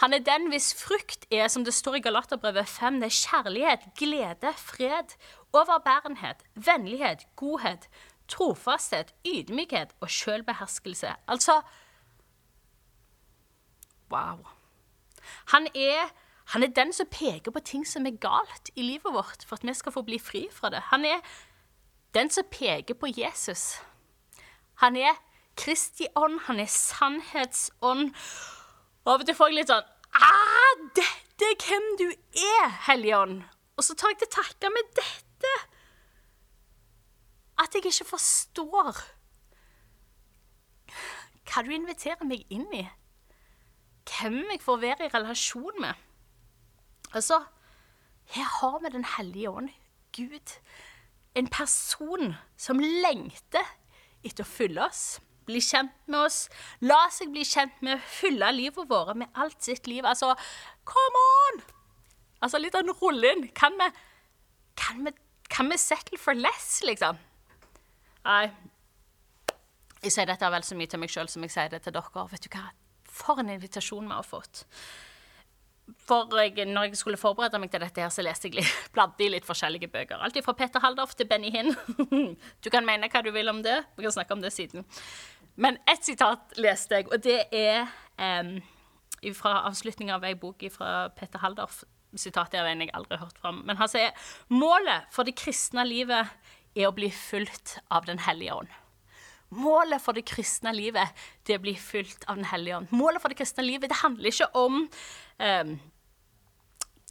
Han 0.02 0.14
er 0.14 0.24
den 0.26 0.50
hvis 0.50 0.72
frukt 0.74 1.28
er, 1.32 1.48
som 1.48 1.66
det 1.66 1.74
står 1.74 2.00
i 2.00 2.02
Galaterbrevet 2.02 2.68
5, 2.68 3.02
det 3.02 3.10
er 3.12 3.20
kjærlighet, 3.20 3.84
glede, 3.98 4.54
fred, 4.58 5.14
overbærenhet, 5.54 6.42
vennlighet, 6.56 7.28
godhet, 7.36 7.90
trofasthet, 8.28 9.14
ydmykhet 9.28 9.94
og 10.00 10.10
selvbeherskelse. 10.10 11.16
Altså 11.28 11.62
Wow. 14.12 14.48
Han 15.54 15.68
er, 15.76 16.10
han 16.46 16.64
er 16.64 16.68
den 16.68 16.94
som 16.94 17.08
peker 17.12 17.52
på 17.52 17.60
ting 17.60 17.88
som 17.88 18.06
er 18.06 18.18
galt 18.20 18.72
i 18.76 18.84
livet 18.84 19.14
vårt, 19.14 19.46
for 19.48 19.56
at 19.56 19.64
vi 19.64 19.74
skal 19.74 19.92
få 19.92 20.02
bli 20.02 20.20
fri 20.20 20.48
fra 20.52 20.70
det. 20.70 20.82
Han 20.92 21.06
er 21.06 21.22
den 22.14 22.30
som 22.30 22.44
peker 22.52 22.94
på 22.94 23.08
Jesus. 23.18 23.80
Han 24.84 24.98
er 24.98 25.16
Kristi 25.62 26.08
ånd, 26.18 26.40
han 26.48 26.60
er 26.60 26.70
sannhetsånd. 26.72 28.12
Og 29.06 29.14
av 29.14 29.22
og 29.22 29.28
til 29.28 29.38
får 29.38 29.52
jeg 29.52 29.60
litt 29.60 29.72
sånn 29.72 29.90
ah, 30.18 30.86
Dette 30.98 31.48
er 31.48 31.58
hvem 31.62 31.88
du 32.00 32.08
er, 32.10 32.68
Hellige 32.88 33.18
Ånd. 33.18 33.42
Og 33.78 33.86
så 33.86 33.96
tar 33.98 34.14
jeg 34.14 34.22
til 34.24 34.32
takke 34.36 34.70
med 34.74 34.90
dette. 34.98 35.54
At 37.62 37.74
jeg 37.74 37.86
ikke 37.90 38.10
forstår 38.14 39.02
hva 41.52 41.64
du 41.66 41.72
inviterer 41.76 42.28
meg 42.28 42.46
inn 42.54 42.68
i. 42.78 42.86
Hvem 44.08 44.40
jeg 44.54 44.62
får 44.64 44.80
være 44.82 45.08
i 45.08 45.14
relasjon 45.14 45.82
med. 45.84 45.98
Altså, 47.12 47.42
her 48.34 48.48
har 48.60 48.80
vi 48.80 48.90
Den 48.90 49.06
hellige 49.18 49.50
ånd, 49.50 49.70
Gud. 50.16 50.56
En 51.36 51.48
person 51.48 52.36
som 52.58 52.80
lengter 52.80 53.66
etter 54.24 54.44
å 54.46 54.48
fylle 54.48 54.86
oss, 54.86 55.20
bli 55.48 55.62
kjent 55.64 55.94
med 56.12 56.28
oss, 56.28 56.46
la 56.86 57.00
seg 57.14 57.32
bli 57.34 57.46
kjent 57.48 57.82
med, 57.86 58.00
å 58.00 58.14
fylle 58.20 58.52
livet 58.56 58.90
vårt 58.90 59.18
med 59.20 59.32
alt 59.34 59.60
sitt 59.64 59.90
liv. 59.90 60.06
Altså, 60.08 60.34
come 60.88 61.26
on! 61.46 61.62
Altså, 62.42 62.62
litt 62.62 62.76
av 62.78 62.86
en 62.86 62.96
rulle 63.02 63.34
inn. 63.36 63.48
Kan 63.58 63.78
vi, 63.80 63.90
kan, 64.80 65.04
vi, 65.06 65.14
kan 65.50 65.70
vi 65.70 65.78
settle 65.82 66.20
for 66.22 66.38
less, 66.38 66.82
liksom? 66.86 67.20
Nei. 68.26 68.46
Jeg 70.02 70.16
sier 70.16 70.30
dette 70.30 70.50
vel 70.50 70.66
så 70.66 70.78
mye 70.78 70.90
til 70.90 71.02
meg 71.02 71.12
sjøl 71.14 71.30
som 71.30 71.44
jeg 71.46 71.54
sier 71.54 71.70
det 71.74 71.84
til 71.86 71.94
dere. 71.94 72.26
Vet 72.32 72.48
du 72.48 72.50
hva? 72.56 72.70
For 73.12 73.42
en 73.42 73.52
invitasjon 73.54 74.08
vi 74.08 74.18
har 74.18 74.26
fått. 74.26 74.64
For 76.08 76.32
jeg, 76.38 76.66
når 76.70 76.90
jeg 76.90 77.00
skulle 77.00 77.20
forberede 77.20 77.60
meg 77.62 77.72
til 77.74 77.84
dette, 77.84 78.02
her, 78.04 78.12
så 78.14 78.24
leste 78.26 78.50
jeg 78.50 78.60
litt, 78.62 78.74
bladde 78.96 79.26
i 79.26 79.30
litt 79.34 79.48
forskjellige 79.48 79.92
bøker. 79.92 80.22
Alt 80.22 80.40
fra 80.46 80.56
Peter 80.58 80.84
Haldorf 80.84 81.16
til 81.18 81.30
Benny 81.30 81.52
Hinn. 81.54 81.74
Du 82.64 82.70
kan 82.74 82.86
mene 82.88 83.10
hva 83.12 83.24
du 83.26 83.32
vil 83.34 83.50
om 83.52 83.62
det. 83.66 83.82
Vi 83.98 84.06
kan 84.06 84.14
snakke 84.16 84.38
om 84.38 84.44
det 84.44 84.54
siden. 84.56 84.86
Men 85.56 85.78
ett 85.90 86.06
sitat 86.06 86.56
leste 86.62 87.02
jeg, 87.02 87.10
og 87.12 87.24
det 87.24 87.40
er 87.52 87.90
um, 88.18 88.56
fra 89.38 89.62
avslutninga 89.70 90.16
av 90.18 90.26
ei 90.28 90.36
bok 90.40 90.64
fra 90.74 91.10
Peter 91.18 91.44
Haldorf. 91.44 91.84
Sitatet 92.18 92.60
er 92.60 92.68
en 92.68 92.84
jeg 92.84 92.92
aldri 92.96 93.18
har 93.18 93.28
hørt 93.28 93.40
fram. 93.40 93.62
Men 93.68 93.80
han 93.80 93.92
sier 93.92 94.16
målet 94.52 95.08
for 95.14 95.28
det 95.28 95.38
kristne 95.40 95.86
livet 95.88 96.32
er 96.76 96.88
å 96.88 96.96
bli 96.96 97.12
fulgt 97.12 97.78
av 97.92 98.08
Den 98.08 98.24
hellige 98.26 98.56
ånd. 98.64 98.81
Målet 99.52 100.00
for 100.00 100.16
det 100.16 100.24
kristne 100.30 100.72
livet 100.76 101.12
det 101.48 101.58
blir 101.60 101.76
fulgt 101.76 102.24
av 102.32 102.40
Den 102.40 102.48
hellige 102.48 102.78
ånd. 102.78 102.92
Målet 102.96 103.22
for 103.22 103.32
det 103.32 103.40
kristne 103.42 103.66
livet 103.66 103.92
det 103.92 104.00
handler 104.00 104.32
ikke 104.32 104.48
om 104.56 104.86
um, 104.86 105.74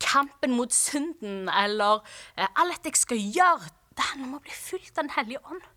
kampen 0.01 0.57
mot 0.57 0.73
synden 0.73 1.51
eller 1.53 2.01
uh, 2.39 2.49
alt 2.63 2.89
jeg 2.89 2.97
skal 2.97 3.21
gjøre. 3.21 3.69
Det 3.93 4.07
handler 4.13 4.29
om 4.31 4.39
å 4.41 4.45
bli 4.47 4.57
fulgt 4.57 4.97
av 4.97 5.05
Den 5.05 5.15
hellige 5.19 5.45
ånd 5.45 5.69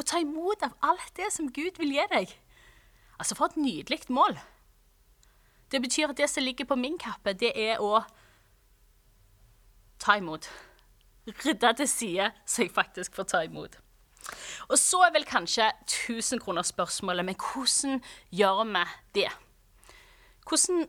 og 0.00 0.06
ta 0.08 0.20
imot 0.22 0.62
av 0.64 0.72
alt 0.86 1.12
det 1.18 1.28
som 1.34 1.50
Gud 1.52 1.76
vil 1.78 1.92
gi 1.92 2.06
deg. 2.08 2.32
Altså, 3.20 3.36
for 3.36 3.50
et 3.50 3.58
nydelig 3.60 4.06
mål. 4.08 4.38
Det 5.70 5.82
betyr 5.82 6.10
at 6.10 6.16
det 6.16 6.30
som 6.30 6.42
ligger 6.42 6.64
på 6.64 6.78
min 6.78 6.96
kappe, 6.98 7.34
det 7.36 7.52
er 7.54 7.82
å 7.84 8.00
ta 10.00 10.16
imot. 10.18 10.48
Rydde 11.44 11.74
til 11.76 11.88
side, 11.88 12.30
så 12.46 12.64
jeg 12.64 12.72
faktisk 12.74 13.14
får 13.14 13.28
ta 13.34 13.42
imot. 13.44 13.76
Og 14.68 14.78
så 14.78 15.02
er 15.06 15.14
vel 15.14 15.26
kanskje 15.26 15.70
1000 15.86 16.42
kroner 16.42 16.66
spørsmålet, 16.66 17.24
men 17.24 17.38
hvordan 17.38 18.02
gjør 18.30 18.64
vi 18.64 18.84
det? 19.14 19.30
Hvordan, 20.48 20.86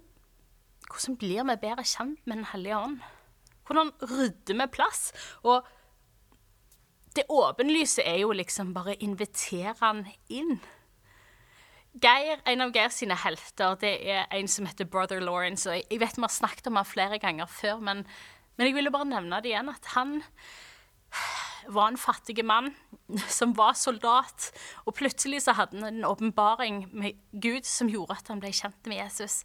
hvordan 0.89 1.17
blir 1.17 1.44
vi 1.50 1.60
bedre 1.62 1.86
kjent 1.86 2.28
med 2.28 2.41
Den 2.41 2.50
hellige 2.54 2.78
ånd? 2.78 3.00
Hvordan 3.67 3.91
rydder 4.02 4.58
vi 4.62 4.67
plass? 4.72 5.12
Og 5.44 5.65
det 7.15 7.28
åpenlyse 7.30 8.04
er 8.08 8.22
jo 8.24 8.32
liksom 8.32 8.74
bare 8.74 8.96
å 8.96 9.02
invitere 9.04 9.76
han 9.82 10.06
inn. 10.30 10.60
Geir, 11.91 12.39
En 12.46 12.62
av 12.62 12.72
Geir 12.72 12.89
sine 12.89 13.17
helter 13.20 13.76
det 13.82 13.98
er 14.08 14.28
en 14.32 14.48
som 14.48 14.65
heter 14.65 14.88
Brother 14.88 15.20
Lawrence. 15.20 15.70
og 15.70 15.76
Jeg 15.76 16.00
vet 16.00 16.17
vi 16.17 16.24
har 16.24 16.32
snakket 16.32 16.67
om 16.67 16.80
han 16.80 16.88
flere 16.88 17.20
ganger 17.20 17.46
før, 17.46 17.80
men, 17.80 18.06
men 18.56 18.67
jeg 18.67 18.76
ville 18.76 18.91
bare 18.91 19.10
nevne 19.10 19.41
det 19.41 19.52
igjen. 19.52 19.70
At 19.70 19.91
han 19.96 20.22
var 21.67 21.91
en 21.91 22.00
fattig 22.00 22.45
mann 22.45 22.71
som 23.39 23.54
var 23.58 23.76
soldat. 23.78 24.50
Og 24.86 24.95
plutselig 24.97 25.43
så 25.45 25.56
hadde 25.58 25.80
han 25.82 25.89
en 25.89 26.08
åpenbaring 26.08 26.86
med 26.93 27.19
Gud 27.32 27.67
som 27.67 27.91
gjorde 27.91 28.17
at 28.17 28.32
han 28.32 28.41
ble 28.43 28.54
kjent 28.56 28.89
med 28.89 29.02
Jesus. 29.02 29.41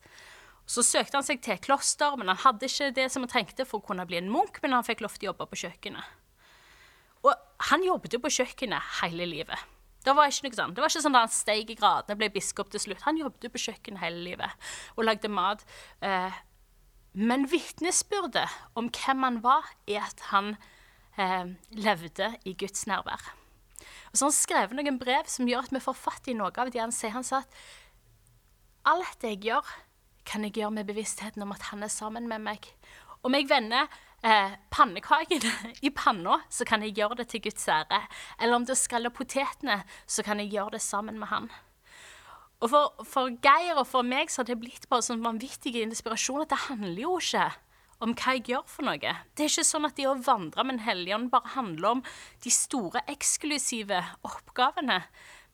Så 0.67 0.83
søkte 0.83 1.19
han 1.19 1.27
seg 1.27 1.43
til 1.45 1.61
kloster, 1.63 2.17
men 2.19 2.33
han 2.33 2.43
hadde 2.43 2.67
ikke 2.67 2.91
det 2.97 3.07
som 3.15 3.23
han 3.23 3.31
trengte 3.31 3.67
for 3.69 3.79
å 3.79 3.87
kunne 3.87 4.07
bli 4.09 4.19
en 4.19 4.33
munk, 4.33 4.59
men 4.63 4.75
han 4.75 4.87
fikk 4.87 5.05
lov 5.05 5.15
til 5.15 5.29
å 5.29 5.33
jobbe 5.33 5.47
på 5.53 5.61
kjøkkenet. 5.63 6.15
Og 7.27 7.33
han 7.71 7.87
jobbet 7.87 8.15
jo 8.15 8.23
på 8.23 8.33
kjøkkenet 8.39 8.99
hele 9.01 9.29
livet. 9.31 9.73
Det 10.07 10.15
var 10.15 10.31
ikke 10.31 10.47
noe 10.47 10.59
sånn. 10.59 10.75
Det 10.75 10.83
var 10.83 10.93
ikke 10.93 11.03
sånn 11.03 11.19
at 11.19 11.25
han 11.27 11.35
steg 11.35 11.71
i 11.71 11.79
gradene 11.79 12.19
ble 12.19 12.29
biskop 12.35 12.69
til 12.71 12.83
slutt. 12.83 13.03
Han 13.07 13.19
jobbet 13.19 13.47
jo 13.47 13.51
på 13.55 13.63
kjøkkenet 13.65 14.03
hele 14.05 14.23
livet 14.23 14.69
og 14.95 15.07
lagde 15.09 15.31
mat. 15.33 15.65
Eh, 15.99 16.37
men 17.17 17.47
vitnesbyrdet 17.51 18.47
om 18.79 18.91
hvem 18.93 19.25
han 19.27 19.41
var, 19.43 19.67
er 19.89 20.05
at 20.07 20.29
han 20.31 20.55
eh, 21.19 21.51
levde 21.77 22.31
i 22.45 22.55
Guds 22.59 22.87
nærvær. 22.87 23.33
Og 24.11 24.19
så 24.19 24.25
har 24.25 24.31
han 24.31 24.37
skrevet 24.37 24.79
noen 24.79 25.01
brev 25.01 25.29
som 25.31 25.49
gjør 25.49 25.67
at 25.67 25.75
vi 25.75 25.83
får 25.83 25.99
fatt 25.99 26.31
i 26.31 26.37
noe 26.37 26.53
av 26.53 26.71
det 26.73 26.81
han 26.81 26.95
sier. 26.95 27.15
Han 27.17 27.27
sa 27.27 27.43
at 27.43 27.59
alt 28.87 29.19
det 29.23 29.35
jeg 29.37 29.51
gjør, 29.51 29.75
kan 30.27 30.43
jeg 30.43 30.57
gjøre 30.59 30.75
med 30.79 30.89
bevisstheten 30.89 31.45
om 31.45 31.53
at 31.55 31.69
han 31.71 31.85
er 31.87 31.93
sammen 31.93 32.27
med 32.31 32.43
meg. 32.43 32.67
Om 33.27 33.35
jeg 33.35 33.49
vender 33.51 33.87
eh, 34.27 34.57
pannekakene 34.75 35.53
i 35.87 35.93
panna, 35.95 36.41
så 36.51 36.67
kan 36.67 36.83
jeg 36.83 36.97
gjøre 36.99 37.21
det 37.21 37.29
til 37.33 37.45
Guds 37.47 37.69
ære. 37.69 38.01
Eller 38.41 38.59
om 38.59 38.67
det 38.67 38.79
skaller 38.79 39.15
potetene, 39.15 39.83
så 40.07 40.27
kan 40.27 40.43
jeg 40.43 40.55
gjøre 40.55 40.77
det 40.77 40.83
sammen 40.83 41.19
med 41.21 41.31
han. 41.31 41.51
Og 42.65 42.71
for, 42.73 43.05
for 43.05 43.29
Geir 43.45 43.77
og 43.77 43.85
for 43.87 44.07
meg 44.07 44.31
så 44.33 44.41
har 44.41 44.49
det 44.49 44.61
blitt 44.63 44.89
bare 44.89 45.05
sånn 45.05 45.25
vanvittig 45.25 45.75
inspirasjon 45.83 46.47
at 46.47 46.55
det 46.55 46.63
handler 46.71 47.03
jo 47.03 47.19
ikke 47.21 47.51
om 48.05 48.13
hva 48.13 48.37
jeg 48.37 48.45
gjør 48.51 48.67
for 48.69 48.87
noe. 48.87 48.99
Det 49.35 49.45
er 49.45 49.51
ikke 49.51 49.65
sånn 49.67 49.89
at 49.89 49.97
det 49.97 50.09
å 50.11 50.19
vandre 50.27 50.65
med 50.67 50.77
en 50.77 50.87
helligånd 50.87 51.31
bare 51.33 51.55
handler 51.55 51.97
om 51.97 52.03
de 52.45 52.53
store, 52.53 53.03
eksklusive 53.11 54.03
oppgavene. 54.27 55.01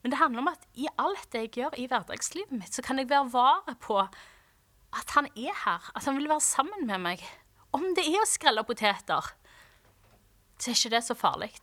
Men 0.03 0.11
det 0.11 0.19
handler 0.19 0.43
om 0.43 0.51
at 0.51 0.65
i 0.75 0.89
alt 0.99 1.29
det 1.31 1.45
jeg 1.45 1.53
gjør 1.61 1.77
i 1.79 1.87
hverdagslivet 1.87 2.57
mitt, 2.57 2.75
så 2.75 2.83
kan 2.83 2.99
jeg 2.99 3.11
være 3.11 3.31
vare 3.31 3.77
på 3.79 4.01
at 4.03 5.15
han 5.15 5.29
er 5.31 5.55
her, 5.63 5.87
at 5.95 6.03
han 6.05 6.19
vil 6.19 6.29
være 6.29 6.43
sammen 6.43 6.85
med 6.89 7.01
meg. 7.05 7.23
Om 7.73 7.93
det 7.97 8.05
er 8.05 8.19
å 8.21 8.29
skrelle 8.29 8.65
poteter, 8.67 9.31
så 10.59 10.69
er 10.69 10.77
ikke 10.77 10.93
det 10.93 11.03
så 11.07 11.15
farlig. 11.17 11.53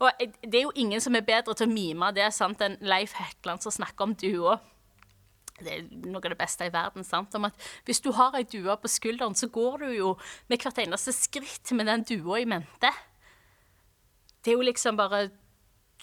Og 0.00 0.22
det 0.46 0.60
er 0.60 0.64
jo 0.64 0.76
ingen 0.78 1.02
som 1.02 1.18
er 1.18 1.26
bedre 1.26 1.56
til 1.58 1.66
å 1.66 1.74
mime 1.74 2.12
det 2.16 2.30
sant, 2.34 2.62
enn 2.62 2.78
Leif 2.86 3.16
Hetland 3.18 3.64
som 3.64 3.74
snakker 3.74 4.06
om 4.06 4.14
duer. 4.16 4.62
Det 5.56 5.72
er 5.72 5.84
noe 6.04 6.20
av 6.20 6.32
det 6.32 6.38
beste 6.38 6.66
i 6.66 6.72
verden. 6.72 7.04
sant? 7.04 7.34
Om 7.34 7.48
at 7.48 7.54
Hvis 7.84 8.00
du 8.00 8.12
har 8.12 8.34
ei 8.36 8.44
due 8.44 8.76
på 8.76 8.88
skulderen, 8.88 9.34
så 9.34 9.48
går 9.48 9.78
du 9.78 9.88
jo 9.96 10.16
med 10.48 10.60
hvert 10.60 10.78
eneste 10.78 11.12
skritt 11.12 11.72
med 11.72 11.86
den 11.86 12.04
dua 12.04 12.40
i 12.40 12.44
mente. 12.44 12.92
Det 14.44 14.52
er 14.52 14.58
jo 14.58 14.66
liksom 14.66 14.96
bare 14.96 15.30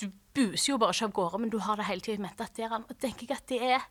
Du 0.02 0.10
buser 0.34 0.74
jo 0.74 0.78
bare 0.78 0.90
ikke 0.90 1.06
av 1.06 1.14
gårde, 1.14 1.40
men 1.40 1.50
du 1.50 1.60
har 1.60 1.76
det 1.78 1.86
hele 1.86 2.02
tida 2.02 2.18
i 2.18 2.22
mente. 2.22 2.44
at 2.44 2.56
det 2.56 2.66
er 2.66 2.70
han. 2.70 2.86
Og 2.90 2.98
tenker 2.98 3.28
jeg 3.30 3.38
at 3.38 3.48
det 3.48 3.62
er, 3.62 3.82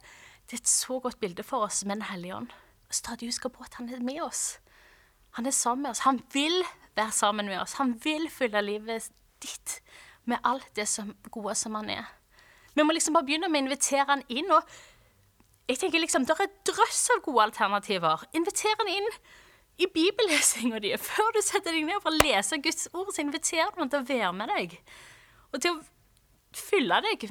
det 0.50 0.52
er 0.52 0.62
et 0.62 0.68
så 0.68 0.98
godt 0.98 1.20
bilde 1.20 1.42
for 1.42 1.62
oss 1.62 1.84
med 1.84 1.96
Den 1.96 2.02
hellige 2.10 2.36
ånd. 2.36 2.48
Stadig 2.90 3.28
huske 3.28 3.48
på 3.48 3.62
at 3.62 3.74
han 3.74 3.88
er 3.88 4.00
med 4.00 4.20
oss. 4.20 4.58
Han 5.38 5.46
er 5.46 5.50
sammen 5.50 5.82
med 5.82 5.90
oss. 5.90 6.00
Han 6.00 6.20
vil 6.32 6.64
være 6.96 7.12
sammen 7.12 7.46
med 7.46 7.60
oss. 7.60 7.72
Han 7.72 7.94
vil 8.04 8.28
fylle 8.30 8.60
livet 8.62 9.10
ditt 9.42 9.80
med 10.24 10.38
alt 10.44 10.76
det 10.76 10.88
som 10.88 11.14
gode 11.30 11.54
som 11.54 11.74
han 11.74 11.90
er. 11.90 12.04
Vi 12.74 12.82
må 12.82 12.92
liksom 12.92 13.14
bare 13.14 13.26
begynne 13.28 13.48
med 13.48 13.62
å 13.62 13.64
invitere 13.66 14.08
han 14.08 14.24
inn. 14.28 14.50
og 14.50 14.62
jeg 15.68 15.78
tenker 15.78 16.02
liksom, 16.02 16.26
Det 16.26 16.34
er 16.36 16.48
et 16.48 16.58
drøss 16.68 17.04
av 17.14 17.22
gode 17.24 17.46
alternativer. 17.48 18.26
Inviter 18.34 18.74
ham 18.80 18.90
inn 18.90 19.08
i 19.80 19.88
bibellesinga 19.88 20.80
di, 20.82 20.92
før 21.00 21.32
du 21.34 21.40
setter 21.44 21.72
deg 21.72 21.86
ned 21.88 22.02
for 22.02 22.12
å 22.12 22.20
lese 22.20 22.58
Guds 22.62 22.90
ord, 22.92 23.12
så 23.14 23.22
inviterer 23.24 23.72
du 23.72 23.80
ham 23.80 23.90
til 23.92 24.02
å 24.02 24.08
være 24.08 24.32
med 24.36 24.52
deg. 24.52 24.76
Og 25.52 25.62
til 25.62 25.78
å 25.78 25.82
fylle 26.56 27.00
deg 27.06 27.30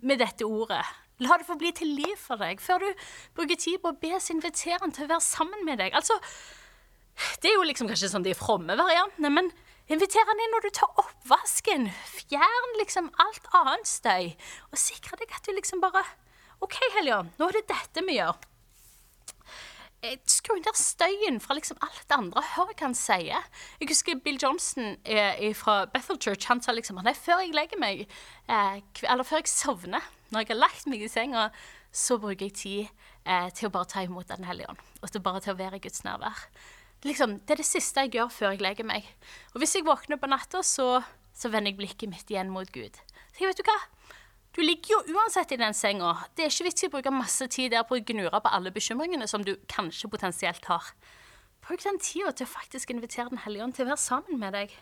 med 0.00 0.22
dette 0.22 0.48
ordet. 0.48 0.82
La 1.22 1.36
det 1.38 1.46
få 1.46 1.58
bli 1.60 1.70
til 1.76 1.92
liv 1.98 2.16
for 2.18 2.40
deg. 2.40 2.62
Før 2.62 2.82
du 2.82 3.04
bruker 3.36 3.58
tid 3.60 3.82
på 3.82 3.92
å 3.92 3.98
be, 4.00 4.14
så 4.18 4.34
inviter 4.34 4.80
ham 4.80 4.94
til 4.94 5.06
å 5.06 5.12
være 5.12 5.26
sammen 5.26 5.66
med 5.68 5.82
deg. 5.82 5.94
Altså, 5.94 6.16
Det 7.42 7.50
er 7.50 7.58
jo 7.58 7.66
liksom 7.68 7.90
kanskje 7.90 8.08
sånn 8.08 8.24
de 8.24 8.32
fromme 8.32 8.72
variantene, 8.72 9.28
men 9.28 9.50
inviter 9.92 10.24
han 10.24 10.40
inn 10.40 10.54
når 10.56 10.64
du 10.64 10.70
tar 10.78 10.94
oppvasken. 10.96 11.90
Fjern 12.08 12.78
liksom 12.80 13.10
alt 13.20 13.50
annet 13.58 13.86
støy, 13.86 14.32
og 14.72 14.80
sikre 14.80 15.20
deg 15.20 15.34
at 15.36 15.44
du 15.44 15.52
liksom 15.52 15.82
bare 15.84 16.06
OK, 16.62 16.78
Helja, 16.94 17.22
nå 17.38 17.48
er 17.48 17.58
det 17.58 17.68
dette 17.72 18.04
vi 18.06 18.20
gjør. 18.20 18.36
Eh, 20.02 20.18
skru 20.26 20.56
ned 20.58 20.78
støyen 20.78 21.38
fra 21.42 21.54
liksom 21.54 21.78
alt 21.82 22.04
det 22.10 22.16
andre. 22.16 22.42
Hør 22.54 22.70
hva 22.70 22.76
han 22.88 22.96
sier. 22.98 23.44
Jeg 23.78 23.90
husker 23.90 24.18
Bill 24.22 24.38
Johnson 24.42 24.96
eh, 25.02 25.44
fra 25.58 25.84
Bethel 25.90 26.18
Church. 26.22 26.48
Han 26.50 26.62
sa 26.62 26.74
liksom 26.74 26.98
Nei, 27.02 27.14
før 27.18 27.42
jeg 27.44 27.54
legger 27.54 27.78
meg, 27.82 28.04
eh, 28.50 28.80
eller 29.06 29.26
før 29.26 29.42
jeg 29.42 29.50
sovner, 29.52 30.06
når 30.30 30.44
jeg 30.44 30.52
har 30.52 30.60
lagt 30.62 30.86
meg 30.90 31.02
i 31.02 31.10
senga, 31.10 31.48
så 31.94 32.18
bruker 32.18 32.48
jeg 32.48 32.56
tid 32.58 33.06
eh, 33.28 33.48
til 33.54 33.68
å 33.68 33.74
bare 33.74 33.90
ta 33.90 34.02
imot 34.06 34.30
Den 34.30 34.46
hellige 34.48 34.70
ånd. 34.72 34.82
Og 35.02 35.10
til 35.10 35.22
bare 35.22 35.42
til 35.44 35.54
å 35.54 35.60
være 35.60 35.78
i 35.78 35.84
Guds 35.84 36.02
nærvær. 36.06 36.46
Liksom, 37.06 37.40
det 37.42 37.56
er 37.56 37.62
det 37.62 37.66
siste 37.66 38.06
jeg 38.06 38.14
gjør 38.16 38.30
før 38.30 38.54
jeg 38.54 38.62
legger 38.62 38.86
meg. 38.86 39.06
Og 39.54 39.62
hvis 39.62 39.74
jeg 39.76 39.86
våkner 39.86 40.18
på 40.22 40.30
natta, 40.30 40.62
så, 40.66 41.02
så 41.34 41.50
vender 41.50 41.74
jeg 41.74 41.78
blikket 41.82 42.10
mitt 42.10 42.30
igjen 42.30 42.50
mot 42.54 42.70
Gud. 42.74 42.98
Så 43.34 43.42
jeg 43.42 43.50
vet 43.50 43.62
du 43.62 43.66
hva? 43.66 43.78
Du 44.52 44.60
ligger 44.60 44.98
jo 44.98 45.16
uansett 45.16 45.52
i 45.54 45.56
den 45.56 45.72
senga. 45.72 46.12
Det 46.36 46.44
er 46.44 46.52
ikke 46.52 46.66
vits 46.66 46.84
i 46.84 46.88
å 46.90 46.92
bruke 46.92 47.12
masse 47.14 47.46
tid 47.48 47.72
der 47.72 47.86
på 47.88 47.96
å 47.96 48.04
gnure 48.04 48.36
på 48.36 48.50
alle 48.52 48.72
bekymringene 48.74 49.28
som 49.30 49.44
du 49.46 49.54
kanskje 49.72 50.10
potensielt 50.12 50.66
har. 50.68 50.90
Bruk 51.64 51.80
den 51.84 52.00
tida 52.02 52.34
til 52.36 52.44
å 52.44 52.52
faktisk 52.52 52.90
invitere 52.90 53.30
Den 53.30 53.40
hellige 53.44 53.64
ånd 53.64 53.76
til 53.76 53.86
å 53.86 53.92
være 53.92 54.02
sammen 54.02 54.40
med 54.42 54.52
deg. 54.52 54.74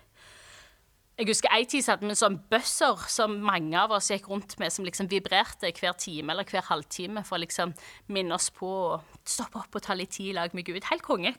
Jeg 1.21 1.29
husker 1.29 1.53
ei 1.53 1.67
tid 1.69 1.85
hadde 1.87 2.07
vi 2.07 2.15
en 2.15 2.19
sånn 2.19 2.39
buzzer 2.51 3.03
som 3.13 3.35
mange 3.45 3.77
av 3.77 3.93
oss 3.93 4.09
gikk 4.09 4.31
rundt 4.31 4.57
med, 4.59 4.73
som 4.73 4.87
liksom 4.89 5.11
vibrerte 5.11 5.69
hver 5.77 5.93
time 6.01 6.33
eller 6.33 6.49
hver 6.49 6.65
halvtime 6.71 7.23
for 7.29 7.37
å 7.37 7.43
liksom 7.43 7.75
minne 8.09 8.35
oss 8.35 8.49
på 8.57 8.67
å 8.67 8.97
stoppe 9.29 9.61
opp 9.61 9.77
og 9.77 9.85
ta 9.85 9.95
litt 9.95 10.17
tid 10.17 10.33
i 10.33 10.37
lag 10.39 10.57
med 10.57 10.65
Gud. 10.67 10.81
Helt 10.89 11.05
konge. 11.05 11.35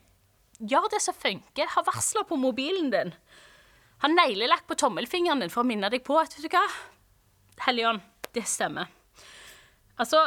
Gjør 0.62 0.86
det 0.94 1.02
som 1.02 1.18
funker. 1.18 1.68
Ha 1.74 1.84
varsler 1.84 2.24
på 2.28 2.38
mobilen 2.38 2.92
din. 2.94 3.12
Ha 4.06 4.08
neglelakk 4.08 4.64
på 4.70 4.78
tommelfingeren 4.78 5.42
din 5.42 5.52
for 5.52 5.66
å 5.66 5.68
minne 5.68 5.90
deg 5.92 6.06
på 6.06 6.16
at 6.20 6.38
vet 6.38 6.46
du 6.46 6.54
hva, 6.54 6.64
Hellige 7.62 7.90
ånd, 7.92 8.00
det 8.36 8.46
stemmer. 8.48 8.90
Altså 10.00 10.24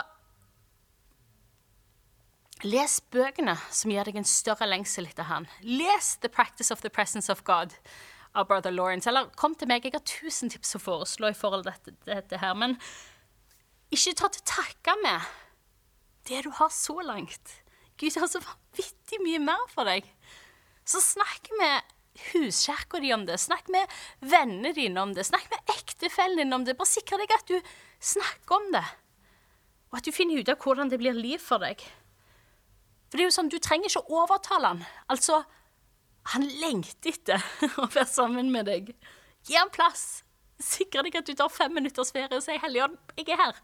Les 2.64 2.94
bøkene 3.12 3.54
som 3.70 3.92
gir 3.92 4.08
deg 4.08 4.16
en 4.18 4.26
større 4.26 4.66
lengsel 4.66 5.10
etter 5.10 5.28
Han. 5.30 5.46
Les 5.62 6.16
The 6.24 6.32
Practice 6.32 6.74
of 6.74 6.82
the 6.82 6.90
Presence 6.90 7.30
of 7.30 7.44
God 7.46 7.76
av 8.34 8.48
Brother 8.48 8.72
Lawrence. 8.72 9.10
Eller 9.10 9.30
kom 9.38 9.54
til 9.60 9.70
meg, 9.70 9.86
jeg 9.86 9.94
har 9.94 10.06
tusen 10.08 10.50
tips 10.50 10.78
å 10.78 10.82
foreslå 10.82 11.30
i 11.30 11.38
forhold 11.38 11.66
til 11.68 11.74
dette, 11.74 11.96
dette 12.08 12.40
her. 12.42 12.56
Men 12.58 12.78
ikke 13.94 14.16
ta 14.18 14.32
til 14.34 14.46
takke 14.50 14.96
med 15.04 15.28
det 16.30 16.46
du 16.48 16.52
har 16.58 16.72
så 16.74 16.98
langt. 17.06 17.60
Gud 18.02 18.18
har 18.20 18.32
så 18.32 18.42
vanvittig 18.44 19.22
mye 19.24 19.44
mer 19.44 19.68
for 19.72 19.88
deg. 19.88 20.08
Så 20.88 21.04
snakk 21.04 21.52
med 21.60 21.94
huskjerka 22.32 23.00
di 23.04 23.12
om 23.14 23.26
det. 23.28 23.38
Snakk 23.42 23.70
med 23.74 23.92
vennene 24.24 24.74
dine 24.76 25.02
om 25.02 25.14
det. 25.16 25.28
Snakk 25.28 25.48
med 25.52 25.76
ektefellen 25.76 26.42
din 26.42 26.56
om 26.56 26.66
det. 26.66 26.78
Bare 26.80 26.92
sikre 26.92 27.20
deg 27.22 27.36
at 27.36 27.52
du 27.52 27.60
snakker 28.06 28.60
om 28.60 28.72
det. 28.76 28.86
Og 29.92 30.00
at 30.00 30.08
du 30.08 30.16
finner 30.16 30.42
ut 30.42 30.52
av 30.52 30.62
hvordan 30.62 30.92
det 30.92 31.00
blir 31.02 31.18
liv 31.18 31.42
for 31.42 31.64
deg. 31.64 31.82
For 33.10 33.18
det 33.18 33.26
er 33.26 33.30
jo 33.30 33.38
sånn, 33.38 33.52
Du 33.52 33.60
trenger 33.64 33.90
ikke 33.90 34.04
å 34.04 34.24
overtale 34.24 34.74
han. 34.74 34.86
Altså, 35.12 35.42
han 36.34 36.48
lengter 36.62 37.14
etter 37.14 37.44
å 37.82 37.88
være 37.88 38.10
sammen 38.10 38.52
med 38.52 38.70
deg. 38.70 38.94
Gi 39.46 39.58
han 39.58 39.74
plass. 39.74 40.24
Sikre 40.62 41.04
deg 41.06 41.20
at 41.20 41.28
du 41.28 41.36
tar 41.38 41.52
fem 41.52 41.74
minutters 41.76 42.14
ferie 42.16 42.38
og 42.38 42.44
sier 42.44 42.60
'Helligånd, 42.62 42.98
jeg 43.18 43.30
er 43.30 43.42
her'. 43.42 43.60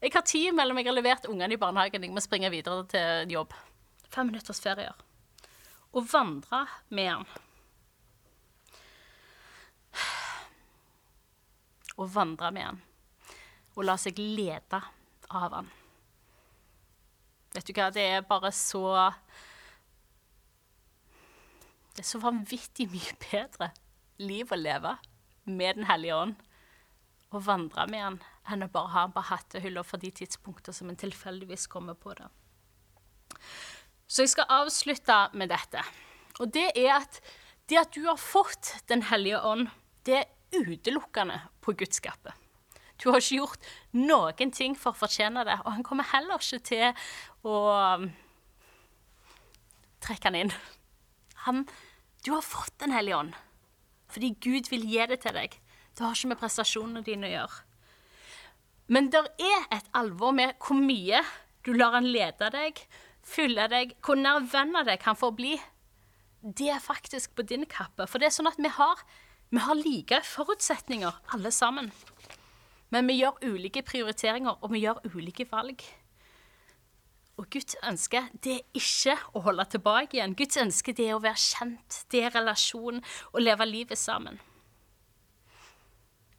Jeg 0.00 0.12
har 0.14 0.24
tid 0.24 0.54
mellom 0.56 0.78
jeg 0.78 0.88
har 0.88 0.96
levert 0.96 1.28
ungene 1.28 1.54
i 1.54 1.60
barnehagen 1.60 2.02
jeg 2.02 2.14
må 2.14 2.20
springe 2.24 2.50
videre 2.50 2.86
til 2.88 3.34
jobb. 3.34 3.52
Fem 4.10 4.26
minutters 4.26 4.60
ferier. 4.60 4.94
Og 5.92 6.12
vandre 6.12 6.66
med 6.88 7.10
han. 7.10 7.26
Å 12.00 12.06
vandre 12.06 12.50
med 12.54 12.64
han. 12.64 12.89
Og 13.76 13.84
la 13.86 13.96
seg 14.00 14.18
lede 14.18 14.80
av 15.30 15.54
han. 15.54 15.70
Vet 17.54 17.66
du 17.66 17.74
hva, 17.74 17.90
det 17.94 18.02
er 18.06 18.26
bare 18.26 18.52
så 18.54 18.84
Det 21.90 22.04
er 22.04 22.06
så 22.06 22.20
vanvittig 22.22 22.86
mye 22.92 23.16
bedre 23.24 23.72
liv 24.22 24.52
å 24.52 24.58
leve 24.58 24.94
med 25.50 25.80
Den 25.80 25.88
hellige 25.90 26.18
ånd. 26.18 26.36
Å 27.30 27.38
vandre 27.46 27.86
med 27.90 28.04
han 28.04 28.20
enn 28.50 28.66
å 28.66 28.70
bare 28.72 28.90
ha 28.94 29.04
han 29.06 29.14
på 29.14 29.22
hattehylla 29.28 29.82
for 29.86 30.02
de 30.02 30.10
tidspunkter 30.10 30.74
som 30.74 30.88
en 30.90 30.98
tilfeldigvis 30.98 31.68
kommer 31.70 31.94
på 31.94 32.14
det. 32.18 32.26
Så 34.10 34.24
jeg 34.24 34.32
skal 34.32 34.50
avslutte 34.50 35.18
med 35.38 35.52
dette. 35.52 35.84
Og 36.42 36.50
det 36.50 36.70
er 36.74 36.96
at 36.96 37.20
det 37.70 37.78
at 37.78 37.94
du 37.94 38.02
har 38.08 38.18
fått 38.18 38.80
Den 38.90 39.04
hellige 39.06 39.38
ånd, 39.46 39.68
det 40.02 40.16
er 40.24 40.64
utelukkende 40.66 41.38
på 41.62 41.76
Guds 41.78 42.00
skape. 42.00 42.32
Du 43.00 43.08
har 43.10 43.22
ikke 43.22 43.40
gjort 43.40 43.70
noen 43.96 44.52
ting 44.52 44.76
for 44.76 44.92
å 44.92 45.00
fortjene 45.00 45.44
det, 45.48 45.56
og 45.64 45.72
han 45.72 45.86
kommer 45.86 46.08
heller 46.12 46.40
ikke 46.40 46.60
til 46.68 47.06
å 47.48 47.56
um, 47.96 48.10
trekke 50.04 50.28
han 50.28 50.38
inn. 50.42 50.52
Han, 51.46 51.64
du 52.24 52.34
har 52.34 52.44
fått 52.44 52.76
Den 52.80 52.92
hellige 52.92 53.16
ånd 53.16 53.38
fordi 54.10 54.32
Gud 54.42 54.66
vil 54.72 54.82
gi 54.90 55.04
det 55.06 55.20
til 55.22 55.36
deg. 55.36 55.52
Det 55.94 56.02
har 56.02 56.16
ikke 56.16 56.32
med 56.32 56.40
prestasjonene 56.40 57.04
dine 57.06 57.28
å 57.28 57.30
gjøre. 57.30 57.60
Men 58.90 59.06
det 59.14 59.20
er 59.38 59.68
et 59.76 59.90
alvor 59.94 60.34
med 60.34 60.56
hvor 60.58 60.80
mye 60.82 61.20
du 61.62 61.70
lar 61.76 61.94
han 61.94 62.08
lede 62.10 62.48
deg, 62.50 62.80
fylle 63.22 63.68
deg, 63.70 63.94
hvor 64.02 64.18
nær 64.18 64.42
venn 64.50 64.74
av 64.80 64.88
deg 64.88 65.06
han 65.06 65.18
får 65.18 65.36
bli. 65.38 65.52
Det 66.42 66.72
er 66.74 66.82
faktisk 66.82 67.36
på 67.38 67.46
din 67.46 67.68
kappe. 67.70 68.08
For 68.10 68.18
det 68.18 68.30
er 68.30 68.34
sånn 68.34 68.50
at 68.50 68.58
vi 68.58 68.72
har, 68.74 69.04
vi 69.54 69.62
har 69.62 69.78
like 69.78 70.22
forutsetninger, 70.26 71.22
alle 71.36 71.54
sammen. 71.54 71.92
Men 72.90 73.06
vi 73.06 73.20
gjør 73.20 73.38
ulike 73.46 73.82
prioriteringer, 73.86 74.58
og 74.60 74.72
vi 74.72 74.82
gjør 74.84 75.02
ulike 75.14 75.46
valg. 75.50 75.82
Og 77.40 77.46
Guds 77.54 77.76
ønske 77.86 78.20
det 78.44 78.58
er 78.58 78.76
ikke 78.76 79.16
å 79.32 79.40
holde 79.46 79.64
tilbake 79.72 80.18
igjen. 80.18 80.36
Guds 80.36 80.58
ønske 80.60 80.92
det 80.96 81.06
er 81.08 81.16
å 81.16 81.22
være 81.24 81.40
kjent, 81.40 82.02
det 82.12 82.24
er 82.26 82.34
relasjon, 82.36 83.00
å 83.32 83.42
leve 83.42 83.68
livet 83.68 83.98
sammen. 83.98 84.40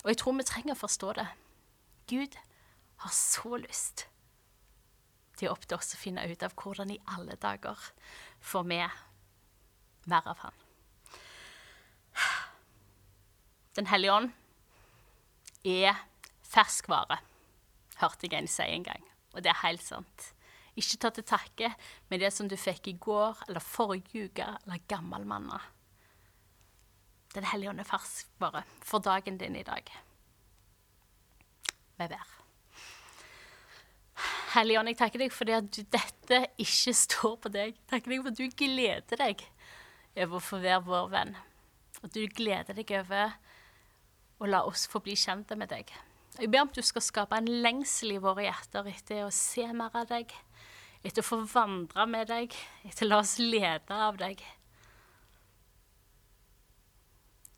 Og 0.03 0.11
jeg 0.11 0.19
tror 0.21 0.37
vi 0.37 0.45
trenger 0.49 0.75
å 0.75 0.81
forstå 0.81 1.13
det. 1.17 1.27
Gud 2.11 2.37
har 3.01 3.13
så 3.15 3.57
lyst 3.61 4.05
til 5.37 5.47
er 5.47 5.55
opp 5.55 5.63
til 5.65 5.79
oss 5.79 5.95
å 5.95 6.01
finne 6.01 6.25
ut 6.29 6.43
av 6.45 6.53
hvordan 6.57 6.91
i 6.93 6.99
alle 7.15 7.37
dager 7.41 7.79
får 8.45 8.67
vi 8.69 8.77
mer 10.11 10.27
av 10.29 10.43
Han. 10.43 10.53
Den 13.77 13.87
hellige 13.87 14.13
ånd 14.13 14.31
er 15.65 15.97
ferskvare, 16.51 17.21
hørte 18.01 18.27
jeg 18.27 18.41
en 18.41 18.49
si 18.51 18.67
en 18.67 18.85
gang. 18.87 19.03
Og 19.35 19.43
det 19.43 19.53
er 19.53 19.63
helt 19.63 19.83
sant. 19.83 20.31
Ikke 20.79 20.99
ta 21.03 21.11
til 21.11 21.27
takke 21.27 21.73
med 22.11 22.23
det 22.23 22.31
som 22.33 22.47
du 22.47 22.55
fikk 22.59 22.87
i 22.91 22.97
går 22.99 23.45
eller 23.47 23.63
forrige 23.63 24.27
uke 24.27 24.47
eller 24.47 24.83
gammel 24.91 25.27
manna. 25.27 25.59
Den 27.35 27.47
hellige 27.47 27.71
ånd 27.71 27.79
er 27.79 27.87
ferskvare 27.87 28.63
for 28.83 29.03
dagen 29.03 29.37
din 29.39 29.55
i 29.55 29.63
dag. 29.67 29.87
Vi 31.99 32.07
ber. 32.07 32.37
Hellige 34.51 34.79
ånd, 34.79 34.91
jeg 34.91 34.99
takker 34.99 35.21
deg 35.21 35.31
for 35.31 35.47
det 35.47 35.59
at 35.61 35.79
dette 35.93 36.41
ikke 36.59 36.93
står 36.97 37.37
på 37.43 37.51
deg. 37.53 37.77
Takker 37.87 38.11
deg 38.11 38.23
for 38.23 38.33
at 38.33 38.39
du 38.39 38.57
gleder 38.59 39.23
deg 39.23 39.45
over 40.17 40.39
å 40.39 40.43
få 40.43 40.59
være 40.63 40.83
vår 40.87 41.11
venn. 41.13 41.35
At 42.01 42.15
du 42.15 42.23
gleder 42.27 42.75
deg 42.75 42.91
over 42.99 43.37
å 44.41 44.49
la 44.49 44.63
oss 44.67 44.87
få 44.91 44.99
bli 45.03 45.15
kjente 45.19 45.55
med 45.55 45.71
deg. 45.71 45.91
Jeg 46.39 46.47
ber 46.51 46.63
om 46.63 46.69
at 46.71 46.77
du 46.77 46.85
skal 46.85 47.03
skape 47.03 47.37
en 47.37 47.49
lengsel 47.63 48.15
i 48.15 48.21
våre 48.21 48.45
hjerter 48.45 48.87
etter 48.93 49.25
å 49.25 49.33
se 49.35 49.65
mer 49.75 49.91
av 49.99 50.07
deg, 50.07 50.31
etter 51.03 51.23
å 51.23 51.27
få 51.27 51.41
vandre 51.51 52.05
med 52.07 52.29
deg, 52.31 52.55
etter 52.87 53.07
å 53.07 53.09
la 53.09 53.19
oss 53.19 53.35
lede 53.41 53.97
av 54.07 54.19
deg. 54.21 54.43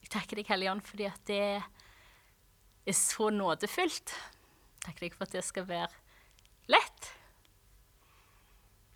Jeg 0.01 0.13
takker 0.15 0.41
deg, 0.41 0.49
Hellige 0.49 0.74
Ånd, 0.74 0.86
fordi 0.88 1.09
at 1.09 1.21
det 1.30 1.41
er 1.61 2.97
så 2.97 3.30
nådefullt. 3.34 4.13
Jeg 4.13 4.88
takker 4.88 5.05
deg 5.05 5.17
for 5.17 5.28
at 5.28 5.38
det 5.38 5.45
skal 5.45 5.69
være 5.69 6.74
lett. 6.74 7.11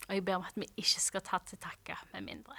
Og 0.07 0.15
jeg 0.15 0.25
ber 0.25 0.39
om 0.39 0.47
at 0.47 0.57
vi 0.57 0.67
ikke 0.79 1.03
skal 1.03 1.25
ta 1.27 1.39
til 1.45 1.61
takke 1.61 1.99
med 2.15 2.25
mindre. 2.25 2.57